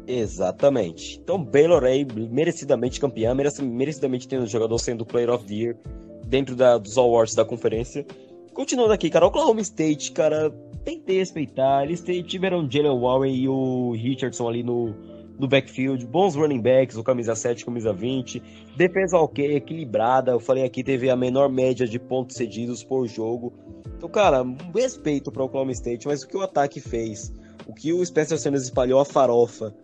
Exatamente. 0.06 1.18
Então, 1.20 1.42
Baylor 1.42 1.82
aí, 1.82 2.06
merecidamente 2.30 3.00
campeão, 3.00 3.34
merecidamente 3.34 4.28
tendo 4.28 4.44
o 4.44 4.46
jogador 4.46 4.78
sendo 4.78 5.04
Player 5.04 5.30
of 5.30 5.44
the 5.44 5.54
Year 5.54 5.76
dentro 6.26 6.54
da, 6.54 6.76
dos 6.76 6.98
awards 6.98 7.34
da 7.34 7.44
conferência. 7.44 8.06
Continuando 8.52 8.92
aqui, 8.92 9.10
cara, 9.10 9.26
Oklahoma 9.26 9.60
State, 9.60 10.12
cara, 10.12 10.52
que 10.84 11.12
respeitar. 11.12 11.84
Eles 11.84 12.02
tiveram 12.26 12.68
Jalen 12.70 12.98
Warren 12.98 13.34
e 13.34 13.48
o 13.48 13.92
Richardson 13.92 14.48
ali 14.48 14.62
no, 14.62 14.94
no 15.38 15.48
backfield, 15.48 16.06
bons 16.06 16.34
running 16.34 16.60
backs, 16.60 16.96
o 16.96 17.02
camisa 17.02 17.34
7, 17.34 17.64
camisa 17.64 17.92
20, 17.92 18.42
defesa 18.76 19.18
ok, 19.18 19.56
equilibrada. 19.56 20.32
Eu 20.32 20.40
falei 20.40 20.64
aqui, 20.64 20.82
teve 20.82 21.10
a 21.10 21.16
menor 21.16 21.48
média 21.48 21.86
de 21.86 21.98
pontos 21.98 22.36
cedidos 22.36 22.82
por 22.82 23.06
jogo. 23.06 23.52
Então, 23.96 24.08
cara, 24.08 24.44
respeito 24.74 25.30
para 25.32 25.42
o 25.42 25.46
Oklahoma 25.46 25.72
State, 25.72 26.06
mas 26.06 26.22
o 26.22 26.28
que 26.28 26.36
o 26.36 26.42
ataque 26.42 26.80
fez, 26.80 27.32
o 27.66 27.74
que 27.74 27.92
o 27.92 28.04
Spencer 28.04 28.38
Sanders 28.38 28.64
espalhou 28.64 29.00
a 29.00 29.04
farofa 29.04 29.74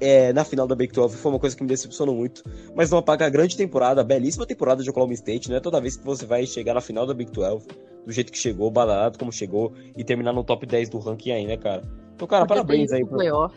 é, 0.00 0.32
na 0.32 0.44
final 0.44 0.66
da 0.66 0.74
Big 0.74 0.92
12 0.92 1.16
foi 1.16 1.32
uma 1.32 1.38
coisa 1.38 1.56
que 1.56 1.62
me 1.62 1.68
decepcionou 1.68 2.14
muito. 2.14 2.42
Mas 2.74 2.90
não 2.90 2.98
apaga 2.98 3.26
a 3.26 3.30
grande 3.30 3.56
temporada, 3.56 4.00
a 4.00 4.04
belíssima 4.04 4.46
temporada 4.46 4.82
de 4.82 4.90
Oklahoma 4.90 5.14
State, 5.14 5.50
né? 5.50 5.60
Toda 5.60 5.80
vez 5.80 5.96
que 5.96 6.04
você 6.04 6.26
vai 6.26 6.46
chegar 6.46 6.74
na 6.74 6.80
final 6.80 7.06
da 7.06 7.14
Big 7.14 7.30
12, 7.30 7.66
do 8.04 8.12
jeito 8.12 8.30
que 8.30 8.38
chegou, 8.38 8.70
badalado 8.70 9.18
como 9.18 9.32
chegou, 9.32 9.72
e 9.96 10.04
terminar 10.04 10.32
no 10.32 10.44
top 10.44 10.66
10 10.66 10.88
do 10.90 10.98
ranking 10.98 11.32
aí, 11.32 11.46
né, 11.46 11.56
cara? 11.56 11.82
Então, 12.14 12.26
cara, 12.28 12.46
Porque 12.46 12.60
parabéns 12.60 12.92
aí. 12.92 13.04
Pro 13.04 13.16
playoff. 13.16 13.54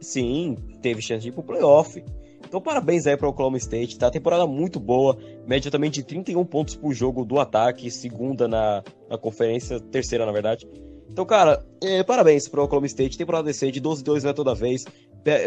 Sim, 0.00 0.56
teve 0.80 1.02
chance 1.02 1.22
de 1.22 1.28
ir 1.28 1.32
pro 1.32 1.42
playoff. 1.42 2.02
Então, 2.46 2.60
parabéns 2.60 3.06
aí 3.06 3.16
para 3.16 3.26
o 3.26 3.30
Oklahoma 3.30 3.58
State, 3.58 3.98
tá? 3.98 4.10
Temporada 4.10 4.46
muito 4.46 4.80
boa, 4.80 5.16
média 5.46 5.70
também 5.70 5.90
de 5.90 6.02
31 6.02 6.44
pontos 6.44 6.74
por 6.74 6.92
jogo 6.92 7.24
do 7.24 7.38
ataque, 7.38 7.90
segunda 7.90 8.48
na, 8.48 8.82
na 9.08 9.18
conferência, 9.18 9.78
terceira 9.78 10.26
na 10.26 10.32
verdade. 10.32 10.66
Então, 11.08 11.26
cara, 11.26 11.64
é, 11.82 12.02
parabéns 12.02 12.48
pro 12.48 12.62
Oklahoma 12.62 12.86
State, 12.86 13.18
temporada 13.18 13.44
decente, 13.44 13.80
12-2 13.80 14.22
não 14.22 14.30
é 14.30 14.32
toda 14.32 14.54
vez, 14.54 14.84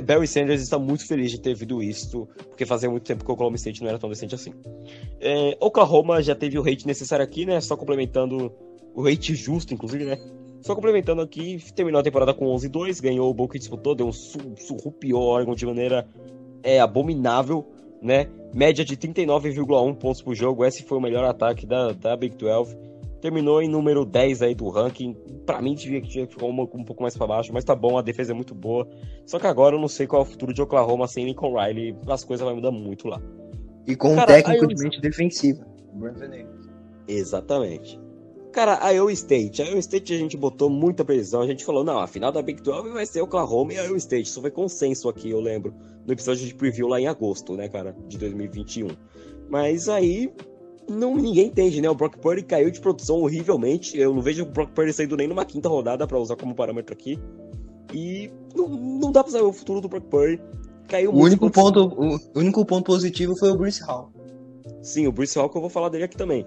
Barry 0.03 0.27
Sanders 0.27 0.61
está 0.61 0.77
muito 0.77 1.07
feliz 1.07 1.31
de 1.31 1.39
ter 1.39 1.55
vindo 1.55 1.81
isso, 1.81 2.27
porque 2.49 2.65
fazia 2.65 2.89
muito 2.89 3.03
tempo 3.03 3.23
que 3.23 3.29
o 3.29 3.33
Oklahoma 3.33 3.55
State 3.55 3.81
não 3.81 3.89
era 3.89 3.97
tão 3.97 4.09
decente 4.09 4.35
assim. 4.35 4.53
É, 5.19 5.57
Oklahoma 5.59 6.21
já 6.21 6.35
teve 6.35 6.59
o 6.59 6.61
hate 6.61 6.85
necessário 6.85 7.23
aqui, 7.25 7.45
né? 7.45 7.59
Só 7.59 7.75
complementando 7.75 8.51
o 8.93 9.07
hate 9.07 9.33
justo, 9.33 9.73
inclusive, 9.73 10.05
né? 10.05 10.17
Só 10.61 10.75
complementando 10.75 11.21
aqui, 11.21 11.57
terminou 11.75 11.99
a 11.99 12.03
temporada 12.03 12.33
com 12.33 12.45
11-2, 12.45 13.01
ganhou 13.01 13.35
o 13.37 13.47
que 13.47 13.59
disputou, 13.59 13.95
deu 13.95 14.07
um 14.07 14.13
surrupiou 14.13 15.23
Oregon 15.23 15.55
de 15.55 15.65
maneira 15.65 16.07
é, 16.61 16.79
abominável, 16.79 17.67
né? 18.01 18.29
Média 18.53 18.85
de 18.85 18.95
39,1 18.95 19.95
pontos 19.95 20.21
por 20.21 20.35
jogo, 20.35 20.63
esse 20.63 20.83
foi 20.83 20.97
o 20.97 21.01
melhor 21.01 21.25
ataque 21.25 21.65
da, 21.65 21.91
da 21.91 22.15
Big 22.15 22.37
12 22.37 22.92
terminou 23.23 23.61
em 23.61 23.69
número 23.69 24.03
10 24.03 24.41
aí 24.41 24.53
do 24.53 24.67
ranking. 24.67 25.15
Para 25.45 25.61
mim, 25.61 25.75
tinha 25.75 26.01
que 26.01 26.27
ficar 26.27 26.45
um, 26.45 26.61
um 26.61 26.83
pouco 26.83 27.01
mais 27.01 27.15
para 27.15 27.25
baixo, 27.25 27.53
mas 27.53 27.63
tá 27.63 27.73
bom, 27.73 27.97
a 27.97 28.01
defesa 28.01 28.33
é 28.33 28.35
muito 28.35 28.53
boa. 28.53 28.85
Só 29.25 29.39
que 29.39 29.47
agora 29.47 29.77
eu 29.77 29.79
não 29.79 29.87
sei 29.87 30.05
qual 30.05 30.23
é 30.23 30.25
o 30.25 30.27
futuro 30.27 30.53
de 30.53 30.61
Oklahoma 30.61 31.07
sem 31.07 31.23
Lincoln 31.23 31.57
Riley, 31.57 31.95
as 32.05 32.25
coisas 32.25 32.45
vão 32.45 32.53
mudar 32.53 32.71
muito 32.71 33.07
lá. 33.07 33.21
E 33.87 33.95
com 33.95 34.13
Cara, 34.13 34.23
um 34.23 34.35
técnico 34.35 34.67
de 34.67 34.83
mente 34.83 34.99
defensiva, 34.99 35.65
Exatamente. 37.07 37.97
Cara, 38.51 38.77
a 38.81 38.89
Iowa 38.89 39.11
State. 39.13 39.61
A 39.61 39.65
Iowa 39.65 39.79
State 39.79 40.13
a 40.13 40.17
gente 40.17 40.35
botou 40.35 40.69
muita 40.69 41.05
previsão. 41.05 41.41
A 41.41 41.47
gente 41.47 41.63
falou, 41.63 41.83
não, 41.83 41.99
a 41.99 42.07
final 42.07 42.31
da 42.31 42.41
Big 42.41 42.61
12 42.61 42.89
vai 42.89 43.05
ser 43.05 43.21
Oklahoma 43.21 43.73
e 43.73 43.79
a 43.79 43.83
Iowa 43.83 43.97
State. 43.97 44.27
Isso 44.27 44.41
foi 44.41 44.51
consenso 44.51 45.07
aqui, 45.07 45.29
eu 45.29 45.39
lembro, 45.39 45.73
no 46.05 46.11
episódio 46.11 46.45
de 46.45 46.53
preview 46.53 46.89
lá 46.89 46.99
em 46.99 47.07
agosto, 47.07 47.55
né, 47.55 47.69
cara, 47.69 47.95
de 48.07 48.17
2021. 48.17 48.89
Mas 49.49 49.87
aí 49.87 50.31
não 50.89 51.15
ninguém 51.15 51.47
entende, 51.47 51.81
né? 51.81 51.89
O 51.89 51.95
Brock 51.95 52.17
Purdy 52.17 52.43
caiu 52.43 52.69
de 52.69 52.79
produção 52.79 53.21
horrivelmente. 53.21 53.97
Eu 53.97 54.13
não 54.13 54.21
vejo 54.21 54.43
o 54.43 54.45
Brock 54.45 54.71
Purdy 54.71 54.93
saindo 54.93 55.17
nem 55.17 55.27
numa 55.27 55.45
quinta 55.45 55.69
rodada 55.69 56.07
para 56.07 56.19
usar 56.19 56.35
como 56.35 56.55
parâmetro 56.55 56.93
aqui. 56.93 57.19
E 57.93 58.31
não, 58.55 58.67
não 58.67 59.11
dá 59.11 59.23
pra 59.23 59.31
saber 59.31 59.45
o 59.45 59.53
futuro 59.53 59.81
do 59.81 59.87
Brock 59.87 60.05
Purdy. 60.05 60.41
Caiu 60.87 61.11
o 61.11 61.17
único 61.17 61.49
ponto 61.49 62.19
O 62.35 62.39
único 62.39 62.65
ponto 62.65 62.85
positivo 62.85 63.35
foi 63.37 63.51
o 63.51 63.57
Bruce 63.57 63.81
Hall. 63.83 64.11
Sim, 64.81 65.07
o 65.07 65.11
Bruce 65.11 65.37
Hall 65.37 65.49
que 65.49 65.57
eu 65.57 65.61
vou 65.61 65.69
falar 65.69 65.89
dele 65.89 66.03
aqui 66.03 66.17
também. 66.17 66.45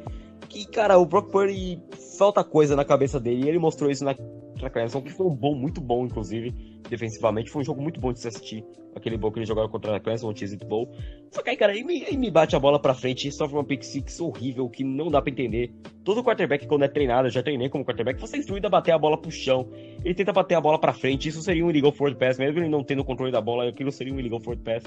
Que, 0.49 0.66
cara, 0.66 0.99
o 0.99 1.07
Brock 1.07 1.30
Purdy 1.30 1.82
falta 2.18 2.45
coisa 2.45 2.76
na 2.76 2.84
cabeça 2.84 3.18
dele 3.18 3.45
e 3.45 3.49
ele 3.49 3.59
mostrou 3.59 3.91
isso 3.91 4.05
na, 4.05 4.14
na 4.61 4.70
Clemson, 4.70 5.03
que 5.03 5.12
foi 5.12 5.26
um 5.26 5.34
bom, 5.34 5.55
muito 5.55 5.80
bom, 5.80 6.05
inclusive, 6.05 6.55
defensivamente. 6.89 7.51
Foi 7.51 7.62
um 7.62 7.64
jogo 7.64 7.82
muito 7.82 8.01
bom 8.01 8.12
de 8.12 8.20
se 8.20 8.28
assistir 8.28 8.64
aquele 8.97 9.18
bowl 9.18 9.30
que 9.30 9.39
ele 9.39 9.47
jogava 9.47 9.68
contra 9.68 9.95
a 9.95 10.01
Clemson, 10.01 10.30
o 10.30 10.37
Cheez 10.37 10.53
It 10.53 10.64
Bowl. 10.64 10.91
Só 11.30 11.43
que 11.43 11.51
aí, 11.51 11.57
cara, 11.57 11.72
aí 11.72 11.84
me, 11.84 12.30
bate 12.30 12.57
a 12.57 12.59
bola 12.59 12.80
pra 12.80 12.95
frente 12.95 13.28
e 13.28 13.32
sofre 13.32 13.55
uma 13.57 13.64
pick 13.64 13.84
six 13.84 14.18
horrível 14.20 14.68
que 14.70 14.82
não 14.82 15.11
dá 15.11 15.20
pra 15.20 15.30
entender. 15.30 15.70
Todo 16.03 16.24
quarterback, 16.24 16.66
quando 16.66 16.84
é 16.84 16.89
treinado, 16.89 17.28
eu 17.28 17.30
já 17.30 17.43
treinei 17.43 17.68
como 17.68 17.84
quarterback, 17.84 18.18
você 18.18 18.37
é 18.37 18.39
instruído 18.39 18.66
a 18.66 18.70
bater 18.70 18.93
a 18.93 18.99
bola 18.99 19.20
pro 19.20 19.30
chão. 19.30 19.68
Ele 20.03 20.14
tenta 20.14 20.32
bater 20.32 20.55
a 20.55 20.61
bola 20.61 20.78
pra 20.78 20.95
frente, 20.95 21.28
isso 21.28 21.43
seria 21.43 21.64
um 21.64 21.70
illegal 21.70 21.93
forward 21.93 22.18
pass, 22.18 22.39
mesmo 22.39 22.59
ele 22.59 22.68
não 22.68 22.82
tendo 22.82 23.05
controle 23.05 23.30
da 23.30 23.41
bola, 23.41 23.68
aquilo 23.68 23.93
seria 23.93 24.14
um 24.14 24.18
illegal 24.18 24.41
forward 24.41 24.62
pass. 24.62 24.84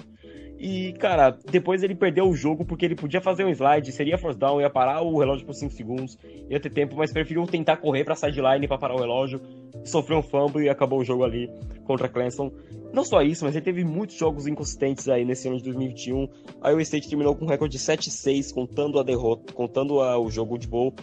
E, 0.59 0.91
cara, 0.93 1.37
depois 1.49 1.83
ele 1.83 1.95
perdeu 1.95 2.27
o 2.27 2.35
jogo 2.35 2.65
porque 2.65 2.85
ele 2.85 2.95
podia 2.95 3.21
fazer 3.21 3.45
um 3.45 3.49
slide, 3.49 3.91
seria 3.93 4.17
force 4.17 4.37
down, 4.37 4.59
ia 4.59 4.69
parar 4.69 5.01
o 5.01 5.17
relógio 5.17 5.45
por 5.45 5.53
5 5.53 5.71
segundos, 5.71 6.17
ia 6.49 6.59
ter 6.59 6.69
tempo, 6.69 6.97
mas 6.97 7.13
preferiu 7.13 7.45
tentar 7.45 7.77
correr 7.77 8.03
pra 8.03 8.15
sideline 8.15 8.67
pra 8.67 8.77
parar 8.77 8.95
o 8.95 8.99
relógio, 8.99 9.39
sofreu 9.85 10.17
um 10.17 10.21
fumble 10.21 10.65
e 10.65 10.69
acabou 10.69 10.99
o 10.99 11.05
jogo 11.05 11.23
ali 11.23 11.49
contra 11.89 12.07
Clemson. 12.07 12.51
Não 12.93 13.03
só 13.03 13.23
isso, 13.23 13.43
mas 13.43 13.55
ele 13.55 13.65
teve 13.65 13.83
muitos 13.83 14.15
jogos 14.15 14.45
inconsistentes 14.45 15.09
aí 15.09 15.25
nesse 15.25 15.47
ano 15.47 15.57
de 15.57 15.63
2021. 15.63 16.29
A 16.61 16.69
Iowa 16.69 16.83
State 16.83 17.09
terminou 17.09 17.35
com 17.35 17.45
um 17.45 17.47
recorde 17.47 17.79
de 17.79 17.83
7-6, 17.83 18.53
contando 18.53 18.99
a 18.99 19.03
derrota, 19.03 19.51
contando 19.53 19.99
a, 19.99 20.19
o 20.19 20.29
jogo 20.29 20.55
de 20.59 20.67
bowl, 20.67 20.93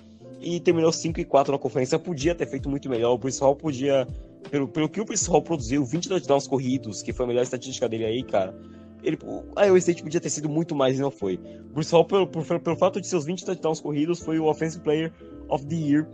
e 0.40 0.60
terminou 0.60 0.92
5 0.92 1.24
4 1.24 1.52
na 1.52 1.58
conferência. 1.58 1.98
Podia 1.98 2.36
ter 2.36 2.46
feito 2.46 2.70
muito 2.70 2.88
melhor. 2.88 3.12
O 3.14 3.18
Bruce 3.18 3.40
Hall 3.40 3.56
podia, 3.56 4.06
pelo, 4.48 4.68
pelo 4.68 4.88
que 4.88 5.00
o 5.00 5.04
Bruce 5.04 5.28
Hall 5.28 5.42
produziu, 5.42 5.84
20 5.84 6.08
touchdowns 6.08 6.46
corridos, 6.46 7.02
que 7.02 7.12
foi 7.12 7.24
a 7.24 7.28
melhor 7.28 7.42
estatística 7.42 7.88
dele 7.88 8.04
aí, 8.04 8.22
cara. 8.22 8.56
Ele, 9.02 9.18
a 9.56 9.64
Iowa 9.64 9.78
State 9.78 10.04
podia 10.04 10.20
ter 10.20 10.30
sido 10.30 10.48
muito 10.48 10.72
mais 10.72 10.98
e 10.98 11.00
não 11.00 11.10
foi. 11.10 11.36
Bruce 11.72 11.90
Hall, 11.90 12.04
pelo, 12.04 12.28
pelo, 12.28 12.60
pelo 12.60 12.76
fato 12.76 13.00
de 13.00 13.08
seus 13.08 13.24
20 13.24 13.44
touchdowns 13.44 13.80
corridos, 13.80 14.20
foi 14.20 14.38
o 14.38 14.44
Offensive 14.44 14.84
Player 14.84 15.12
of 15.48 15.66
the 15.66 15.74
Year 15.74 16.06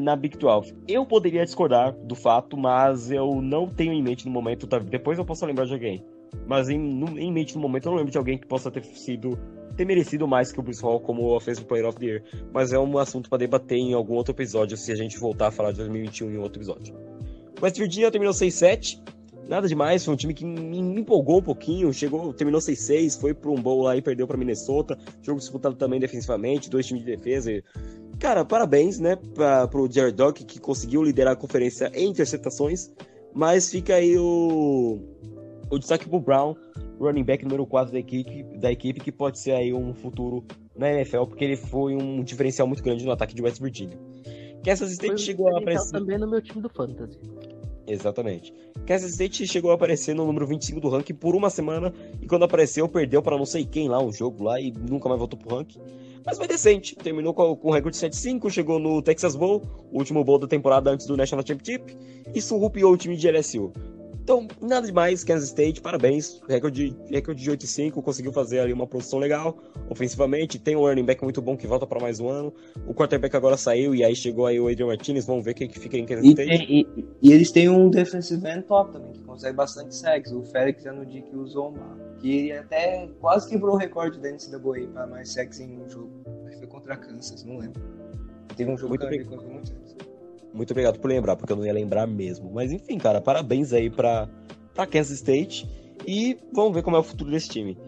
na 0.00 0.16
Big 0.16 0.36
12. 0.36 0.74
Eu 0.86 1.06
poderia 1.06 1.44
discordar 1.44 1.92
do 1.92 2.14
fato, 2.14 2.56
mas 2.56 3.10
eu 3.10 3.40
não 3.40 3.68
tenho 3.68 3.92
em 3.92 4.02
mente 4.02 4.26
no 4.26 4.32
momento, 4.32 4.66
tá? 4.66 4.78
depois 4.78 5.18
eu 5.18 5.24
posso 5.24 5.46
lembrar 5.46 5.66
de 5.66 5.72
alguém. 5.72 6.04
Mas 6.46 6.68
em, 6.68 6.78
no, 6.78 7.18
em 7.18 7.32
mente 7.32 7.54
no 7.54 7.60
momento 7.60 7.86
eu 7.86 7.90
não 7.90 7.98
lembro 7.98 8.12
de 8.12 8.18
alguém 8.18 8.38
que 8.38 8.46
possa 8.46 8.70
ter 8.70 8.84
sido 8.84 9.38
ter 9.78 9.84
merecido 9.84 10.26
mais 10.26 10.50
que 10.50 10.58
o 10.58 10.62
Bruce 10.62 10.82
Hall 10.82 10.98
como 10.98 11.32
Offensive 11.34 11.64
Player 11.64 11.86
of 11.86 11.96
the 11.98 12.04
Year. 12.04 12.22
Mas 12.52 12.72
é 12.72 12.78
um 12.78 12.98
assunto 12.98 13.30
para 13.30 13.38
debater 13.38 13.78
em 13.78 13.94
algum 13.94 14.14
outro 14.14 14.34
episódio, 14.34 14.76
se 14.76 14.90
a 14.90 14.96
gente 14.96 15.16
voltar 15.16 15.46
a 15.46 15.50
falar 15.52 15.70
de 15.70 15.78
2021 15.78 16.32
em 16.32 16.36
outro 16.36 16.58
episódio. 16.58 16.96
West 17.62 17.78
Virginia 17.78 18.10
terminou 18.10 18.34
6-7. 18.34 19.00
Nada 19.48 19.66
demais, 19.66 20.04
foi 20.04 20.12
um 20.12 20.16
time 20.16 20.34
que 20.34 20.44
me 20.44 20.78
empolgou 20.78 21.38
um 21.38 21.42
pouquinho, 21.42 21.90
chegou, 21.90 22.34
terminou 22.34 22.60
6-6, 22.60 23.18
foi 23.18 23.32
para 23.32 23.50
um 23.50 23.54
bowl 23.54 23.82
lá 23.82 23.96
e 23.96 24.02
perdeu 24.02 24.26
para 24.26 24.36
Minnesota. 24.36 24.98
Jogo 25.22 25.38
disputado 25.38 25.74
também 25.74 25.98
defensivamente, 25.98 26.68
dois 26.68 26.86
times 26.86 27.02
de 27.02 27.16
defesa. 27.16 27.62
Cara, 28.18 28.44
parabéns, 28.44 28.98
né, 28.98 29.16
pra, 29.16 29.68
pro 29.68 29.90
Jared 29.90 30.16
Dog, 30.16 30.44
que 30.44 30.58
conseguiu 30.58 31.02
liderar 31.04 31.34
a 31.34 31.36
conferência 31.36 31.90
em 31.94 32.08
interceptações, 32.08 32.90
mas 33.32 33.70
fica 33.70 33.94
aí 33.94 34.18
o, 34.18 34.98
o 35.70 35.78
destaque 35.78 36.08
pro 36.08 36.18
Brown, 36.18 36.56
running 36.98 37.22
back 37.22 37.44
número 37.44 37.64
4 37.64 37.92
da 37.92 37.98
equipe, 37.98 38.42
da 38.58 38.72
equipe, 38.72 38.98
que 38.98 39.12
pode 39.12 39.38
ser 39.38 39.52
aí 39.52 39.72
um 39.72 39.94
futuro 39.94 40.44
na 40.76 40.90
NFL, 40.90 41.26
porque 41.26 41.44
ele 41.44 41.56
foi 41.56 41.94
um 41.94 42.22
diferencial 42.24 42.66
muito 42.66 42.82
grande 42.82 43.04
no 43.04 43.12
ataque 43.12 43.34
de 43.36 43.42
West 43.42 43.60
Virginia. 43.60 43.98
Kansas 44.64 44.90
State 44.90 45.14
um 45.14 45.18
chegou 45.18 45.54
a 45.54 45.60
aparecer... 45.60 45.92
também 45.92 46.18
no 46.18 46.28
meu 46.28 46.42
time 46.42 46.60
do 46.60 46.68
Fantasy. 46.68 47.16
Exatamente. 47.86 48.52
Kansas 48.84 49.12
State 49.12 49.46
chegou 49.46 49.70
a 49.70 49.74
aparecer 49.74 50.14
no 50.14 50.26
número 50.26 50.44
25 50.44 50.80
do 50.80 50.88
ranking 50.88 51.14
por 51.14 51.36
uma 51.36 51.50
semana 51.50 51.94
e 52.20 52.26
quando 52.26 52.44
apareceu 52.44 52.88
perdeu 52.88 53.22
para 53.22 53.38
não 53.38 53.46
sei 53.46 53.64
quem 53.64 53.88
lá 53.88 54.02
um 54.02 54.12
jogo 54.12 54.42
lá 54.42 54.60
e 54.60 54.72
nunca 54.72 55.08
mais 55.08 55.20
voltou 55.20 55.38
pro 55.38 55.56
ranking 55.56 55.80
mas 56.24 56.36
foi 56.36 56.46
decente. 56.46 56.94
Terminou 56.96 57.34
com, 57.34 57.56
com 57.56 57.70
recorde 57.70 57.98
de 57.98 58.06
7-5, 58.06 58.50
chegou 58.50 58.78
no 58.78 59.02
Texas 59.02 59.34
Bowl, 59.34 59.62
o 59.90 59.98
último 59.98 60.22
bowl 60.24 60.38
da 60.38 60.46
temporada 60.46 60.90
antes 60.90 61.06
do 61.06 61.16
National 61.16 61.46
Championship, 61.46 61.96
e 62.34 62.40
surrupiou 62.40 62.92
o 62.92 62.96
time 62.96 63.16
de 63.16 63.30
LSU. 63.30 63.72
Então, 64.28 64.46
nada 64.60 64.86
demais, 64.86 65.24
Kansas 65.24 65.48
State, 65.48 65.80
parabéns. 65.80 66.38
Recorde, 66.46 66.94
recorde 67.08 67.42
de 67.42 67.50
8-5, 67.50 68.02
conseguiu 68.02 68.30
fazer 68.30 68.60
ali 68.60 68.74
uma 68.74 68.86
produção 68.86 69.18
legal, 69.18 69.56
ofensivamente. 69.88 70.58
Tem 70.58 70.76
um 70.76 70.80
running 70.80 71.06
back 71.06 71.22
muito 71.24 71.40
bom 71.40 71.56
que 71.56 71.66
volta 71.66 71.86
para 71.86 71.98
mais 71.98 72.20
um 72.20 72.28
ano. 72.28 72.52
O 72.86 72.92
quarterback 72.92 73.34
agora 73.34 73.56
saiu 73.56 73.94
e 73.94 74.04
aí 74.04 74.14
chegou 74.14 74.44
aí 74.44 74.60
o 74.60 74.68
Adrian 74.68 74.88
Martinez. 74.88 75.24
Vamos 75.24 75.46
ver 75.46 75.54
quem 75.54 75.66
que 75.66 75.80
fica 75.80 75.96
em 75.96 76.04
Kansas 76.04 76.26
e 76.26 76.28
State. 76.28 76.46
Tem, 76.46 76.70
e, 76.70 76.86
e, 77.22 77.32
eles 77.32 77.50
têm 77.50 77.70
um 77.70 77.88
defensive 77.88 78.46
end 78.46 78.64
top 78.64 78.92
também, 78.92 79.12
que 79.12 79.20
consegue 79.20 79.56
bastante 79.56 79.94
sacks. 79.96 80.30
O 80.30 80.42
Félix 80.42 80.84
que 80.84 81.34
usou 81.34 81.70
uma. 81.70 81.96
Que 82.20 82.52
até 82.52 83.08
quase 83.20 83.48
quebrou 83.48 83.76
o 83.76 83.78
recorde 83.78 84.20
da 84.20 84.30
NCAA 84.30 84.88
para 84.92 85.06
mais 85.06 85.32
sacks 85.32 85.58
em 85.58 85.80
um 85.80 85.88
jogo. 85.88 86.12
Acho 86.44 86.50
que 86.50 86.58
foi 86.58 86.66
contra 86.66 86.92
a 86.92 86.96
Kansas, 86.98 87.44
não 87.44 87.56
lembro. 87.56 87.80
Teve 88.54 88.70
um 88.70 88.76
jogo 88.76 88.90
muito 88.90 89.08
que 89.08 89.14
ele 89.14 89.24
muito 89.24 89.72
muito 90.58 90.72
obrigado 90.72 90.98
por 90.98 91.08
lembrar, 91.08 91.36
porque 91.36 91.52
eu 91.52 91.56
não 91.56 91.64
ia 91.64 91.72
lembrar 91.72 92.06
mesmo. 92.06 92.50
Mas 92.52 92.72
enfim, 92.72 92.98
cara, 92.98 93.20
parabéns 93.20 93.72
aí 93.72 93.88
pra, 93.88 94.28
pra 94.74 94.86
Kansas 94.86 95.18
State. 95.18 95.66
E 96.06 96.36
vamos 96.52 96.74
ver 96.74 96.82
como 96.82 96.96
é 96.96 96.98
o 96.98 97.02
futuro 97.02 97.30
desse 97.30 97.48
time. 97.48 97.78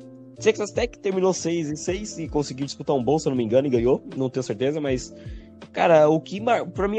Texas 0.40 0.70
Tech 0.70 0.98
terminou 0.98 1.34
6 1.34 1.70
em 1.70 1.76
6 1.76 2.18
e 2.20 2.28
conseguiu 2.28 2.64
disputar 2.64 2.96
um 2.96 3.04
bom, 3.04 3.18
se 3.18 3.28
eu 3.28 3.30
não 3.30 3.36
me 3.36 3.44
engano, 3.44 3.66
e 3.66 3.70
ganhou. 3.70 4.02
Não 4.16 4.30
tenho 4.30 4.42
certeza, 4.42 4.80
mas. 4.80 5.14
Cara, 5.72 6.08
o 6.08 6.20
que. 6.20 6.40
Pra 6.72 6.88
mim, 6.88 6.98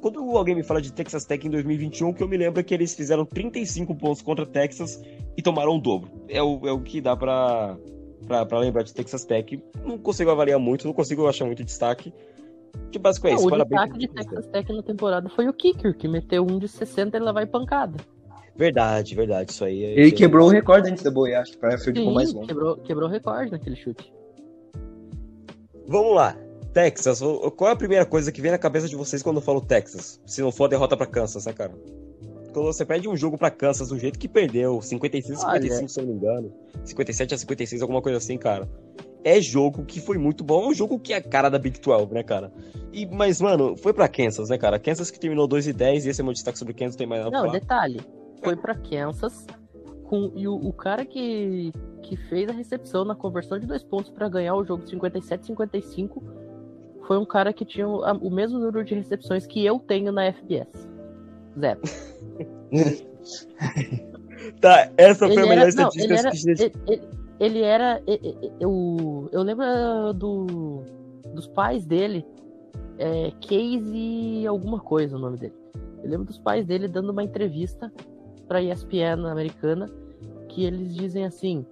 quando 0.00 0.20
alguém 0.36 0.54
me 0.54 0.62
fala 0.62 0.82
de 0.82 0.92
Texas 0.92 1.24
Tech 1.24 1.46
em 1.46 1.50
2021, 1.50 2.10
o 2.10 2.14
que 2.14 2.22
eu 2.22 2.28
me 2.28 2.36
lembro 2.36 2.60
é 2.60 2.62
que 2.62 2.74
eles 2.74 2.94
fizeram 2.94 3.24
35 3.24 3.94
pontos 3.94 4.20
contra 4.20 4.44
Texas 4.44 5.02
e 5.36 5.40
tomaram 5.40 5.76
o 5.76 5.80
dobro. 5.80 6.10
É 6.28 6.42
o, 6.42 6.60
é 6.66 6.72
o 6.72 6.80
que 6.80 7.00
dá 7.00 7.16
pra, 7.16 7.78
pra, 8.26 8.44
pra 8.44 8.58
lembrar 8.58 8.82
de 8.82 8.92
Texas 8.92 9.24
Tech. 9.24 9.62
Não 9.82 9.96
consigo 9.96 10.30
avaliar 10.30 10.58
muito, 10.58 10.86
não 10.86 10.92
consigo 10.92 11.26
achar 11.26 11.46
muito 11.46 11.64
destaque. 11.64 12.12
Que 12.90 12.98
básico 12.98 13.26
é? 13.26 13.34
O 13.34 13.50
destaque 13.50 13.98
de 13.98 14.08
Texas 14.08 14.46
Tech 14.46 14.72
na 14.72 14.82
temporada 14.82 15.28
foi 15.28 15.48
o 15.48 15.52
Kicker, 15.52 15.96
que 15.96 16.06
meteu 16.06 16.44
um 16.44 16.58
de 16.58 16.68
60 16.68 17.16
e 17.16 17.20
lá 17.20 17.32
vai 17.32 17.46
pancada. 17.46 17.98
Verdade, 18.56 19.14
verdade, 19.16 19.50
isso 19.50 19.64
aí. 19.64 19.84
É... 19.84 19.98
Ele 19.98 20.12
quebrou 20.12 20.46
o 20.46 20.50
recorde 20.50 20.90
antes 20.90 21.02
da 21.02 21.10
Boi, 21.10 21.34
acho, 21.34 21.58
para 21.58 21.76
field 21.76 22.04
com 22.04 22.12
mais 22.12 22.32
longo. 22.32 22.46
Quebrou, 22.46 22.76
quebrou 22.76 23.08
o 23.08 23.12
recorde 23.12 23.50
naquele 23.50 23.74
chute. 23.74 24.12
Vamos 25.88 26.14
lá. 26.14 26.36
Texas, 26.72 27.20
qual 27.56 27.70
é 27.70 27.72
a 27.72 27.76
primeira 27.76 28.04
coisa 28.04 28.32
que 28.32 28.40
vem 28.40 28.50
na 28.50 28.58
cabeça 28.58 28.88
de 28.88 28.96
vocês 28.96 29.22
quando 29.22 29.36
eu 29.36 29.42
falo 29.42 29.60
Texas? 29.60 30.20
Se 30.26 30.42
não 30.42 30.50
for 30.50 30.64
a 30.64 30.68
derrota 30.68 30.96
para 30.96 31.06
Kansas, 31.06 31.46
né, 31.46 31.52
cara? 31.52 31.72
Quando 32.52 32.66
você 32.66 32.84
perde 32.84 33.08
um 33.08 33.16
jogo 33.16 33.36
para 33.36 33.50
Kansas 33.50 33.88
do 33.88 33.98
jeito 33.98 34.18
que 34.18 34.28
perdeu, 34.28 34.80
56 34.80 35.38
a 35.38 35.52
55, 35.52 35.78
Olha. 35.78 35.88
se 35.88 36.00
eu 36.00 36.04
não 36.04 36.12
me 36.12 36.18
engano, 36.18 36.52
57 36.84 37.34
a 37.34 37.38
56, 37.38 37.82
alguma 37.82 38.02
coisa 38.02 38.18
assim, 38.18 38.36
cara 38.36 38.68
é 39.24 39.40
jogo 39.40 39.84
que 39.84 40.00
foi 40.00 40.18
muito 40.18 40.44
bom, 40.44 40.64
é 40.64 40.68
um 40.68 40.74
jogo 40.74 40.98
que 40.98 41.12
é 41.12 41.16
a 41.16 41.22
cara 41.22 41.48
da 41.48 41.58
Big 41.58 41.80
12, 41.80 42.12
né, 42.12 42.22
cara? 42.22 42.52
E, 42.92 43.06
mas, 43.06 43.40
mano, 43.40 43.76
foi 43.76 43.92
pra 43.92 44.06
Kansas, 44.06 44.50
né, 44.50 44.58
cara? 44.58 44.78
Kansas 44.78 45.10
que 45.10 45.18
terminou 45.18 45.46
2 45.48 45.66
e 45.66 45.72
10, 45.72 46.06
e 46.06 46.10
esse 46.10 46.20
é 46.20 46.24
meu 46.24 46.32
destaque 46.32 46.58
sobre 46.58 46.74
Kansas, 46.74 46.96
tem 46.96 47.06
mais 47.06 47.24
nada 47.24 47.36
Não, 47.36 47.50
detalhe, 47.50 48.00
foi 48.42 48.54
pra 48.54 48.74
Kansas, 48.74 49.46
com, 50.04 50.30
e 50.36 50.46
o, 50.46 50.54
o, 50.54 50.72
cara 50.72 51.04
que, 51.04 51.72
que 52.02 52.16
fez 52.16 52.48
a 52.48 52.52
recepção 52.52 53.04
na 53.04 53.14
conversão 53.14 53.58
de 53.58 53.66
dois 53.66 53.82
pontos 53.82 54.10
para 54.10 54.28
ganhar 54.28 54.54
o 54.54 54.64
jogo 54.64 54.84
57-55 54.84 56.22
foi 57.06 57.18
um 57.18 57.24
cara 57.24 57.52
que 57.52 57.64
tinha 57.64 57.88
o, 57.88 58.00
o 58.00 58.30
mesmo 58.30 58.58
número 58.58 58.84
de 58.84 58.94
recepções 58.94 59.46
que 59.46 59.64
eu 59.64 59.78
tenho 59.78 60.12
na 60.12 60.32
FBS. 60.32 60.68
Zero. 61.58 61.80
Tá, 64.60 64.90
essa 64.96 65.26
foi 65.26 65.32
Ele 65.32 65.40
a 65.40 65.46
melhor 65.46 65.68
era, 65.68 65.74
não, 65.74 65.90
ele 65.94 66.14
estatística 66.14 66.14
era, 66.14 66.30
que 66.30 66.36
existe. 66.36 66.64
ele, 66.64 66.72
ele- 66.86 67.23
ele 67.38 67.60
era, 67.62 68.02
eu, 68.60 69.28
eu 69.32 69.42
lembro 69.42 69.64
do, 70.14 70.82
dos 71.34 71.46
pais 71.46 71.84
dele, 71.84 72.24
é, 72.98 73.30
Casey 73.40 74.46
alguma 74.46 74.80
coisa 74.80 75.16
o 75.16 75.20
nome 75.20 75.36
dele. 75.38 75.54
Eu 76.02 76.10
lembro 76.10 76.26
dos 76.26 76.38
pais 76.38 76.66
dele 76.66 76.86
dando 76.86 77.10
uma 77.10 77.22
entrevista 77.22 77.92
pra 78.46 78.62
ESPN 78.62 79.26
americana, 79.28 79.90
que 80.48 80.64
eles 80.64 80.94
dizem 80.94 81.24
assim, 81.24 81.66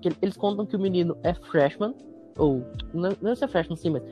que 0.00 0.08
eles 0.22 0.36
contam 0.36 0.64
que 0.64 0.76
o 0.76 0.80
menino 0.80 1.16
é 1.22 1.34
freshman, 1.34 1.94
ou, 2.38 2.62
não, 2.94 3.10
não 3.20 3.34
sei 3.34 3.36
se 3.36 3.44
é 3.44 3.48
freshman 3.48 3.76
sim, 3.76 3.90
mas 3.90 4.02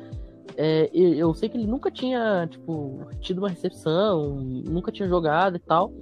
é, 0.56 0.90
eu 0.92 1.32
sei 1.34 1.48
que 1.48 1.56
ele 1.56 1.66
nunca 1.66 1.90
tinha, 1.90 2.46
tipo, 2.48 3.00
tido 3.20 3.38
uma 3.38 3.48
recepção, 3.48 4.36
nunca 4.36 4.92
tinha 4.92 5.08
jogado 5.08 5.56
e 5.56 5.58
tal. 5.58 5.92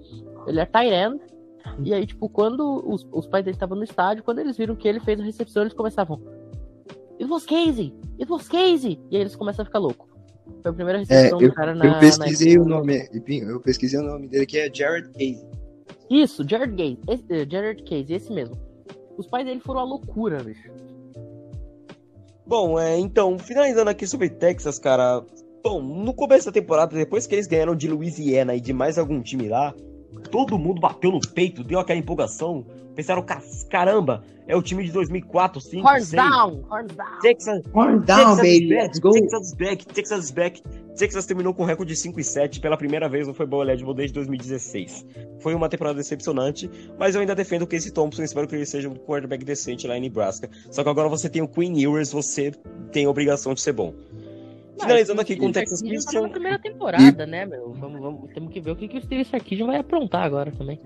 Ele 0.47 0.61
é 0.61 0.69
end, 0.85 1.21
e 1.85 1.93
aí, 1.95 2.07
tipo, 2.07 2.29
quando 2.29 2.83
os, 2.89 3.07
os 3.13 3.27
pais 3.27 3.45
dele 3.45 3.57
estavam 3.57 3.77
no 3.77 3.85
estádio, 3.85 4.23
quando 4.25 4.39
eles 4.41 4.57
viram 4.57 4.75
que 4.77 4.87
ele 4.89 5.01
fez 5.01 5.19
a 5.21 5.23
recepção, 5.25 5.63
eles 5.63 5.75
começavam. 5.75 6.21
It 7.21 7.31
was 7.31 7.45
Casey! 7.45 7.95
It 8.21 8.31
was 8.31 8.49
Casey! 8.49 8.99
E 9.11 9.17
aí 9.17 9.23
eles 9.23 9.37
começam 9.37 9.63
a 9.63 9.67
ficar 9.67 9.79
loucos. 9.79 10.11
Foi 10.63 10.71
a 10.71 10.75
primeira 10.75 10.99
É, 10.99 11.05
recepção 11.05 11.41
eu, 11.41 11.49
do 11.49 11.55
cara 11.55 11.75
na. 11.75 11.87
eu 11.87 11.99
pesquisei 12.01 12.57
na- 12.57 12.63
o 12.63 12.65
nome, 12.69 13.09
eu 13.27 13.61
pesquisei 13.61 14.01
o 14.01 14.03
nome 14.03 14.29
dele 14.29 14.47
que 14.47 14.59
é 14.59 14.71
Jared 14.73 15.09
Casey. 15.13 15.47
Isso, 16.11 16.47
Jared 16.49 16.73
Casey. 16.77 16.99
Esse, 17.09 17.25
eh, 17.31 17.47
Jared 17.49 17.83
Casey, 17.85 18.17
esse 18.17 18.33
mesmo. 18.33 18.57
Os 19.17 19.27
pais 19.27 19.45
dele 19.47 19.61
foram 19.61 19.81
a 19.81 19.85
loucura, 19.85 20.43
bicho. 20.43 20.71
Bom, 22.47 22.79
é, 22.79 22.99
então, 22.99 23.39
finalizando 23.39 23.89
aqui 23.91 24.07
sobre 24.07 24.29
Texas, 24.29 24.79
cara. 24.79 25.25
Bom, 25.63 25.81
no 25.81 26.13
começo 26.13 26.47
da 26.47 26.53
temporada, 26.53 26.95
depois 26.97 27.27
que 27.27 27.35
eles 27.35 27.47
ganharam 27.47 27.75
de 27.75 27.87
Louisiana 27.89 28.55
e 28.57 28.61
de 28.61 28.73
mais 28.73 28.99
algum 28.99 29.23
time 29.23 29.49
lá, 29.49 29.73
todo 30.31 30.59
mundo 30.59 30.81
bateu 30.81 31.11
no 31.11 31.21
peito, 31.21 31.63
deu 31.65 31.79
aquela 31.79 31.99
empolgação. 31.99 32.65
Pensaram, 32.95 33.23
"Ca- 33.23 33.41
caramba, 33.71 34.23
é 34.47 34.55
o 34.55 34.61
time 34.61 34.85
de 34.85 34.93
2004, 34.93 35.61
5, 35.61 35.87
Horns 35.89 36.09
6. 36.09 36.23
down! 36.23 36.63
Horns 36.71 36.95
down! 36.95 37.19
Texas, 37.23 37.63
Down, 37.73 38.03
Texas 38.05 38.37
baby, 38.37 38.69
back, 38.69 38.83
let's 38.83 38.99
go. 38.99 39.11
Texas 39.13 39.55
back, 39.55 39.87
Texas 39.87 40.31
back. 40.31 40.63
Texas 40.95 41.25
terminou 41.25 41.55
com 41.55 41.65
recorde 41.65 41.95
de 41.95 41.99
5 41.99 42.21
e 42.21 42.25
7 42.25 42.61
pela 42.61 42.77
primeira 42.77 43.09
vez 43.09 43.27
no 43.27 43.33
Football 43.33 43.63
Eligible 43.63 43.95
desde 43.95 44.13
2016. 44.13 45.07
Foi 45.41 45.55
uma 45.55 45.67
temporada 45.71 45.97
decepcionante, 45.97 46.71
mas 46.99 47.15
eu 47.15 47.23
ainda 47.23 47.35
defendo 47.35 47.63
o 47.63 47.67
Casey 47.67 47.91
Thompson 47.91 48.21
e 48.21 48.25
espero 48.27 48.47
que 48.47 48.55
ele 48.55 48.67
seja 48.67 48.91
um 48.91 48.95
quarterback 48.95 49.43
decente 49.43 49.87
lá 49.87 49.97
em 49.97 50.03
Nebraska. 50.03 50.51
Só 50.71 50.83
que 50.83 50.91
agora 50.91 51.09
você 51.09 51.31
tem 51.31 51.41
o 51.41 51.49
Queen 51.49 51.81
Ewers, 51.81 52.13
você 52.13 52.51
tem 52.93 53.07
a 53.07 53.11
obrigação 53.11 53.55
de 53.55 53.63
ser 53.63 53.73
bom. 53.73 53.95
Finalizando 54.83 55.21
aqui 55.21 55.37
com 55.37 55.47
o 55.47 55.53
Texas 55.53 55.79
Sarkisian 55.81 56.01
tá 56.01 56.05
Christian. 56.05 56.23
na 56.23 56.29
primeira 56.29 56.59
temporada, 56.59 57.27
né, 57.27 57.47
meu? 57.47 57.73
Vamos, 57.73 58.01
vamos, 58.01 58.31
temos 58.33 58.53
que 58.53 58.61
ver 58.61 58.71
o 58.73 58.77
que, 58.77 58.89
que 58.89 58.99
o 58.99 59.03
Steve 59.03 59.25
Sarkisian 59.25 59.67
vai 59.67 59.77
aprontar 59.77 60.25
agora 60.25 60.53
também. 60.53 60.81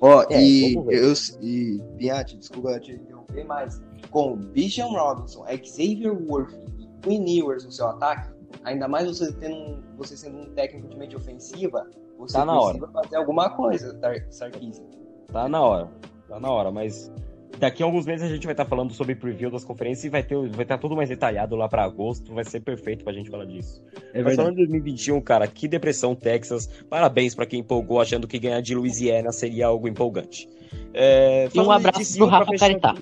Ó, 0.00 0.24
É, 0.30 0.42
e 0.42 0.74
eu 0.74 1.12
e 1.40 1.80
Piatti, 1.96 2.36
desculpa 2.36 2.78
te 2.80 2.92
interromper, 2.92 3.44
mas 3.44 3.82
com 4.10 4.36
Bijan 4.36 4.88
Robinson, 4.88 5.44
Xavier 5.64 6.12
Worth 6.12 6.52
e 6.78 6.86
Quinn 7.02 7.24
Ewers 7.38 7.64
no 7.64 7.72
seu 7.72 7.86
ataque, 7.88 8.30
ainda 8.64 8.86
mais 8.88 9.06
você 9.08 9.32
tendo 9.32 9.82
você 9.96 10.14
sendo 10.16 10.38
um 10.38 10.46
técnico 10.54 10.88
de 10.88 10.96
mente 10.98 11.16
ofensiva, 11.16 11.88
você 12.18 12.34
Tá 12.36 12.44
na 12.44 12.60
precisa 12.60 12.88
fazer 12.88 13.16
alguma 13.16 13.48
coisa, 13.50 13.94
Tar- 13.94 14.26
Sarkisian. 14.30 14.84
Tá 15.32 15.48
na 15.48 15.62
hora. 15.62 15.88
Tá 16.28 16.38
na 16.40 16.50
hora, 16.50 16.70
mas 16.70 17.10
daqui 17.58 17.82
a 17.82 17.86
alguns 17.86 18.06
meses 18.06 18.26
a 18.26 18.32
gente 18.32 18.44
vai 18.44 18.52
estar 18.52 18.64
falando 18.64 18.92
sobre 18.92 19.14
preview 19.14 19.50
das 19.50 19.64
conferências 19.64 20.04
e 20.04 20.08
vai 20.08 20.22
ter 20.22 20.36
vai 20.48 20.62
estar 20.62 20.78
tudo 20.78 20.96
mais 20.96 21.08
detalhado 21.08 21.56
lá 21.56 21.68
pra 21.68 21.84
agosto, 21.84 22.32
vai 22.34 22.44
ser 22.44 22.60
perfeito 22.60 23.04
pra 23.04 23.12
gente 23.12 23.30
falar 23.30 23.44
disso. 23.44 23.82
É 24.12 24.22
Mas 24.22 24.36
falando 24.36 24.52
de 24.52 24.66
2021, 24.66 25.20
cara, 25.20 25.46
que 25.46 25.66
depressão 25.68 26.14
Texas. 26.14 26.68
Parabéns 26.88 27.34
pra 27.34 27.46
quem 27.46 27.60
empolgou 27.60 28.00
achando 28.00 28.26
que 28.26 28.38
ganhar 28.38 28.60
de 28.60 28.74
Louisiana 28.74 29.32
seria 29.32 29.66
algo 29.66 29.88
empolgante. 29.88 30.48
É, 30.92 31.48
E 31.54 31.60
um 31.60 31.70
abraço 31.70 32.16
pro 32.16 32.26
Rafa 32.26 32.52
Caritá. 32.56 32.94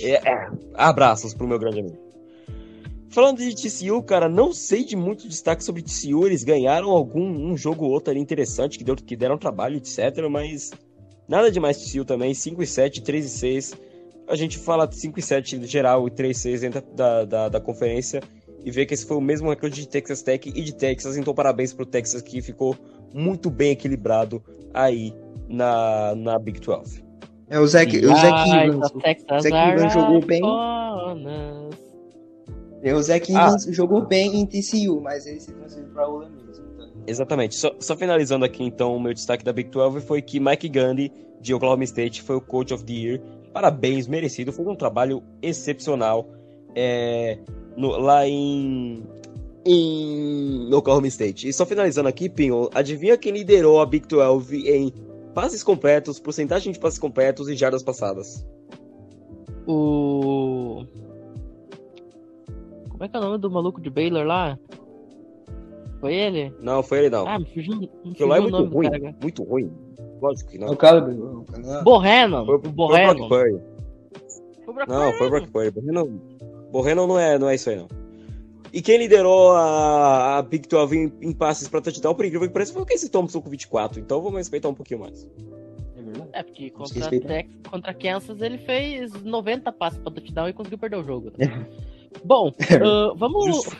É, 0.00 0.28
é, 0.28 0.50
abraços 0.74 1.34
pro 1.34 1.46
meu 1.46 1.58
grande 1.58 1.80
amigo. 1.80 2.12
Falando 3.12 3.38
de 3.38 3.54
TCU, 3.54 4.02
cara, 4.02 4.26
não 4.26 4.54
sei 4.54 4.84
de 4.84 4.96
muito 4.96 5.28
destaque 5.28 5.62
sobre 5.62 5.82
TCU. 5.82 6.26
Eles 6.26 6.42
ganharam 6.42 6.90
algum 6.90 7.22
um 7.22 7.54
jogo 7.58 7.84
ou 7.84 7.90
outro 7.90 8.10
ali 8.10 8.18
interessante, 8.18 8.78
que, 8.78 8.84
deu, 8.84 8.96
que 8.96 9.14
deram 9.14 9.36
trabalho, 9.36 9.76
etc. 9.76 10.26
Mas 10.30 10.70
nada 11.32 11.50
demais 11.50 11.78
TCU 11.78 12.04
também. 12.04 12.34
5 12.34 12.62
e 12.62 12.66
7, 12.66 13.02
3 13.02 13.24
e 13.24 13.28
6. 13.28 13.74
A 14.28 14.36
gente 14.36 14.58
fala 14.58 14.90
5 14.90 15.18
e 15.18 15.22
7 15.22 15.58
no 15.58 15.66
geral 15.66 16.06
e 16.06 16.10
3 16.10 16.36
e 16.36 16.40
6 16.40 16.60
dentro 16.60 16.82
da, 16.94 17.24
da, 17.24 17.48
da 17.48 17.60
conferência. 17.60 18.22
E 18.64 18.70
vê 18.70 18.86
que 18.86 18.94
esse 18.94 19.04
foi 19.06 19.16
o 19.16 19.20
mesmo 19.20 19.50
recorde 19.50 19.80
de 19.80 19.88
Texas 19.88 20.22
Tech 20.22 20.48
e 20.48 20.62
de 20.62 20.74
Texas. 20.74 21.16
Então 21.16 21.34
parabéns 21.34 21.72
pro 21.72 21.84
Texas 21.86 22.22
que 22.22 22.40
ficou 22.40 22.76
muito 23.12 23.50
bem 23.50 23.72
equilibrado 23.72 24.42
aí 24.72 25.12
na, 25.48 26.14
na 26.14 26.38
Big 26.38 26.60
12. 26.60 27.02
É 27.48 27.58
o 27.58 27.66
Zach, 27.66 27.94
o 27.94 27.98
Evans. 27.98 28.92
Zach 29.42 29.54
are 29.54 29.72
Evans 29.72 29.92
jogou 29.92 30.20
bem. 30.24 30.42
É, 32.82 32.94
o 32.94 33.02
Zach 33.02 33.34
Ah. 33.34 33.46
Evans 33.46 33.64
jogou 33.70 34.06
bem 34.06 34.36
em 34.40 34.46
TCU, 34.46 35.00
mas 35.00 35.26
ele 35.26 35.40
se 35.40 35.52
transferiu 35.52 35.88
pra 35.92 36.08
Ole 36.08 36.30
Miss. 36.30 36.41
Então. 36.41 36.41
Exatamente. 37.06 37.54
Só, 37.54 37.74
só 37.80 37.96
finalizando 37.96 38.44
aqui, 38.44 38.62
então, 38.62 38.94
o 38.96 39.00
meu 39.00 39.12
destaque 39.12 39.44
da 39.44 39.52
Big 39.52 39.70
12 39.70 40.00
foi 40.02 40.22
que 40.22 40.38
Mike 40.38 40.68
Gundy, 40.68 41.12
de 41.40 41.52
Oklahoma 41.52 41.84
State, 41.84 42.22
foi 42.22 42.36
o 42.36 42.40
Coach 42.40 42.72
of 42.72 42.84
the 42.84 42.92
Year. 42.92 43.20
Parabéns, 43.52 44.06
merecido. 44.06 44.52
Foi 44.52 44.64
um 44.66 44.76
trabalho 44.76 45.22
excepcional 45.42 46.28
é, 46.74 47.38
no- 47.76 47.98
lá 47.98 48.26
em, 48.26 49.02
em 49.66 50.72
Oklahoma 50.72 51.08
State. 51.08 51.48
E 51.48 51.52
só 51.52 51.66
finalizando 51.66 52.08
aqui, 52.08 52.28
Pinho, 52.28 52.70
adivinha 52.74 53.18
quem 53.18 53.32
liderou 53.32 53.80
a 53.80 53.86
Big 53.86 54.06
12 54.06 54.68
em 54.68 54.92
passes 55.34 55.62
completos, 55.62 56.20
porcentagem 56.20 56.72
de 56.72 56.78
passes 56.78 56.98
completos 56.98 57.48
e 57.48 57.56
jardas 57.56 57.82
passadas? 57.82 58.46
O. 59.66 60.84
Como 62.88 63.04
é 63.04 63.08
que 63.08 63.16
é 63.16 63.18
o 63.18 63.22
nome 63.22 63.38
do 63.38 63.50
maluco 63.50 63.80
de 63.80 63.90
Baylor 63.90 64.24
lá? 64.24 64.58
Foi 66.02 66.12
ele? 66.14 66.52
Não, 66.60 66.82
foi 66.82 66.98
ele 66.98 67.10
não. 67.10 67.28
Ah, 67.28 67.38
me 67.38 67.46
fugiu, 67.46 67.76
me 67.78 67.84
Aquilo 67.86 68.12
fugiu 68.12 68.26
lá 68.26 68.36
é 68.36 68.40
muito 68.40 68.52
nome 68.58 68.74
ruim. 68.74 68.90
cara. 68.90 69.16
Muito 69.22 69.42
ruim. 69.44 69.72
Lógico 70.20 70.50
que 70.50 70.56
É 70.56 70.60
não. 70.60 70.72
o 70.72 70.76
Caleb. 70.76 71.12
o 71.20 71.44
Caleb. 71.44 71.84
Borrenon. 71.84 72.44
Foi, 72.44 72.56
o 72.56 72.60
foi 72.60 72.68
o 72.70 72.72
Borrenon. 72.72 73.14
Brock 73.14 73.28
Purdy. 73.28 73.60
Foi 74.64 74.72
o 74.72 74.74
Brock 74.74 74.88
Não, 74.88 75.12
foi 75.12 75.26
o. 75.26 75.30
Brock 75.30 75.50
Purdy. 75.50 75.70
Borrenon, 75.70 76.08
Borrenon 76.72 77.06
não, 77.06 77.18
é, 77.18 77.38
não 77.38 77.48
é 77.48 77.54
isso 77.54 77.70
aí, 77.70 77.76
não. 77.76 77.86
E 78.72 78.82
quem 78.82 78.98
liderou 78.98 79.52
a, 79.52 80.38
a 80.38 80.42
Big 80.42 80.66
12 80.68 80.96
em, 80.98 81.12
em 81.20 81.32
passes 81.32 81.68
pra 81.68 81.80
touchdown, 81.80 82.14
por 82.16 82.24
incrível 82.24 82.48
que 82.48 82.52
pareça, 82.52 82.72
foi 82.72 82.82
o 82.82 82.86
Casey 82.86 83.08
Thompson 83.08 83.40
com 83.40 83.48
24. 83.48 84.00
Então 84.00 84.20
vamos 84.20 84.38
respeitar 84.38 84.68
um 84.70 84.74
pouquinho 84.74 84.98
mais. 85.00 85.24
É 85.96 86.02
verdade. 86.02 86.28
É, 86.32 86.42
porque 86.42 86.70
contra, 86.70 86.98
respeitar. 86.98 87.28
Tex, 87.28 87.50
contra 87.70 87.94
Kansas 87.94 88.40
ele 88.40 88.58
fez 88.58 89.12
90 89.22 89.70
passes 89.70 90.00
pra 90.00 90.10
touchdown 90.10 90.48
e 90.48 90.52
conseguiu 90.52 90.78
perder 90.78 90.96
o 90.96 91.04
jogo. 91.04 91.30
Bom, 92.24 92.52
ah, 92.60 93.12
vamos, 93.16 93.46
Justo. 93.46 93.76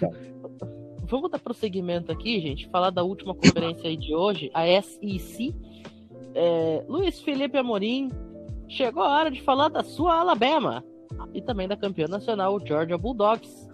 Vamos 1.12 1.30
dar 1.30 1.38
prosseguimento 1.38 2.10
aqui, 2.10 2.40
gente. 2.40 2.68
Falar 2.70 2.88
da 2.88 3.02
última 3.02 3.34
conferência 3.34 3.88
aí 3.88 3.96
de 3.98 4.14
hoje, 4.14 4.50
a 4.54 4.64
SEC. 4.80 5.54
É, 6.34 6.82
Luiz 6.88 7.20
Felipe 7.20 7.58
Amorim, 7.58 8.10
chegou 8.66 9.02
a 9.02 9.18
hora 9.18 9.30
de 9.30 9.42
falar 9.42 9.68
da 9.68 9.84
sua 9.84 10.18
Alabama 10.18 10.82
e 11.34 11.42
também 11.42 11.68
da 11.68 11.76
campeã 11.76 12.08
nacional 12.08 12.58
Georgia 12.66 12.96
Bulldogs. 12.96 13.68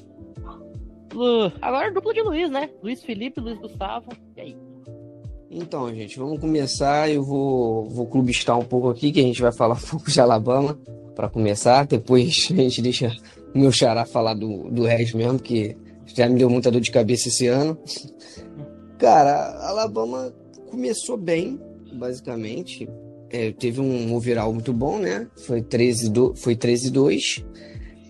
Lu, 1.14 1.52
agora 1.62 1.86
é 1.86 1.90
dupla 1.92 2.12
de 2.12 2.22
Luiz, 2.22 2.50
né? 2.50 2.68
Luiz 2.82 3.04
Felipe, 3.04 3.40
Luiz 3.40 3.58
Gustavo. 3.58 4.08
E 4.36 4.40
aí? 4.40 4.56
Então, 5.48 5.88
gente, 5.94 6.18
vamos 6.18 6.40
começar. 6.40 7.08
Eu 7.08 7.22
vou, 7.22 7.88
vou 7.88 8.06
clubistar 8.06 8.58
um 8.58 8.64
pouco 8.64 8.90
aqui, 8.90 9.12
que 9.12 9.20
a 9.20 9.22
gente 9.22 9.40
vai 9.40 9.52
falar 9.52 9.76
um 9.78 9.88
pouco 9.88 10.10
de 10.10 10.20
Alabama 10.20 10.76
para 11.14 11.28
começar. 11.28 11.86
Depois 11.86 12.48
a 12.50 12.54
gente 12.56 12.82
deixa 12.82 13.16
o 13.54 13.58
meu 13.58 13.70
xará 13.70 14.04
falar 14.04 14.34
do, 14.34 14.68
do 14.70 14.82
resto 14.82 15.16
mesmo, 15.16 15.38
que 15.38 15.76
já 16.14 16.28
me 16.28 16.38
deu 16.38 16.50
muita 16.50 16.70
dor 16.70 16.80
de 16.80 16.90
cabeça 16.90 17.28
esse 17.28 17.46
ano. 17.46 17.78
Cara, 18.98 19.58
Alabama 19.68 20.34
começou 20.70 21.16
bem, 21.16 21.60
basicamente. 21.92 22.88
É, 23.30 23.52
teve 23.52 23.80
um 23.80 24.14
overall 24.14 24.52
muito 24.52 24.72
bom, 24.72 24.98
né? 24.98 25.28
Foi 25.46 25.62
13 25.62 26.10
do, 26.10 26.34
foi 26.34 26.56
13-2. 26.56 27.44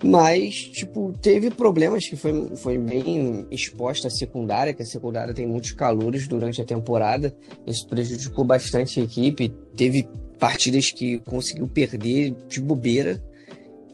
Mas, 0.03 0.55
tipo, 0.55 1.13
teve 1.21 1.51
problemas 1.51 2.07
que 2.07 2.15
foi, 2.15 2.51
foi 2.57 2.79
bem 2.79 3.47
exposta 3.51 4.07
a 4.07 4.11
secundária, 4.11 4.73
que 4.73 4.83
a 4.83 4.87
secundária 4.87 5.35
tem 5.35 5.47
muitos 5.47 5.73
calores 5.73 6.29
durante 6.29 6.63
a 6.63 6.65
temporada. 6.65 7.35
Isso 7.67 7.87
prejudicou 7.89 8.45
bastante 8.45 9.01
a 9.01 9.03
equipe. 9.03 9.53
Teve 9.77 10.09
partidas 10.39 10.93
que 10.93 11.19
conseguiu 11.21 11.67
perder 11.67 12.35
de 12.49 12.61
bobeira, 12.61 13.21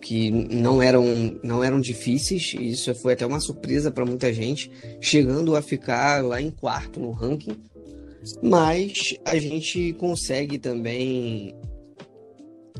que 0.05 0.30
não 0.30 0.82
eram, 0.82 1.02
não 1.42 1.64
eram 1.64 1.80
difíceis. 1.80 2.55
E 2.59 2.72
isso 2.72 2.94
foi 2.94 3.14
até 3.14 3.24
uma 3.24 3.40
surpresa 3.40 3.90
para 3.90 4.05
muita 4.05 4.32
gente, 4.34 4.70
chegando 5.00 5.57
a 5.57 5.62
ficar 5.62 6.22
lá 6.22 6.40
em 6.42 6.50
quarto 6.50 7.00
no 7.00 7.11
ranking. 7.11 7.57
Mas 8.42 9.16
a 9.24 9.38
gente 9.38 9.94
consegue 9.94 10.59
também 10.59 11.55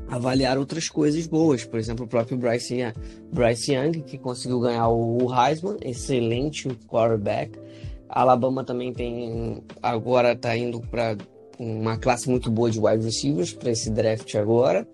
avaliar 0.08 0.58
outras 0.58 0.90
coisas 0.90 1.26
boas. 1.26 1.64
Por 1.64 1.78
exemplo, 1.78 2.04
o 2.04 2.08
próprio 2.08 2.36
Bryce 2.36 2.74
Young, 2.74 2.92
Bryce 3.32 3.72
Young 3.72 4.02
que 4.02 4.18
conseguiu 4.18 4.60
ganhar 4.60 4.88
o 4.88 5.26
Heisman, 5.34 5.78
excelente 5.80 6.68
quarterback. 6.86 7.58
A 8.06 8.20
Alabama 8.20 8.62
também 8.62 8.92
tem 8.92 9.62
agora 9.82 10.32
está 10.32 10.54
indo 10.54 10.78
para 10.82 11.16
uma 11.58 11.96
classe 11.96 12.28
muito 12.28 12.50
boa 12.50 12.70
de 12.70 12.78
wide 12.78 13.02
receivers 13.02 13.54
para 13.54 13.70
esse 13.70 13.88
draft 13.90 14.34
agora. 14.34 14.86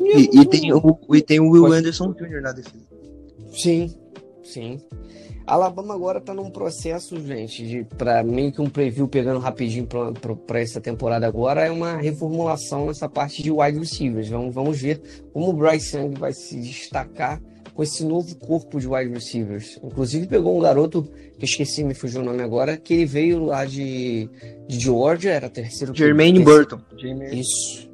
E, 0.00 0.40
e, 0.40 0.46
tem, 0.46 0.72
o, 0.72 0.98
e 1.14 1.22
tem 1.22 1.40
o 1.40 1.50
Will 1.50 1.64
Pode... 1.64 1.76
Anderson 1.76 2.12
Jr. 2.12 2.40
na 2.40 2.52
defesa. 2.52 2.84
Sim, 3.52 3.94
sim. 4.42 4.80
Alabama 5.46 5.94
agora 5.94 6.20
tá 6.20 6.32
num 6.32 6.48
processo, 6.48 7.20
gente, 7.20 7.66
de 7.66 7.84
para 7.96 8.22
meio 8.22 8.52
que 8.52 8.60
um 8.60 8.68
preview 8.68 9.08
pegando 9.08 9.40
rapidinho 9.40 9.86
para 10.46 10.60
essa 10.60 10.80
temporada 10.80 11.26
agora, 11.26 11.66
é 11.66 11.70
uma 11.70 11.96
reformulação 11.96 12.86
nessa 12.86 13.08
parte 13.08 13.42
de 13.42 13.50
wide 13.50 13.78
receivers. 13.78 14.28
Vamos, 14.28 14.54
vamos 14.54 14.80
ver 14.80 15.00
como 15.32 15.48
o 15.48 15.52
Bryce 15.52 15.96
Young 15.96 16.14
vai 16.16 16.32
se 16.32 16.56
destacar 16.60 17.40
com 17.74 17.82
esse 17.82 18.04
novo 18.04 18.36
corpo 18.36 18.78
de 18.78 18.86
wide 18.86 19.12
receivers. 19.12 19.80
Inclusive 19.82 20.28
pegou 20.28 20.56
um 20.56 20.60
garoto, 20.60 21.02
que 21.02 21.44
eu 21.44 21.44
esqueci, 21.44 21.82
me 21.82 21.94
fugiu 21.94 22.20
o 22.20 22.24
nome 22.24 22.42
agora, 22.42 22.76
que 22.76 22.94
ele 22.94 23.06
veio 23.06 23.44
lá 23.44 23.64
de, 23.64 24.28
de 24.68 24.78
Georgia, 24.78 25.32
era 25.32 25.48
terceiro. 25.48 25.94
Jermaine 25.94 26.44
Burton. 26.44 26.80
Isso. 27.32 27.89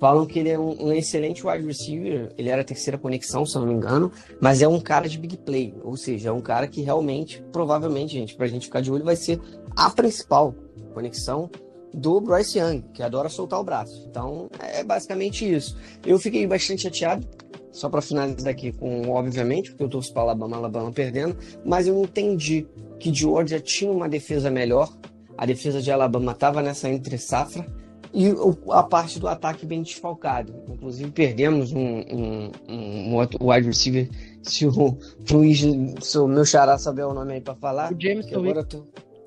Falam 0.00 0.26
que 0.26 0.38
ele 0.38 0.50
é 0.50 0.58
um, 0.58 0.86
um, 0.86 0.92
excelente 0.92 1.44
wide 1.46 1.66
receiver, 1.66 2.32
ele 2.38 2.48
era 2.48 2.62
a 2.62 2.64
terceira 2.64 2.96
conexão, 2.96 3.44
se 3.44 3.56
eu 3.56 3.62
não 3.62 3.68
me 3.68 3.74
engano, 3.74 4.12
mas 4.40 4.62
é 4.62 4.68
um 4.68 4.78
cara 4.78 5.08
de 5.08 5.18
big 5.18 5.36
play, 5.38 5.74
ou 5.82 5.96
seja, 5.96 6.28
é 6.28 6.32
um 6.32 6.40
cara 6.40 6.68
que 6.68 6.82
realmente, 6.82 7.42
provavelmente, 7.52 8.12
gente, 8.12 8.36
pra 8.36 8.46
gente 8.46 8.66
ficar 8.66 8.80
de 8.80 8.92
olho, 8.92 9.04
vai 9.04 9.16
ser 9.16 9.40
a 9.76 9.90
principal 9.90 10.54
conexão 10.94 11.50
do 11.92 12.20
Bryce 12.20 12.58
Young, 12.58 12.82
que 12.92 13.02
adora 13.02 13.28
soltar 13.28 13.58
o 13.58 13.64
braço. 13.64 14.06
Então, 14.08 14.48
é 14.60 14.84
basicamente 14.84 15.50
isso. 15.50 15.76
Eu 16.06 16.18
fiquei 16.18 16.46
bastante 16.46 16.82
chateado, 16.82 17.26
só 17.72 17.88
para 17.88 18.00
finalizar 18.00 18.52
aqui 18.52 18.72
com, 18.72 19.08
obviamente, 19.10 19.70
porque 19.70 19.84
eu 19.84 19.88
torço 19.88 20.12
para 20.12 20.22
Alabama, 20.22 20.56
Alabama 20.56 20.92
perdendo, 20.92 21.36
mas 21.64 21.86
eu 21.86 22.00
entendi 22.02 22.66
que 22.98 23.12
Georgia 23.12 23.60
tinha 23.60 23.90
uma 23.90 24.08
defesa 24.08 24.50
melhor, 24.50 24.92
a 25.36 25.46
defesa 25.46 25.80
de 25.80 25.90
Alabama 25.90 26.32
estava 26.32 26.60
nessa 26.62 26.88
entre 26.88 27.16
safra, 27.16 27.66
e 28.12 28.34
a 28.70 28.82
parte 28.82 29.18
do 29.18 29.28
ataque 29.28 29.66
bem 29.66 29.82
desfalcado. 29.82 30.54
Inclusive, 30.68 31.10
perdemos 31.10 31.72
um, 31.72 32.00
um, 32.00 32.50
um, 32.68 33.14
outro 33.14 33.38
wide 33.40 33.66
receiver. 33.66 34.08
Se 34.42 34.66
o 34.66 34.98
Luiz, 35.30 35.60
se 36.00 36.18
o 36.18 36.26
meu 36.26 36.44
xará 36.44 36.78
saber 36.78 37.02
o 37.02 37.12
nome 37.12 37.34
aí 37.34 37.40
para 37.40 37.54
falar. 37.54 37.92
O 37.92 38.00
Jameson 38.00 38.36
agora 38.36 38.64
tô... 38.64 38.84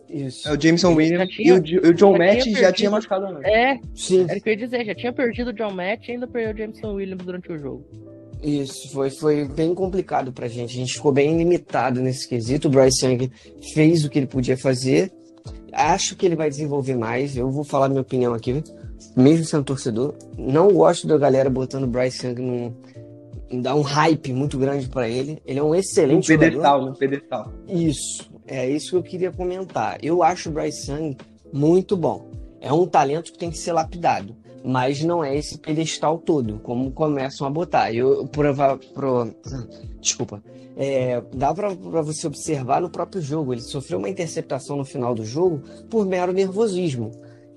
Isso. 0.09 0.49
É 0.49 0.53
o 0.53 0.61
Jameson 0.61 0.93
Williams 0.93 1.29
tinha, 1.29 1.61
e 1.63 1.77
o, 1.77 1.89
o 1.89 1.93
John 1.93 2.17
Matt 2.17 2.45
já 2.45 2.71
tinha 2.73 2.89
machucado 2.89 3.27
antes. 3.27 3.45
É, 3.45 3.79
Sim. 3.95 4.25
era 4.27 4.37
o 4.37 4.41
que 4.41 4.49
eu 4.49 4.53
ia 4.53 4.57
dizer, 4.57 4.85
já 4.85 4.95
tinha 4.95 5.13
perdido 5.13 5.51
o 5.51 5.53
John 5.53 5.71
Matt 5.71 6.09
e 6.09 6.11
ainda 6.11 6.27
perdeu 6.27 6.53
o 6.53 6.57
Jameson 6.57 6.93
Williams 6.95 7.25
durante 7.25 7.51
o 7.51 7.57
jogo. 7.57 7.85
Isso, 8.43 8.91
foi, 8.91 9.09
foi 9.09 9.47
bem 9.47 9.73
complicado 9.73 10.33
pra 10.33 10.47
gente. 10.47 10.71
A 10.71 10.79
gente 10.79 10.93
ficou 10.93 11.11
bem 11.11 11.37
limitado 11.37 12.01
nesse 12.01 12.27
quesito. 12.27 12.67
O 12.67 12.71
Bryce 12.71 13.05
Young 13.05 13.31
fez 13.73 14.03
o 14.03 14.09
que 14.09 14.19
ele 14.19 14.27
podia 14.27 14.57
fazer 14.57 15.11
Acho 15.73 16.15
que 16.15 16.25
ele 16.25 16.35
vai 16.35 16.49
desenvolver 16.49 16.95
mais. 16.95 17.35
Eu 17.37 17.49
vou 17.49 17.63
falar 17.63 17.89
minha 17.89 18.01
opinião 18.01 18.33
aqui, 18.33 18.63
mesmo 19.15 19.45
sendo 19.45 19.63
torcedor. 19.63 20.13
Não 20.37 20.71
gosto 20.73 21.07
da 21.07 21.17
galera 21.17 21.49
botando 21.49 21.83
o 21.83 21.87
Bryce 21.87 22.27
Young 22.27 22.41
num, 22.41 23.61
dar 23.61 23.75
um 23.75 23.81
hype 23.81 24.33
muito 24.33 24.57
grande 24.57 24.87
para 24.87 25.07
ele. 25.07 25.41
Ele 25.45 25.59
é 25.59 25.63
um 25.63 25.75
excelente 25.75 26.33
um 26.33 26.37
pedestal, 26.37 26.79
jogador. 26.79 26.89
Um 26.89 26.93
pedestal. 26.95 27.53
Isso, 27.67 28.31
é 28.47 28.69
isso 28.69 28.91
que 28.91 28.95
eu 28.97 29.03
queria 29.03 29.31
comentar. 29.31 29.97
Eu 30.01 30.23
acho 30.23 30.49
o 30.49 30.51
Bryce 30.51 30.91
Young 30.91 31.17
muito 31.51 31.97
bom. 31.97 32.29
É 32.59 32.71
um 32.71 32.85
talento 32.85 33.31
que 33.31 33.39
tem 33.39 33.49
que 33.49 33.57
ser 33.57 33.73
lapidado, 33.73 34.35
mas 34.63 35.03
não 35.03 35.23
é 35.23 35.35
esse 35.35 35.57
pedestal 35.57 36.19
todo, 36.19 36.59
como 36.59 36.91
começam 36.91 37.47
a 37.47 37.49
botar. 37.49 37.91
Eu, 37.91 38.27
prova, 38.27 38.79
pro, 38.93 39.33
desculpa, 40.01 40.43
é, 40.75 41.21
dá 41.33 41.53
para 41.53 41.69
você 42.01 42.27
observar 42.27 42.81
no 42.81 42.89
próprio 42.89 43.21
jogo. 43.21 43.53
Ele 43.53 43.61
sofreu 43.61 43.99
uma 43.99 44.09
interceptação 44.09 44.75
no 44.75 44.83
final 44.83 45.13
do 45.13 45.23
jogo 45.23 45.61
por 45.89 46.05
mero 46.05 46.33
nervosismo. 46.33 47.11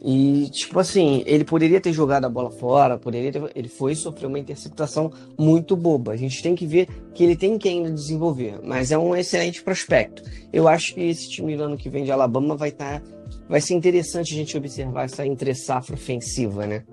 E, 0.06 0.50
tipo 0.50 0.78
assim, 0.78 1.22
ele 1.24 1.44
poderia 1.44 1.80
ter 1.80 1.90
jogado 1.90 2.26
a 2.26 2.28
bola 2.28 2.50
fora, 2.50 2.98
poderia 2.98 3.32
ter, 3.32 3.42
ele 3.54 3.68
foi 3.68 3.94
sofrer 3.94 4.26
uma 4.26 4.38
interceptação 4.38 5.10
muito 5.38 5.74
boba. 5.74 6.12
A 6.12 6.16
gente 6.16 6.42
tem 6.42 6.54
que 6.54 6.66
ver 6.66 6.86
que 7.14 7.24
ele 7.24 7.34
tem 7.34 7.56
que 7.56 7.70
ainda 7.70 7.90
desenvolver, 7.90 8.60
mas 8.62 8.92
é 8.92 8.98
um 8.98 9.16
excelente 9.16 9.62
prospecto. 9.62 10.22
Eu 10.52 10.68
acho 10.68 10.94
que 10.94 11.00
esse 11.00 11.30
time 11.30 11.56
do 11.56 11.62
ano 11.62 11.78
que 11.78 11.88
vem 11.88 12.04
de 12.04 12.12
Alabama 12.12 12.54
vai 12.54 12.68
estar. 12.68 13.00
Tá, 13.00 13.06
vai 13.48 13.62
ser 13.62 13.72
interessante 13.72 14.34
a 14.34 14.36
gente 14.36 14.54
observar 14.58 15.04
essa 15.04 15.26
entre 15.26 15.54
safra 15.54 15.94
ofensiva, 15.94 16.66
né? 16.66 16.84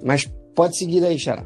Mas 0.00 0.30
pode 0.54 0.78
seguir 0.78 1.04
aí, 1.04 1.18
Xará. 1.18 1.44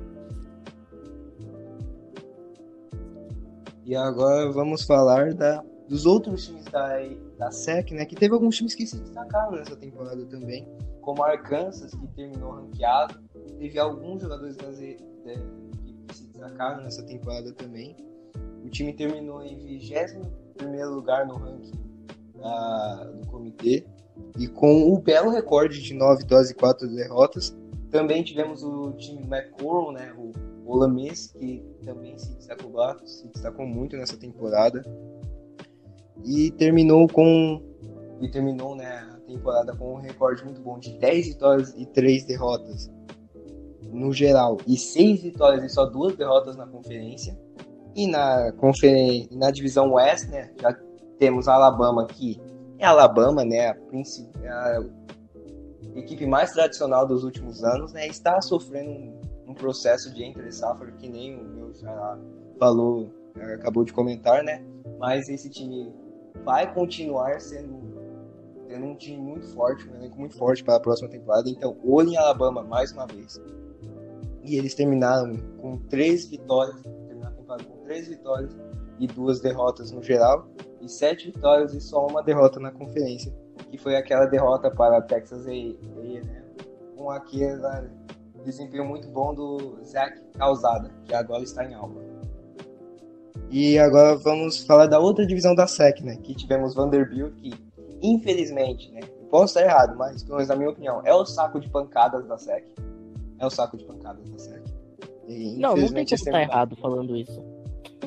E 3.88 3.96
agora 3.96 4.52
vamos 4.52 4.82
falar 4.82 5.32
da, 5.32 5.64
dos 5.88 6.04
outros 6.04 6.44
times 6.44 6.66
da, 6.66 7.00
da 7.38 7.50
SEC, 7.50 7.92
né? 7.92 8.04
Que 8.04 8.14
teve 8.14 8.34
alguns 8.34 8.54
times 8.54 8.74
que 8.74 8.86
se 8.86 8.98
destacaram 9.00 9.52
nessa 9.52 9.74
temporada 9.76 10.26
também, 10.26 10.68
como 11.00 11.22
Arkansas, 11.22 11.92
que 11.94 12.06
terminou 12.08 12.50
ranqueado. 12.50 13.18
Teve 13.58 13.78
alguns 13.78 14.20
jogadores 14.20 14.58
de, 14.58 14.96
que 16.06 16.14
se 16.14 16.24
destacaram 16.24 16.82
nessa 16.82 17.02
temporada 17.02 17.50
também. 17.54 17.96
O 18.62 18.68
time 18.68 18.92
terminou 18.92 19.42
em 19.42 19.56
21 19.56 20.20
lugar 20.94 21.26
no 21.26 21.36
ranking 21.36 21.72
da, 22.36 23.04
do 23.04 23.26
comitê 23.28 23.86
e 24.38 24.46
com 24.48 24.92
o 24.92 25.00
belo 25.00 25.30
recorde 25.30 25.80
de 25.80 25.94
9 25.94 26.24
vitórias 26.24 26.50
e 26.50 26.54
4 26.54 26.86
derrotas. 26.94 27.56
Também 27.90 28.22
tivemos 28.22 28.62
o 28.62 28.92
time 28.92 29.22
McCormick, 29.22 29.94
né? 29.94 30.12
O 30.12 30.47
o 30.68 30.76
Lames, 30.76 31.32
que 31.32 31.64
também 31.82 32.18
se 32.18 32.34
destacou, 32.34 32.72
se 33.06 33.26
destacou 33.28 33.66
muito 33.66 33.96
nessa 33.96 34.18
temporada. 34.18 34.84
E 36.24 36.50
terminou 36.52 37.08
com. 37.08 37.62
E 38.20 38.30
terminou 38.30 38.76
né, 38.76 39.08
a 39.12 39.20
temporada 39.20 39.74
com 39.74 39.94
um 39.94 40.00
recorde 40.00 40.44
muito 40.44 40.60
bom 40.60 40.78
de 40.78 40.92
10 40.98 41.28
vitórias 41.28 41.74
e 41.74 41.86
3 41.86 42.24
derrotas 42.24 42.90
no 43.90 44.12
geral. 44.12 44.58
E 44.66 44.76
6 44.76 45.22
vitórias 45.22 45.64
e 45.64 45.68
só 45.70 45.86
2 45.86 46.16
derrotas 46.16 46.54
na 46.56 46.66
conferência. 46.66 47.38
E 47.94 48.06
na, 48.06 48.52
conferen 48.52 49.28
na 49.32 49.50
divisão 49.50 49.94
West, 49.94 50.28
né, 50.28 50.52
já 50.60 50.76
temos 51.18 51.48
a 51.48 51.54
Alabama 51.54 52.06
que 52.06 52.38
é 52.78 52.84
Alabama, 52.84 53.44
né, 53.44 53.68
a, 53.68 53.76
a 54.44 54.84
equipe 55.98 56.26
mais 56.26 56.52
tradicional 56.52 57.06
dos 57.06 57.24
últimos 57.24 57.64
anos, 57.64 57.92
né, 57.92 58.06
está 58.06 58.40
sofrendo 58.40 59.18
um 59.48 59.54
processo 59.54 60.12
de 60.12 60.22
entre 60.22 60.52
safra 60.52 60.92
que 60.92 61.08
nem 61.08 61.40
o 61.40 61.44
meu 61.44 61.74
já 61.74 62.18
falou, 62.58 63.10
é, 63.36 63.54
acabou 63.54 63.82
de 63.84 63.92
comentar, 63.92 64.44
né? 64.44 64.62
Mas 64.98 65.28
esse 65.28 65.48
time 65.48 65.92
vai 66.44 66.72
continuar 66.72 67.40
sendo 67.40 67.88
tendo 68.68 68.84
um 68.84 68.94
time 68.94 69.16
muito 69.16 69.46
forte, 69.54 69.88
um 69.88 69.94
elenco 69.94 70.18
muito 70.18 70.36
forte 70.36 70.62
para 70.62 70.76
a 70.76 70.80
próxima 70.80 71.08
temporada. 71.08 71.48
Então, 71.48 71.74
olhem 71.82 72.18
Alabama 72.18 72.62
mais 72.62 72.92
uma 72.92 73.06
vez. 73.06 73.40
E 74.44 74.56
eles 74.56 74.74
terminaram 74.74 75.36
com 75.58 75.78
três 75.88 76.26
vitórias, 76.26 76.78
terminaram 76.82 77.32
a 77.32 77.36
temporada 77.36 77.64
com 77.64 77.76
três 77.84 78.08
vitórias 78.08 78.54
e 78.98 79.06
duas 79.06 79.40
derrotas 79.40 79.90
no 79.90 80.02
geral, 80.02 80.48
e 80.82 80.88
sete 80.88 81.30
vitórias 81.30 81.72
e 81.72 81.80
só 81.80 82.06
uma 82.06 82.22
derrota 82.22 82.60
na 82.60 82.70
conferência, 82.70 83.34
que 83.70 83.78
foi 83.78 83.96
aquela 83.96 84.26
derrota 84.26 84.70
para 84.70 85.00
Texas 85.00 85.46
A&M, 85.46 86.20
né? 86.24 86.44
com 86.94 87.10
aquela 87.10 87.88
desempenho 88.44 88.84
muito 88.84 89.08
bom 89.08 89.34
do 89.34 89.78
Zach 89.84 90.20
Calzada, 90.34 90.90
que 91.04 91.14
agora 91.14 91.42
está 91.42 91.64
em 91.64 91.74
Alba. 91.74 92.00
E 93.50 93.78
agora 93.78 94.16
vamos 94.16 94.58
falar 94.64 94.86
da 94.86 94.98
outra 94.98 95.26
divisão 95.26 95.54
da 95.54 95.66
SEC, 95.66 96.02
né? 96.02 96.16
Que 96.16 96.34
tivemos 96.34 96.74
Vanderbilt, 96.74 97.34
que 97.36 97.54
infelizmente, 98.02 98.90
né? 98.92 99.00
Posso 99.30 99.58
estar 99.58 99.62
errado, 99.62 99.96
mas 99.96 100.22
pelo 100.22 100.36
menos 100.36 100.48
na 100.48 100.56
minha 100.56 100.70
opinião, 100.70 101.02
é 101.04 101.14
o 101.14 101.24
saco 101.24 101.60
de 101.60 101.68
pancadas 101.68 102.26
da 102.26 102.38
SEC. 102.38 102.64
É 103.38 103.46
o 103.46 103.50
saco 103.50 103.76
de 103.76 103.84
pancadas 103.84 104.28
da 104.28 104.38
SEC. 104.38 104.62
E, 105.26 105.56
não, 105.58 105.76
não 105.76 105.88
tem 105.88 106.04
como 106.04 106.14
estar 106.14 106.42
errado 106.42 106.76
falando 106.76 107.16
isso. 107.16 107.42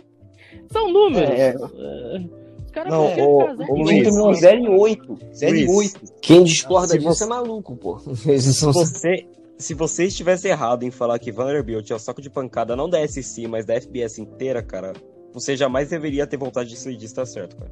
São 0.72 0.92
números. 0.92 1.30
É, 1.30 1.50
é. 1.50 2.42
Os 2.66 2.72
caras 2.72 2.92
não, 2.92 3.06
o, 3.06 3.74
o 3.74 3.84
Luiz 3.84 4.04
terminou 4.04 4.34
0 4.34 4.58
em 4.58 4.70
8. 4.70 5.20
0 5.34 5.56
em 5.56 5.70
8. 5.70 6.02
Quem 6.22 6.44
discorda 6.44 6.98
disso 6.98 7.14
você... 7.14 7.24
é 7.26 7.28
maluco, 7.28 7.76
pô. 7.76 7.98
Você, 8.16 9.28
se 9.62 9.74
você 9.74 10.06
estivesse 10.06 10.48
errado 10.48 10.84
em 10.84 10.92
falar 10.92 11.20
que 11.20 11.32
Vanderbilt 11.32 11.90
é 11.90 11.96
o 11.96 12.00
saco 12.00 12.22
de 12.22 12.30
pancada 12.30 12.76
não 12.76 12.90
da 12.90 13.06
SC, 13.08 13.48
mas 13.48 13.66
da 13.66 13.80
FBS 13.80 14.18
inteira, 14.20 14.62
cara, 14.62 14.94
você 15.34 15.56
jamais 15.56 15.90
deveria 15.90 16.28
ter 16.28 16.38
vontade 16.38 16.70
de 16.70 16.78
ser 16.78 16.96
disso, 16.96 17.16
tá 17.16 17.26
certo, 17.26 17.56
cara. 17.58 17.72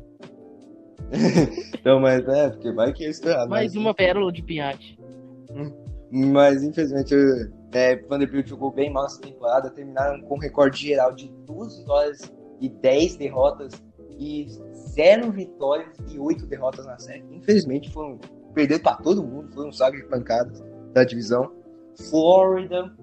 então, 1.80 2.00
mas 2.00 2.28
é, 2.28 2.50
porque 2.50 2.72
vai 2.72 2.94
que 2.94 3.04
eu 3.04 3.10
estou 3.10 3.32
errado. 3.32 3.50
Mais 3.50 3.74
mas... 3.74 3.82
uma 3.82 3.94
pérola 3.94 4.32
de 4.32 4.44
pinhate. 4.44 5.00
Mas, 6.12 6.64
infelizmente, 6.64 7.16
é, 7.72 7.96
Vanderbilt 7.96 8.48
jogou 8.48 8.72
bem 8.72 8.92
mal 8.92 9.06
essa 9.06 9.20
temporada, 9.20 9.70
terminaram 9.70 10.22
com 10.22 10.36
um 10.36 10.40
recorde 10.40 10.80
geral 10.80 11.14
de 11.14 11.30
2 11.46 11.80
vitórias 11.80 12.34
e 12.60 12.70
10 12.70 13.16
derrotas 13.18 13.74
e 14.18 14.48
0 14.96 15.32
vitórias 15.32 15.96
e 16.12 16.20
8 16.20 16.46
derrotas 16.46 16.86
na 16.86 17.00
série. 17.00 17.24
Infelizmente, 17.32 17.92
foram 17.92 18.20
perder 18.54 18.80
para 18.80 18.96
todo 18.98 19.24
mundo, 19.24 19.52
foi 19.54 19.68
um 19.68 19.72
saco 19.72 19.98
de 19.98 20.04
pancadas 20.04 20.64
da 20.94 21.04
divisão. 21.04 21.59
Florida, 22.10 22.94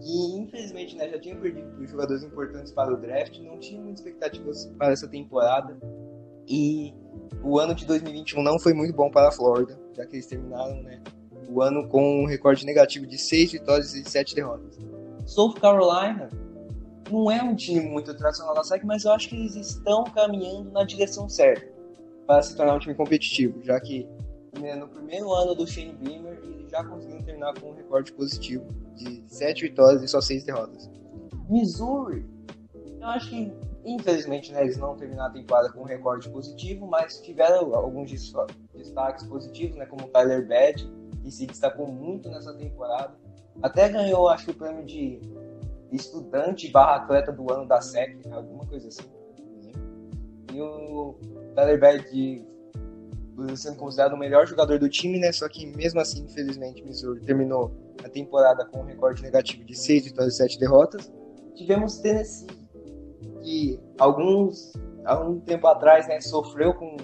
que 0.00 0.36
infelizmente 0.36 0.96
né, 0.96 1.08
já 1.08 1.18
tinha 1.18 1.36
perdido 1.36 1.86
jogadores 1.86 2.22
importantes 2.22 2.72
para 2.72 2.92
o 2.92 2.96
draft, 2.96 3.38
não 3.40 3.58
tinha 3.58 3.80
muitas 3.80 4.00
expectativas 4.00 4.66
para 4.78 4.92
essa 4.92 5.08
temporada. 5.08 5.76
E 6.48 6.92
o 7.42 7.58
ano 7.58 7.74
de 7.74 7.86
2021 7.86 8.42
não 8.42 8.58
foi 8.58 8.72
muito 8.72 8.94
bom 8.94 9.10
para 9.10 9.28
a 9.28 9.32
Flórida, 9.32 9.78
já 9.92 10.04
que 10.06 10.16
eles 10.16 10.26
terminaram 10.26 10.82
né, 10.82 11.00
o 11.48 11.62
ano 11.62 11.88
com 11.88 12.22
um 12.22 12.26
recorde 12.26 12.64
negativo 12.66 13.06
de 13.06 13.18
6 13.18 13.52
vitórias 13.52 13.94
e 13.94 14.08
7 14.08 14.34
derrotas. 14.34 14.78
South 15.26 15.54
Carolina 15.54 16.28
não 17.10 17.30
é 17.30 17.42
um 17.42 17.54
time 17.54 17.80
muito 17.80 18.14
tradicional 18.14 18.54
da 18.54 18.64
SEC, 18.64 18.84
mas 18.84 19.04
eu 19.04 19.12
acho 19.12 19.28
que 19.28 19.36
eles 19.36 19.54
estão 19.54 20.04
caminhando 20.04 20.70
na 20.72 20.84
direção 20.84 21.28
certa 21.28 21.70
para 22.26 22.42
se 22.42 22.56
tornar 22.56 22.74
um 22.74 22.78
time 22.78 22.94
competitivo, 22.94 23.62
já 23.62 23.78
que 23.80 24.08
no 24.52 24.88
primeiro 24.88 25.32
ano 25.32 25.54
do 25.54 25.66
Shane 25.66 25.94
Beamer 25.94 26.38
eles 26.42 26.70
já 26.70 26.84
conseguiram 26.84 27.22
terminar 27.22 27.58
com 27.58 27.70
um 27.70 27.74
recorde 27.74 28.12
positivo 28.12 28.66
de 28.94 29.24
7 29.26 29.62
vitórias 29.62 30.02
e 30.02 30.08
só 30.08 30.20
6 30.20 30.44
derrotas. 30.44 30.90
Missouri, 31.48 32.26
eu 33.00 33.06
acho 33.06 33.30
que 33.30 33.52
infelizmente 33.84 34.52
né, 34.52 34.62
eles 34.62 34.76
não 34.76 34.96
terminaram 34.96 35.30
a 35.30 35.32
temporada 35.32 35.72
com 35.72 35.80
um 35.80 35.84
recorde 35.84 36.28
positivo, 36.28 36.86
mas 36.86 37.20
tiveram 37.20 37.74
alguns 37.74 38.10
destaques 38.74 39.26
positivos, 39.26 39.76
né, 39.76 39.86
como 39.86 40.04
o 40.04 40.08
Tyler 40.08 40.46
Bad, 40.46 40.88
que 41.22 41.30
se 41.30 41.46
destacou 41.46 41.88
muito 41.88 42.28
nessa 42.28 42.54
temporada. 42.54 43.14
Até 43.62 43.88
ganhou, 43.88 44.28
acho 44.28 44.46
que 44.46 44.50
o 44.52 44.54
prêmio 44.54 44.84
de 44.84 45.20
estudante 45.90 46.70
barra 46.70 46.96
atleta 46.96 47.32
do 47.32 47.52
ano 47.52 47.66
da 47.66 47.80
SEC, 47.80 48.26
alguma 48.30 48.66
coisa 48.66 48.88
assim. 48.88 49.04
E 50.52 50.60
o 50.60 51.14
Tyler 51.54 51.80
Bad 51.80 52.46
sendo 53.56 53.76
considerado 53.76 54.14
o 54.14 54.18
melhor 54.18 54.46
jogador 54.46 54.78
do 54.78 54.88
time, 54.88 55.18
né? 55.18 55.32
Só 55.32 55.48
que 55.48 55.66
mesmo 55.66 56.00
assim, 56.00 56.24
infelizmente, 56.24 56.82
Missouri 56.84 57.20
terminou 57.20 57.72
a 58.04 58.08
temporada 58.08 58.64
com 58.66 58.80
um 58.80 58.84
recorde 58.84 59.22
negativo 59.22 59.64
de 59.64 59.74
6 59.74 60.04
vitórias 60.06 60.34
e 60.34 60.36
7 60.38 60.58
derrotas. 60.58 61.12
Tivemos 61.54 61.98
Tennessee, 61.98 62.46
que 63.42 63.80
alguns 63.98 64.72
há 65.04 65.18
um 65.20 65.40
tempo 65.40 65.66
atrás, 65.66 66.06
né, 66.08 66.20
sofreu 66.20 66.74
com, 66.74 66.96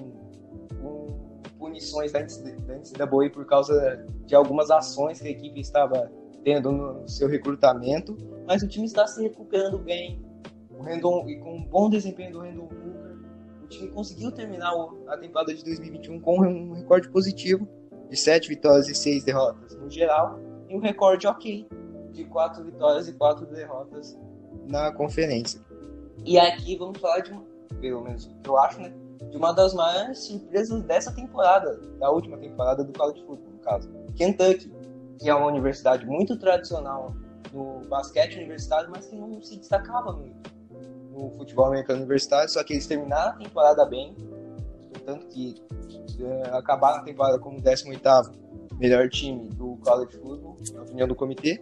com 0.80 1.40
punições 1.58 2.12
da 2.12 2.20
NCAA 2.20 3.30
por 3.32 3.44
causa 3.46 4.04
de 4.24 4.34
algumas 4.34 4.70
ações 4.70 5.20
que 5.20 5.28
a 5.28 5.30
equipe 5.30 5.60
estava 5.60 6.10
tendo 6.44 6.70
no 6.70 7.08
seu 7.08 7.28
recrutamento, 7.28 8.16
mas 8.46 8.62
o 8.62 8.68
time 8.68 8.86
está 8.86 9.06
se 9.06 9.22
recuperando 9.22 9.78
bem. 9.78 10.24
O 10.70 10.82
Randon, 10.82 11.28
e 11.28 11.38
com 11.38 11.56
um 11.56 11.64
bom 11.64 11.90
desempenho 11.90 12.32
do 12.32 12.38
Randall 12.40 12.64
Hooker, 12.64 13.17
time 13.68 13.88
conseguiu 13.88 14.32
terminar 14.32 14.72
a 15.08 15.16
temporada 15.16 15.54
de 15.54 15.64
2021 15.64 16.20
com 16.20 16.40
um 16.40 16.72
recorde 16.74 17.08
positivo 17.08 17.68
de 18.08 18.16
7 18.16 18.48
vitórias 18.48 18.88
e 18.88 18.94
6 18.94 19.24
derrotas 19.24 19.76
no 19.76 19.90
geral, 19.90 20.38
e 20.68 20.74
um 20.74 20.80
recorde 20.80 21.26
ok 21.26 21.68
de 22.12 22.24
4 22.24 22.64
vitórias 22.64 23.08
e 23.08 23.12
4 23.12 23.46
derrotas 23.46 24.18
na 24.66 24.92
conferência. 24.92 25.60
E 26.24 26.38
aqui 26.38 26.76
vamos 26.76 26.98
falar 26.98 27.20
de, 27.20 27.32
pelo 27.80 28.02
menos 28.02 28.30
eu 28.44 28.58
acho, 28.58 28.80
né, 28.80 28.92
de 29.30 29.36
uma 29.36 29.52
das 29.52 29.74
maiores 29.74 30.18
surpresas 30.20 30.82
dessa 30.84 31.12
temporada, 31.12 31.76
da 31.98 32.10
última 32.10 32.38
temporada 32.38 32.82
do 32.82 32.92
college 32.92 33.24
football, 33.24 33.52
no 33.52 33.58
caso, 33.58 33.90
Kentucky 34.16 34.78
que 35.18 35.28
é 35.28 35.34
uma 35.34 35.46
universidade 35.46 36.06
muito 36.06 36.38
tradicional 36.38 37.14
no 37.52 37.80
basquete 37.88 38.36
universitário, 38.36 38.88
mas 38.90 39.06
que 39.06 39.16
não 39.16 39.42
se 39.42 39.56
destacava 39.56 40.12
muito 40.12 40.57
no 41.18 41.30
futebol 41.32 41.66
americano 41.66 42.00
universitário, 42.00 42.48
só 42.48 42.62
que 42.62 42.74
eles 42.74 42.86
terminaram 42.86 43.32
a 43.32 43.36
temporada 43.36 43.84
bem, 43.84 44.14
tanto 45.04 45.26
que 45.26 45.56
uh, 46.20 46.56
acabaram 46.56 46.98
a 46.98 47.02
temporada 47.02 47.38
como 47.38 47.60
18º 47.60 48.32
melhor 48.78 49.08
time 49.08 49.48
do 49.50 49.76
college 49.78 50.16
football, 50.16 50.56
na 50.72 50.82
opinião 50.82 51.08
do 51.08 51.14
comitê, 51.14 51.60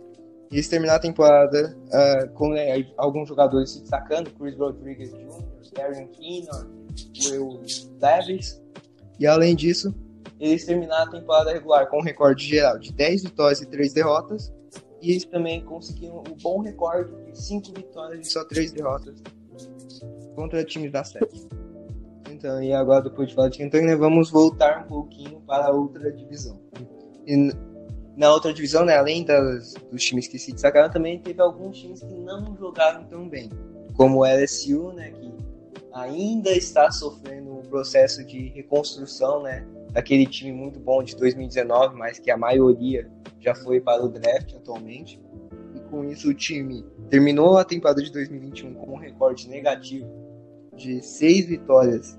e 0.50 0.56
eles 0.56 0.68
terminaram 0.68 0.98
a 0.98 1.02
temporada 1.02 1.76
uh, 1.86 2.30
com 2.34 2.50
né, 2.50 2.86
alguns 2.96 3.28
jogadores 3.28 3.70
se 3.70 3.80
destacando, 3.80 4.30
Chris 4.34 4.56
Rodriguez 4.56 5.10
Jr., 5.10 5.42
Darren 5.74 6.08
Keenan, 6.08 6.68
Will 7.30 7.62
Davis, 7.98 8.62
e 9.18 9.26
além 9.26 9.56
disso, 9.56 9.94
eles 10.38 10.66
terminaram 10.66 11.04
a 11.04 11.10
temporada 11.10 11.52
regular 11.52 11.88
com 11.88 11.98
um 11.98 12.02
recorde 12.02 12.44
geral 12.44 12.78
de 12.78 12.92
10 12.92 13.24
vitórias 13.24 13.62
e 13.62 13.66
3 13.66 13.94
derrotas. 13.94 14.52
E 15.00 15.10
eles 15.10 15.24
também 15.24 15.64
conseguiram 15.64 16.16
o 16.16 16.20
um 16.20 16.36
bom 16.42 16.60
recorde 16.60 17.10
de 17.30 17.38
5 17.38 17.72
vitórias 17.74 18.26
e 18.26 18.30
só 18.30 18.44
3 18.44 18.72
derrotas 18.72 19.22
contra 20.36 20.62
times 20.62 20.92
da 20.92 21.02
SEC. 21.02 21.48
Então, 22.30 22.62
e 22.62 22.72
agora 22.72 23.02
depois 23.02 23.28
de 23.28 23.34
falar 23.34 23.48
de 23.48 23.58
Kentucky, 23.58 23.86
né, 23.86 23.96
vamos 23.96 24.30
voltar 24.30 24.84
um 24.84 24.88
pouquinho 24.88 25.40
para 25.40 25.66
a 25.66 25.70
outra 25.70 26.12
divisão. 26.12 26.60
E 27.26 27.50
na 28.14 28.32
outra 28.32 28.52
divisão, 28.52 28.84
né, 28.84 28.96
além 28.96 29.24
das, 29.24 29.74
dos 29.90 30.04
times 30.04 30.28
que 30.28 30.38
se 30.38 30.52
destacaram, 30.52 30.90
também 30.90 31.18
teve 31.18 31.40
alguns 31.40 31.78
times 31.78 32.00
que 32.00 32.14
não 32.14 32.54
jogaram 32.56 33.04
tão 33.04 33.26
bem, 33.28 33.50
como 33.94 34.20
o 34.20 34.24
LSU, 34.24 34.92
né, 34.92 35.10
que 35.10 35.32
ainda 35.92 36.50
está 36.50 36.90
sofrendo 36.90 37.58
um 37.58 37.62
processo 37.62 38.22
de 38.22 38.48
reconstrução, 38.48 39.42
né, 39.42 39.66
daquele 39.92 40.26
time 40.26 40.52
muito 40.52 40.78
bom 40.78 41.02
de 41.02 41.16
2019, 41.16 41.96
mas 41.96 42.18
que 42.18 42.30
a 42.30 42.36
maioria 42.36 43.10
já 43.40 43.54
foi 43.54 43.80
para 43.80 44.04
o 44.04 44.08
draft 44.08 44.54
atualmente. 44.54 45.18
E 45.74 45.80
com 45.88 46.04
isso 46.04 46.28
o 46.28 46.34
time 46.34 46.84
terminou 47.08 47.56
a 47.56 47.64
temporada 47.64 48.02
de 48.02 48.12
2021 48.12 48.74
com 48.74 48.92
um 48.92 48.98
recorde 48.98 49.48
negativo 49.48 50.25
de 50.76 51.02
6 51.02 51.46
vitórias 51.46 52.18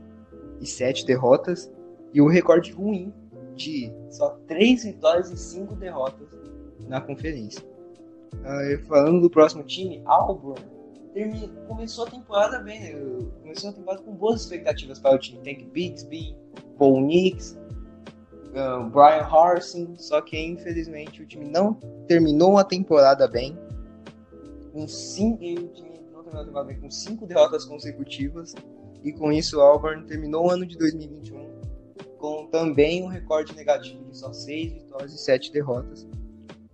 e 0.60 0.66
7 0.66 1.05
derrotas 1.05 1.72
e 2.14 2.22
um 2.22 2.28
recorde 2.28 2.72
ruim 2.72 3.14
de 3.55 3.91
só 4.10 4.38
3 4.47 4.84
vitórias 4.84 5.32
e 5.32 5.38
5 5.38 5.76
derrotas 5.76 6.28
na 6.88 7.01
conferência. 7.01 7.64
Uh, 8.34 8.86
falando 8.88 9.22
do 9.22 9.30
próximo 9.30 9.64
time, 9.64 10.01
Auburn 10.05 10.78
começou 11.68 12.05
a 12.05 12.10
temporada 12.12 12.60
bem, 12.60 12.80
né? 12.80 13.26
começou 13.41 13.72
a 13.72 13.74
temporada 13.74 14.03
com 14.03 14.14
boas 14.14 14.41
expectativas 14.41 14.99
para 14.99 15.16
o 15.16 15.20
time. 15.20 15.39
Tem 15.39 15.68
Bigsby, 15.70 16.36
Paul 16.78 17.01
Nix, 17.01 17.58
um, 18.53 18.89
Brian 18.89 19.24
Harson, 19.24 19.95
só 19.97 20.22
que 20.22 20.38
infelizmente 20.39 21.22
o 21.22 21.26
time 21.26 21.47
não 21.47 21.74
terminou 22.08 22.58
a 22.58 22.64
temporada 22.64 23.28
bem. 23.28 23.58
Com 24.72 24.88
cinco, 24.88 25.43
o 25.43 25.70
bem 26.65 26.80
com 26.80 26.89
cinco 26.89 27.25
derrotas 27.25 27.65
consecutivas. 27.65 28.53
E 29.03 29.11
com 29.13 29.32
isso 29.32 29.57
o 29.57 29.61
Auburn 29.61 30.05
terminou 30.05 30.47
o 30.47 30.49
ano 30.49 30.65
de 30.65 30.78
2021 30.78 31.57
com 32.17 32.47
também 32.47 33.03
um 33.03 33.07
recorde 33.07 33.55
negativo 33.55 34.03
de 34.05 34.17
só 34.17 34.34
seis 34.34 34.73
vitórias 34.73 35.13
e 35.13 35.17
sete 35.17 35.51
derrotas. 35.51 36.07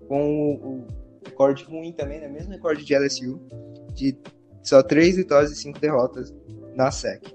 Com 0.07 0.53
o, 0.53 0.55
o 0.55 0.87
recorde 1.25 1.63
ruim 1.65 1.91
também, 1.91 2.19
né? 2.19 2.27
mesmo 2.27 2.51
recorde 2.51 2.83
de 2.83 2.97
LSU, 2.97 3.39
de 3.93 4.17
só 4.61 4.81
três 4.81 5.15
vitórias 5.15 5.51
e 5.51 5.55
cinco 5.55 5.79
derrotas 5.79 6.33
na 6.75 6.91
SEC. 6.91 7.33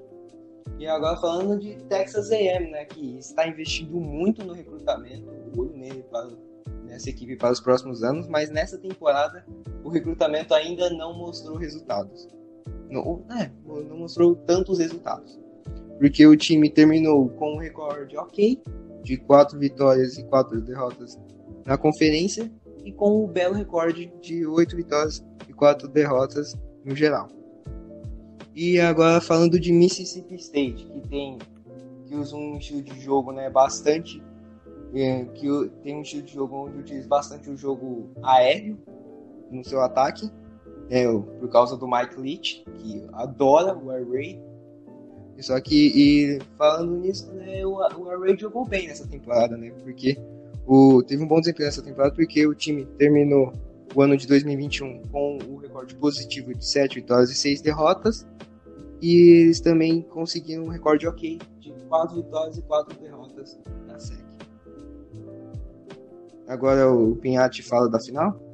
E 0.78 0.86
agora 0.86 1.16
falando 1.16 1.58
de 1.58 1.74
Texas 1.84 2.30
A&M, 2.30 2.70
né, 2.70 2.84
que 2.84 3.18
está 3.18 3.48
investindo 3.48 3.98
muito 3.98 4.44
no 4.44 4.52
recrutamento, 4.52 5.28
olho 5.56 5.76
nele 5.76 6.04
para 6.04 6.28
nessa 6.98 7.10
equipe 7.10 7.36
para 7.36 7.52
os 7.52 7.60
próximos 7.60 8.02
anos, 8.02 8.26
mas 8.26 8.50
nessa 8.50 8.76
temporada 8.76 9.46
o 9.84 9.88
recrutamento 9.88 10.52
ainda 10.52 10.90
não 10.90 11.16
mostrou 11.16 11.56
resultados. 11.56 12.28
Não, 12.90 13.24
é, 13.30 13.50
não 13.64 13.98
mostrou 13.98 14.34
tantos 14.34 14.80
resultados. 14.80 15.38
Porque 15.98 16.26
o 16.26 16.36
time 16.36 16.68
terminou 16.68 17.28
com 17.30 17.54
um 17.54 17.58
recorde 17.58 18.16
ok, 18.16 18.60
de 19.02 19.16
quatro 19.16 19.58
vitórias 19.58 20.18
e 20.18 20.24
quatro 20.24 20.60
derrotas 20.60 21.18
na 21.64 21.78
conferência, 21.78 22.50
e 22.84 22.92
com 22.92 23.24
o 23.24 23.28
belo 23.28 23.54
recorde 23.54 24.12
de 24.20 24.44
oito 24.46 24.74
vitórias 24.74 25.24
e 25.48 25.52
quatro 25.52 25.86
derrotas 25.86 26.56
no 26.84 26.96
geral. 26.96 27.28
E 28.54 28.80
agora 28.80 29.20
falando 29.20 29.60
de 29.60 29.72
Mississippi 29.72 30.34
State, 30.34 30.84
que 30.86 31.08
tem 31.08 31.38
que 32.06 32.16
usa 32.16 32.34
um 32.34 32.56
estilo 32.56 32.82
de 32.82 32.98
jogo, 33.00 33.32
né, 33.32 33.50
bastante 33.50 34.22
é, 34.94 35.24
que 35.26 35.46
tem 35.82 35.96
um 35.96 36.02
estilo 36.02 36.22
de 36.22 36.34
jogo 36.34 36.66
onde 36.66 36.78
utiliza 36.78 37.08
bastante 37.08 37.50
o 37.50 37.56
jogo 37.56 38.10
aéreo 38.22 38.78
no 39.50 39.64
seu 39.64 39.80
ataque, 39.80 40.30
né, 40.90 41.04
por 41.38 41.48
causa 41.50 41.76
do 41.76 41.86
Mike 41.86 42.20
Leach, 42.20 42.64
que 42.78 43.06
adora 43.12 43.76
o 43.76 43.90
air 43.90 44.08
raid. 44.08 44.40
Só 45.40 45.60
que 45.60 45.92
e 45.94 46.38
falando 46.56 46.96
nisso, 46.96 47.30
né, 47.32 47.64
o, 47.64 47.74
o 47.74 48.10
air 48.10 48.20
raid 48.20 48.40
jogou 48.40 48.64
bem 48.64 48.88
nessa 48.88 49.06
temporada, 49.06 49.56
né, 49.56 49.70
porque 49.82 50.18
o, 50.66 51.02
teve 51.02 51.22
um 51.22 51.28
bom 51.28 51.40
desempenho 51.40 51.66
nessa 51.66 51.82
temporada 51.82 52.14
porque 52.14 52.46
o 52.46 52.54
time 52.54 52.84
terminou 52.98 53.52
o 53.94 54.02
ano 54.02 54.16
de 54.16 54.26
2021 54.26 55.02
com 55.10 55.38
o 55.48 55.56
recorde 55.56 55.94
positivo 55.94 56.54
de 56.54 56.64
7 56.64 56.96
vitórias 56.96 57.30
e 57.30 57.34
6 57.34 57.62
derrotas 57.62 58.26
e 59.00 59.42
eles 59.42 59.60
também 59.60 60.02
conseguiram 60.02 60.64
um 60.64 60.68
recorde 60.68 61.06
ok 61.06 61.38
de 61.58 61.72
4 61.88 62.16
vitórias 62.16 62.58
e 62.58 62.62
4 62.62 62.98
derrotas 63.00 63.58
na 63.86 63.98
SEC. 63.98 64.27
Agora 66.48 66.90
o 66.90 67.14
Pinhatti 67.16 67.62
fala 67.62 67.90
da 67.90 68.00
final. 68.00 68.47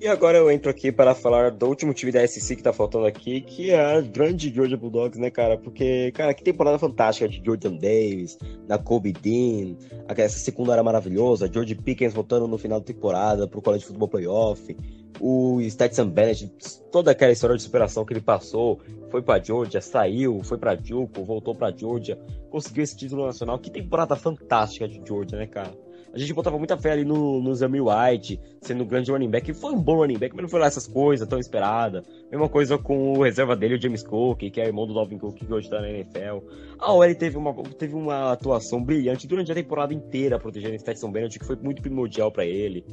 E 0.00 0.08
agora 0.08 0.38
eu 0.38 0.50
entro 0.50 0.70
aqui 0.70 0.90
para 0.90 1.14
falar 1.14 1.50
do 1.50 1.66
último 1.66 1.92
time 1.92 2.10
da 2.10 2.26
SC 2.26 2.56
que 2.56 2.62
tá 2.62 2.72
faltando 2.72 3.04
aqui, 3.04 3.42
que 3.42 3.70
é 3.70 3.78
a 3.78 4.00
grande 4.00 4.50
Georgia 4.50 4.74
Bulldogs, 4.74 5.20
né, 5.20 5.28
cara? 5.28 5.58
Porque, 5.58 6.10
cara, 6.12 6.32
que 6.32 6.42
temporada 6.42 6.78
fantástica 6.78 7.28
de 7.28 7.42
Jordan 7.44 7.74
Davis, 7.74 8.38
da 8.66 8.78
Kobe 8.78 9.12
Dean, 9.12 9.76
essa 10.08 10.38
secundária 10.38 10.82
maravilhosa, 10.82 11.52
George 11.52 11.74
Pickens 11.74 12.14
voltando 12.14 12.48
no 12.48 12.56
final 12.56 12.80
da 12.80 12.86
temporada 12.86 13.46
pro 13.46 13.60
College 13.60 13.84
Football 13.84 14.08
Playoff, 14.08 14.74
o 15.20 15.60
Stetson 15.68 16.06
Bennett, 16.06 16.50
toda 16.90 17.10
aquela 17.10 17.32
história 17.32 17.54
de 17.54 17.62
superação 17.62 18.02
que 18.06 18.14
ele 18.14 18.22
passou, 18.22 18.80
foi 19.10 19.20
para 19.20 19.42
Georgia, 19.42 19.82
saiu, 19.82 20.42
foi 20.42 20.56
para 20.56 20.76
Juco, 20.82 21.22
voltou 21.26 21.54
para 21.54 21.76
Georgia, 21.76 22.18
conseguiu 22.48 22.84
esse 22.84 22.96
título 22.96 23.26
nacional. 23.26 23.58
Que 23.58 23.70
temporada 23.70 24.16
fantástica 24.16 24.88
de 24.88 24.98
Georgia, 25.06 25.38
né, 25.38 25.46
cara? 25.46 25.72
A 26.12 26.18
gente 26.18 26.34
botava 26.34 26.58
muita 26.58 26.76
fé 26.76 26.92
ali 26.92 27.04
no, 27.04 27.40
no 27.40 27.54
Zamir 27.54 27.84
White, 27.84 28.40
sendo 28.60 28.82
um 28.82 28.86
grande 28.86 29.12
running 29.12 29.30
back. 29.30 29.52
Foi 29.54 29.72
um 29.72 29.80
bom 29.80 29.96
running 29.96 30.18
back, 30.18 30.34
mas 30.34 30.42
não 30.42 30.48
foi 30.48 30.58
lá 30.58 30.66
essas 30.66 30.86
coisas 30.86 31.26
tão 31.28 31.38
esperada. 31.38 32.02
Mesma 32.30 32.48
coisa 32.48 32.76
com 32.76 33.12
o 33.12 33.22
reserva 33.22 33.54
dele, 33.54 33.76
o 33.76 33.80
James 33.80 34.02
Cook, 34.02 34.38
que 34.50 34.60
é 34.60 34.66
irmão 34.66 34.86
do 34.86 34.94
Dalvin 34.94 35.18
Cook, 35.18 35.36
que 35.36 35.52
hoje 35.52 35.70
tá 35.70 35.80
na 35.80 35.88
NFL. 35.88 36.44
A 36.78 36.92
OL 36.92 37.14
teve 37.14 37.36
uma, 37.36 37.54
teve 37.78 37.94
uma 37.94 38.32
atuação 38.32 38.82
brilhante 38.82 39.26
durante 39.26 39.52
a 39.52 39.54
temporada 39.54 39.94
inteira, 39.94 40.38
protegendo 40.38 40.74
o 40.74 40.78
Stetson 40.78 41.12
Bennett, 41.12 41.38
que 41.38 41.44
foi 41.44 41.56
muito 41.56 41.80
primordial 41.80 42.32
para 42.32 42.44
ele. 42.44 42.84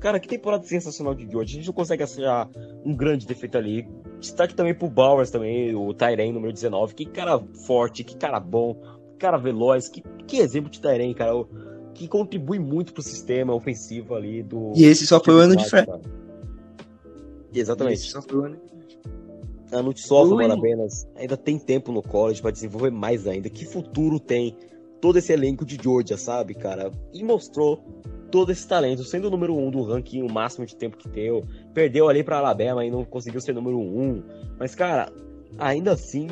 Cara, 0.00 0.18
que 0.18 0.28
temporada 0.28 0.64
sensacional 0.64 1.14
de 1.14 1.30
George. 1.30 1.52
A 1.52 1.56
gente 1.56 1.66
não 1.66 1.74
consegue 1.74 2.02
achar 2.02 2.48
um 2.84 2.94
grande 2.94 3.26
defeito 3.26 3.56
ali. 3.56 3.88
Destaque 4.18 4.54
também 4.54 4.74
pro 4.74 4.88
Bowers 4.88 5.30
também, 5.30 5.74
o 5.74 5.94
Tyren 5.94 6.32
número 6.32 6.52
19. 6.52 6.94
Que 6.94 7.06
cara 7.06 7.38
forte, 7.66 8.02
que 8.02 8.16
cara 8.16 8.40
bom, 8.40 8.74
que 9.12 9.18
cara 9.18 9.36
veloz, 9.36 9.88
que, 9.88 10.02
que 10.26 10.38
exemplo 10.38 10.70
de 10.70 10.80
Tyren, 10.80 11.14
cara. 11.14 11.32
Que 11.94 12.08
contribui 12.08 12.58
muito 12.58 12.92
pro 12.92 13.02
sistema 13.02 13.54
ofensivo 13.54 14.14
ali 14.14 14.42
do. 14.42 14.72
E 14.74 14.84
esse 14.84 15.06
só 15.06 15.22
foi 15.22 15.34
o 15.34 15.38
ano 15.38 15.56
de 15.56 15.68
fé. 15.68 15.86
Exatamente. 17.52 17.94
Esse 17.94 18.10
só 18.10 18.20
foi 18.20 18.38
o 18.38 18.44
ano 18.44 18.56
de 18.56 18.74
Ano 19.72 19.92
de 19.92 20.00
sophomore 20.00 20.52
apenas. 20.52 21.06
Ainda 21.16 21.36
tem 21.36 21.58
tempo 21.58 21.90
no 21.90 22.00
college 22.02 22.40
para 22.40 22.52
desenvolver 22.52 22.90
mais 22.90 23.26
ainda. 23.26 23.50
Que 23.50 23.64
futuro 23.64 24.20
tem 24.20 24.56
todo 25.00 25.18
esse 25.18 25.32
elenco 25.32 25.64
de 25.64 25.76
Georgia, 25.82 26.16
sabe, 26.16 26.54
cara? 26.54 26.92
E 27.12 27.24
mostrou 27.24 27.82
todo 28.30 28.52
esse 28.52 28.66
talento, 28.66 29.02
sendo 29.02 29.26
o 29.26 29.30
número 29.30 29.56
um 29.56 29.70
do 29.70 29.82
ranking 29.82 30.22
o 30.22 30.32
máximo 30.32 30.64
de 30.64 30.76
tempo 30.76 30.96
que 30.96 31.08
deu. 31.08 31.44
Perdeu 31.72 32.08
ali 32.08 32.22
pra 32.22 32.38
Alabama 32.38 32.84
e 32.84 32.90
não 32.90 33.04
conseguiu 33.04 33.40
ser 33.40 33.52
número 33.52 33.78
um. 33.78 34.22
Mas, 34.58 34.74
cara, 34.74 35.12
ainda 35.58 35.92
assim, 35.92 36.28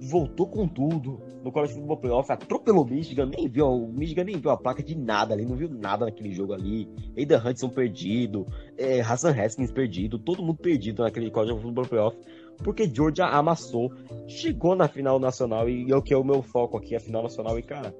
voltou 0.00 0.46
com 0.46 0.68
tudo 0.68 1.20
no 1.42 1.50
College 1.50 1.74
Football 1.74 1.96
Playoff, 1.98 2.32
atropelou 2.32 2.84
o 2.84 2.88
Michigan, 2.88 3.26
nem 3.26 3.48
viu, 3.48 3.66
o 3.66 3.92
Michigan 3.92 4.24
nem 4.24 4.36
viu 4.36 4.50
a 4.50 4.56
placa 4.56 4.82
de 4.82 4.96
nada 4.96 5.34
ali, 5.34 5.44
não 5.44 5.56
viu 5.56 5.68
nada 5.68 6.04
naquele 6.04 6.32
jogo 6.32 6.52
ali. 6.52 6.88
Aidan 7.16 7.42
Hudson 7.44 7.68
perdido, 7.68 8.46
é, 8.76 9.00
Hassan 9.00 9.30
Haskins 9.30 9.70
perdido, 9.70 10.18
todo 10.18 10.42
mundo 10.42 10.58
perdido 10.58 11.02
naquele 11.02 11.30
College 11.30 11.60
Football 11.60 11.86
Playoff, 11.86 12.18
porque 12.58 12.88
Georgia 12.92 13.26
amassou, 13.26 13.92
chegou 14.26 14.74
na 14.74 14.88
final 14.88 15.18
nacional 15.18 15.68
e 15.68 15.90
é 15.90 15.96
o 15.96 16.02
que 16.02 16.12
é 16.12 16.16
o 16.16 16.24
meu 16.24 16.42
foco 16.42 16.76
aqui, 16.76 16.94
a 16.94 17.00
final 17.00 17.22
nacional. 17.22 17.58
E 17.58 17.62
cara, 17.62 17.94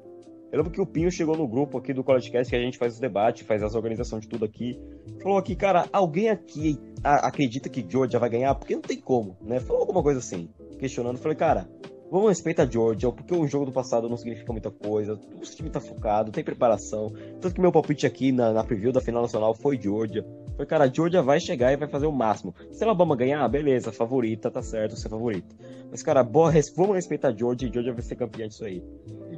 eu 0.52 0.58
lembro 0.58 0.72
que 0.72 0.80
o 0.80 0.86
Pinho 0.86 1.10
chegou 1.10 1.36
no 1.36 1.46
grupo 1.46 1.76
aqui 1.76 1.92
do 1.92 2.04
College 2.04 2.30
Cast, 2.30 2.50
que 2.50 2.56
a 2.56 2.60
gente 2.60 2.78
faz 2.78 2.94
os 2.94 3.00
debates, 3.00 3.46
faz 3.46 3.62
as 3.62 3.74
organizações 3.74 4.22
de 4.22 4.28
tudo 4.28 4.44
aqui. 4.44 4.80
Falou 5.22 5.38
aqui, 5.38 5.56
cara, 5.56 5.88
alguém 5.92 6.30
aqui 6.30 6.78
acredita 7.02 7.68
que 7.68 7.84
Georgia 7.86 8.18
vai 8.18 8.30
ganhar? 8.30 8.54
Porque 8.54 8.74
não 8.74 8.82
tem 8.82 9.00
como, 9.00 9.36
né? 9.42 9.60
Falou 9.60 9.82
alguma 9.82 10.02
coisa 10.02 10.20
assim, 10.20 10.48
questionando. 10.78 11.18
Falei, 11.18 11.36
cara, 11.36 11.68
Vamos 12.08 12.28
respeitar 12.28 12.62
a 12.62 12.66
Georgia, 12.66 13.10
porque 13.10 13.34
o 13.34 13.48
jogo 13.48 13.66
do 13.66 13.72
passado 13.72 14.08
não 14.08 14.16
significa 14.16 14.52
muita 14.52 14.70
coisa. 14.70 15.14
O 15.14 15.40
time 15.40 15.68
tá 15.68 15.80
focado, 15.80 16.30
tem 16.30 16.44
preparação. 16.44 17.12
Tanto 17.40 17.52
que 17.52 17.60
meu 17.60 17.72
palpite 17.72 18.06
aqui 18.06 18.30
na, 18.30 18.52
na 18.52 18.62
preview 18.62 18.92
da 18.92 19.00
final 19.00 19.22
nacional 19.22 19.52
foi 19.54 19.76
Georgia. 19.76 20.24
Foi, 20.56 20.64
cara, 20.64 20.84
a 20.84 20.88
Georgia 20.88 21.20
vai 21.20 21.40
chegar 21.40 21.72
e 21.72 21.76
vai 21.76 21.88
fazer 21.88 22.06
o 22.06 22.12
máximo. 22.12 22.54
Se 22.70 22.84
a 22.84 22.86
Alabama 22.86 23.16
ganhar, 23.16 23.46
beleza, 23.48 23.90
favorita, 23.90 24.52
tá 24.52 24.62
certo, 24.62 24.96
ser 24.96 25.08
favorita. 25.08 25.52
Mas, 25.90 26.00
cara, 26.00 26.22
boa, 26.22 26.52
vamos 26.76 26.94
respeitar 26.94 27.28
a 27.28 27.34
Georgia 27.34 27.68
e 27.68 27.72
Georgia 27.72 27.92
vai 27.92 28.02
ser 28.02 28.14
campeã 28.14 28.46
disso 28.46 28.64
aí. 28.64 28.84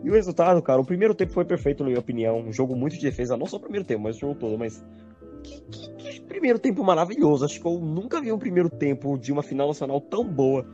E 0.05 0.11
o 0.11 0.12
resultado, 0.12 0.61
cara, 0.61 0.78
o 0.78 0.84
primeiro 0.84 1.14
tempo 1.14 1.32
foi 1.32 1.47
perfeito, 1.47 1.82
na 1.82 1.89
minha 1.89 2.01
opinião. 2.01 2.39
Um 2.39 2.53
jogo 2.53 2.76
muito 2.76 2.97
de 2.97 3.03
defesa, 3.03 3.34
não 3.34 3.47
só 3.47 3.57
o 3.57 3.61
primeiro 3.61 3.86
tempo, 3.86 4.03
mas 4.03 4.16
o 4.16 4.20
jogo 4.20 4.34
todo. 4.34 4.59
Mas 4.59 4.84
que, 5.43 5.59
que, 5.70 5.91
que, 5.95 6.20
primeiro 6.20 6.59
tempo 6.59 6.84
maravilhoso. 6.84 7.47
Acho 7.47 7.59
que 7.59 7.66
eu 7.66 7.78
nunca 7.78 8.20
vi 8.20 8.30
um 8.30 8.39
primeiro 8.39 8.68
tempo 8.68 9.16
de 9.16 9.32
uma 9.32 9.43
final 9.43 9.68
nacional 9.68 10.03
tão 10.03 10.22
boa 10.22 10.66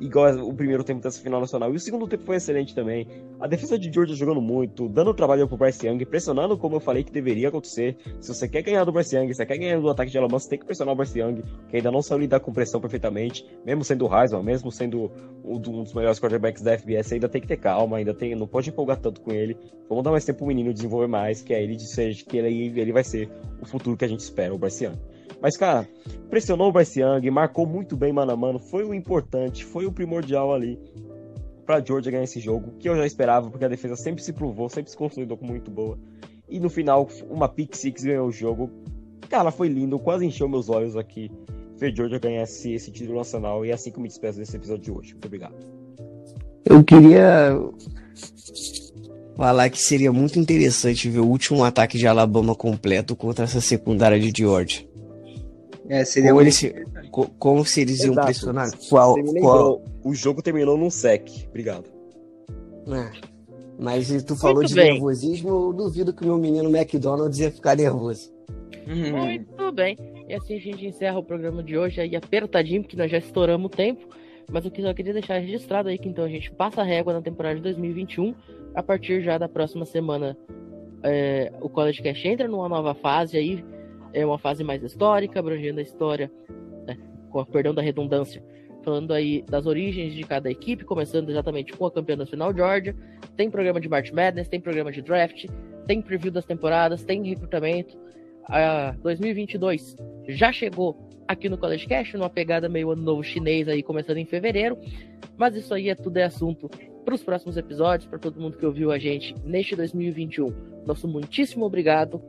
igual 0.00 0.34
o 0.38 0.52
primeiro 0.54 0.82
tempo 0.82 1.00
dessa 1.00 1.20
final 1.20 1.40
nacional. 1.40 1.72
E 1.72 1.76
o 1.76 1.80
segundo 1.80 2.06
tempo 2.08 2.24
foi 2.24 2.36
excelente 2.36 2.74
também. 2.74 3.06
A 3.40 3.46
defesa 3.46 3.78
de 3.78 3.92
Georgia 3.92 4.14
jogando 4.14 4.40
muito, 4.40 4.88
dando 4.88 5.14
trabalho 5.14 5.46
pro 5.46 5.56
Bryce 5.56 5.86
Young, 5.86 6.04
pressionando 6.04 6.56
como 6.56 6.76
eu 6.76 6.80
falei 6.80 7.04
que 7.04 7.12
deveria 7.12 7.48
acontecer. 7.48 7.96
Se 8.20 8.34
você 8.34 8.48
quer 8.48 8.62
ganhar 8.62 8.84
do 8.84 8.92
Bryce 8.92 9.16
Young, 9.16 9.28
se 9.28 9.34
você 9.34 9.46
quer 9.46 9.58
ganhar 9.58 9.80
do 9.80 9.88
ataque 9.88 10.10
de 10.10 10.18
Alabama, 10.18 10.38
você 10.38 10.50
tem 10.50 10.58
que 10.58 10.64
pressionar 10.64 10.94
o 10.94 10.96
Bryce 10.96 11.18
Young, 11.18 11.42
que 11.68 11.76
ainda 11.76 11.90
não 11.90 12.02
sabe 12.02 12.22
lidar 12.22 12.40
com 12.40 12.52
pressão 12.52 12.80
perfeitamente, 12.80 13.46
mesmo 13.64 13.84
sendo 13.84 14.06
o 14.06 14.14
Heisman, 14.14 14.42
mesmo 14.42 14.70
sendo 14.70 15.10
um 15.44 15.58
dos 15.58 15.92
melhores 15.92 16.18
quarterbacks 16.18 16.62
da 16.62 16.76
FBS, 16.76 17.12
ainda 17.12 17.28
tem 17.28 17.40
que 17.40 17.48
ter 17.48 17.56
calma, 17.56 17.98
ainda 17.98 18.14
tem, 18.14 18.34
não 18.34 18.46
pode 18.46 18.70
empolgar 18.70 18.98
tanto 18.98 19.20
com 19.20 19.32
ele. 19.32 19.56
Vamos 19.88 20.04
dar 20.04 20.10
mais 20.10 20.24
tempo 20.24 20.38
pro 20.38 20.46
menino 20.46 20.72
desenvolver 20.72 21.06
mais, 21.06 21.42
que 21.42 21.52
é 21.52 21.62
ele 21.62 21.76
de 21.76 22.24
que 22.24 22.36
ele, 22.36 22.80
ele 22.80 22.92
vai 22.92 23.04
ser 23.04 23.30
o 23.60 23.66
futuro 23.66 23.96
que 23.96 24.04
a 24.04 24.08
gente 24.08 24.20
espera, 24.20 24.54
o 24.54 24.58
Bryce 24.58 24.84
Young. 24.84 24.96
Mas, 25.42 25.56
cara, 25.56 25.88
pressionou 26.30 26.68
o 26.68 26.72
Bryce 26.72 27.00
Young, 27.00 27.28
marcou 27.30 27.66
muito 27.66 27.96
bem 27.96 28.12
mano 28.12 28.30
a 28.30 28.36
mano, 28.36 28.60
foi 28.60 28.84
o 28.84 28.94
importante, 28.94 29.64
foi 29.64 29.86
o 29.86 29.92
primordial 29.92 30.54
ali 30.54 30.78
para 31.66 31.84
Georgia 31.84 32.12
ganhar 32.12 32.24
esse 32.24 32.38
jogo, 32.38 32.74
que 32.78 32.88
eu 32.88 32.96
já 32.96 33.04
esperava, 33.04 33.50
porque 33.50 33.64
a 33.64 33.68
defesa 33.68 33.96
sempre 33.96 34.22
se 34.22 34.32
provou, 34.32 34.68
sempre 34.68 34.90
se 34.90 34.96
consolidou 34.96 35.36
como 35.36 35.50
muito 35.50 35.70
boa. 35.70 35.98
E 36.48 36.60
no 36.60 36.70
final, 36.70 37.08
uma 37.28 37.48
pick 37.48 37.74
six 37.74 38.04
ganhou 38.04 38.28
o 38.28 38.32
jogo. 38.32 38.70
Cara, 39.28 39.50
foi 39.50 39.68
lindo, 39.68 39.98
quase 39.98 40.24
encheu 40.24 40.48
meus 40.48 40.68
olhos 40.68 40.96
aqui 40.96 41.28
ver 41.76 41.96
Georgia 41.96 42.18
ganhar 42.18 42.44
esse, 42.44 42.72
esse 42.72 42.92
título 42.92 43.18
nacional. 43.18 43.66
E 43.66 43.70
é 43.70 43.72
assim 43.72 43.90
que 43.90 43.98
eu 43.98 44.02
me 44.02 44.08
despeço 44.08 44.38
desse 44.38 44.56
episódio 44.56 44.82
de 44.82 44.90
hoje. 44.92 45.12
Muito 45.12 45.26
obrigado. 45.26 45.56
Eu 46.64 46.84
queria 46.84 47.58
falar 49.36 49.68
que 49.70 49.80
seria 49.80 50.12
muito 50.12 50.38
interessante 50.38 51.08
ver 51.08 51.20
o 51.20 51.26
último 51.26 51.64
ataque 51.64 51.98
de 51.98 52.06
Alabama 52.06 52.54
completo 52.54 53.16
contra 53.16 53.44
essa 53.44 53.60
secundária 53.60 54.20
de 54.20 54.32
Georgia. 54.36 54.91
É, 55.92 56.06
seria 56.06 56.30
como, 56.30 56.40
eles, 56.40 56.72
como 57.38 57.66
se 57.66 57.82
eles 57.82 58.02
iam 58.02 58.14
pressionar? 58.14 58.70
Qual, 58.88 59.14
qual... 59.42 59.82
O 60.02 60.14
jogo 60.14 60.40
terminou 60.40 60.78
num 60.78 60.88
sec. 60.88 61.28
Obrigado. 61.50 61.84
É. 62.88 63.10
Mas 63.78 64.10
tu 64.24 64.34
falou 64.34 64.56
Muito 64.56 64.68
de 64.68 64.74
bem. 64.74 64.92
nervosismo, 64.92 65.50
eu 65.50 65.72
duvido 65.74 66.14
que 66.14 66.22
o 66.24 66.26
meu 66.28 66.38
menino 66.38 66.74
McDonald's 66.74 67.38
ia 67.38 67.50
ficar 67.50 67.76
nervoso. 67.76 68.32
Uhum. 68.86 69.18
Muito 69.18 69.72
bem. 69.72 69.98
E 70.26 70.32
assim 70.32 70.56
a 70.56 70.60
gente 70.60 70.86
encerra 70.86 71.18
o 71.18 71.22
programa 71.22 71.62
de 71.62 71.76
hoje 71.76 72.00
aí 72.00 72.16
apertadinho, 72.16 72.80
porque 72.80 72.96
nós 72.96 73.10
já 73.10 73.18
estouramos 73.18 73.66
o 73.66 73.68
tempo. 73.68 74.08
Mas 74.50 74.64
eu 74.64 74.72
só 74.74 74.94
queria 74.94 75.12
deixar 75.12 75.40
registrado 75.40 75.90
aí 75.90 75.98
que 75.98 76.08
então 76.08 76.24
a 76.24 76.28
gente 76.28 76.50
passa 76.52 76.80
a 76.80 76.84
régua 76.84 77.12
na 77.12 77.20
temporada 77.20 77.56
de 77.56 77.62
2021. 77.64 78.34
A 78.74 78.82
partir 78.82 79.22
já 79.22 79.36
da 79.36 79.46
próxima 79.46 79.84
semana, 79.84 80.38
é, 81.02 81.52
o 81.60 81.68
College 81.68 82.02
Cash 82.02 82.24
entra 82.24 82.48
numa 82.48 82.66
nova 82.66 82.94
fase 82.94 83.36
aí 83.36 83.62
é 84.12 84.24
uma 84.24 84.38
fase 84.38 84.62
mais 84.62 84.82
histórica, 84.82 85.40
abrangendo 85.40 85.80
a 85.80 85.82
história, 85.82 86.30
né, 86.86 86.96
com 87.30 87.40
a 87.40 87.46
perdão 87.46 87.74
da 87.74 87.82
redundância, 87.82 88.42
falando 88.84 89.12
aí 89.12 89.42
das 89.48 89.66
origens 89.66 90.12
de 90.12 90.22
cada 90.24 90.50
equipe, 90.50 90.84
começando 90.84 91.30
exatamente 91.30 91.72
com 91.72 91.86
a 91.86 91.90
campeã 91.90 92.16
nacional 92.16 92.54
Georgia. 92.54 92.94
Tem 93.36 93.50
programa 93.50 93.80
de 93.80 93.88
March 93.88 94.10
Madness, 94.12 94.48
tem 94.48 94.60
programa 94.60 94.92
de 94.92 95.02
draft, 95.02 95.46
tem 95.86 96.02
preview 96.02 96.30
das 96.30 96.44
temporadas, 96.44 97.04
tem 97.04 97.22
recrutamento. 97.22 97.96
A 98.46 98.94
2022 99.02 99.96
já 100.28 100.52
chegou 100.52 101.08
aqui 101.28 101.48
no 101.48 101.56
College 101.56 101.86
Cash, 101.86 102.12
numa 102.14 102.28
pegada 102.28 102.68
meio 102.68 102.90
ano 102.90 103.02
novo 103.02 103.22
chinês 103.22 103.68
aí, 103.68 103.82
começando 103.82 104.18
em 104.18 104.24
fevereiro. 104.24 104.76
Mas 105.36 105.54
isso 105.54 105.72
aí 105.72 105.88
é 105.88 105.94
tudo 105.94 106.16
é 106.18 106.24
assunto 106.24 106.68
para 107.04 107.14
os 107.14 107.22
próximos 107.22 107.56
episódios, 107.56 108.08
para 108.08 108.18
todo 108.18 108.40
mundo 108.40 108.56
que 108.56 108.66
ouviu 108.66 108.92
a 108.92 108.98
gente 108.98 109.34
neste 109.44 109.74
2021. 109.74 110.52
Nosso 110.86 111.08
muitíssimo 111.08 111.64
obrigado 111.64 112.22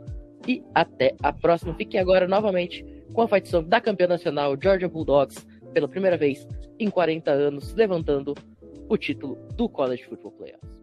e 0.47 0.63
até 0.73 1.15
a 1.21 1.31
próxima. 1.31 1.73
Fique 1.75 1.97
agora 1.97 2.27
novamente 2.27 2.85
com 3.13 3.21
a 3.21 3.27
fight 3.27 3.47
song 3.47 3.67
da 3.67 3.79
campeã 3.79 4.07
nacional 4.07 4.55
Georgia 4.61 4.89
Bulldogs, 4.89 5.45
pela 5.73 5.87
primeira 5.87 6.17
vez 6.17 6.47
em 6.79 6.89
40 6.89 7.31
anos, 7.31 7.73
levantando 7.73 8.33
o 8.89 8.97
título 8.97 9.35
do 9.55 9.69
College 9.69 10.03
Football 10.05 10.31
Playoffs. 10.33 10.82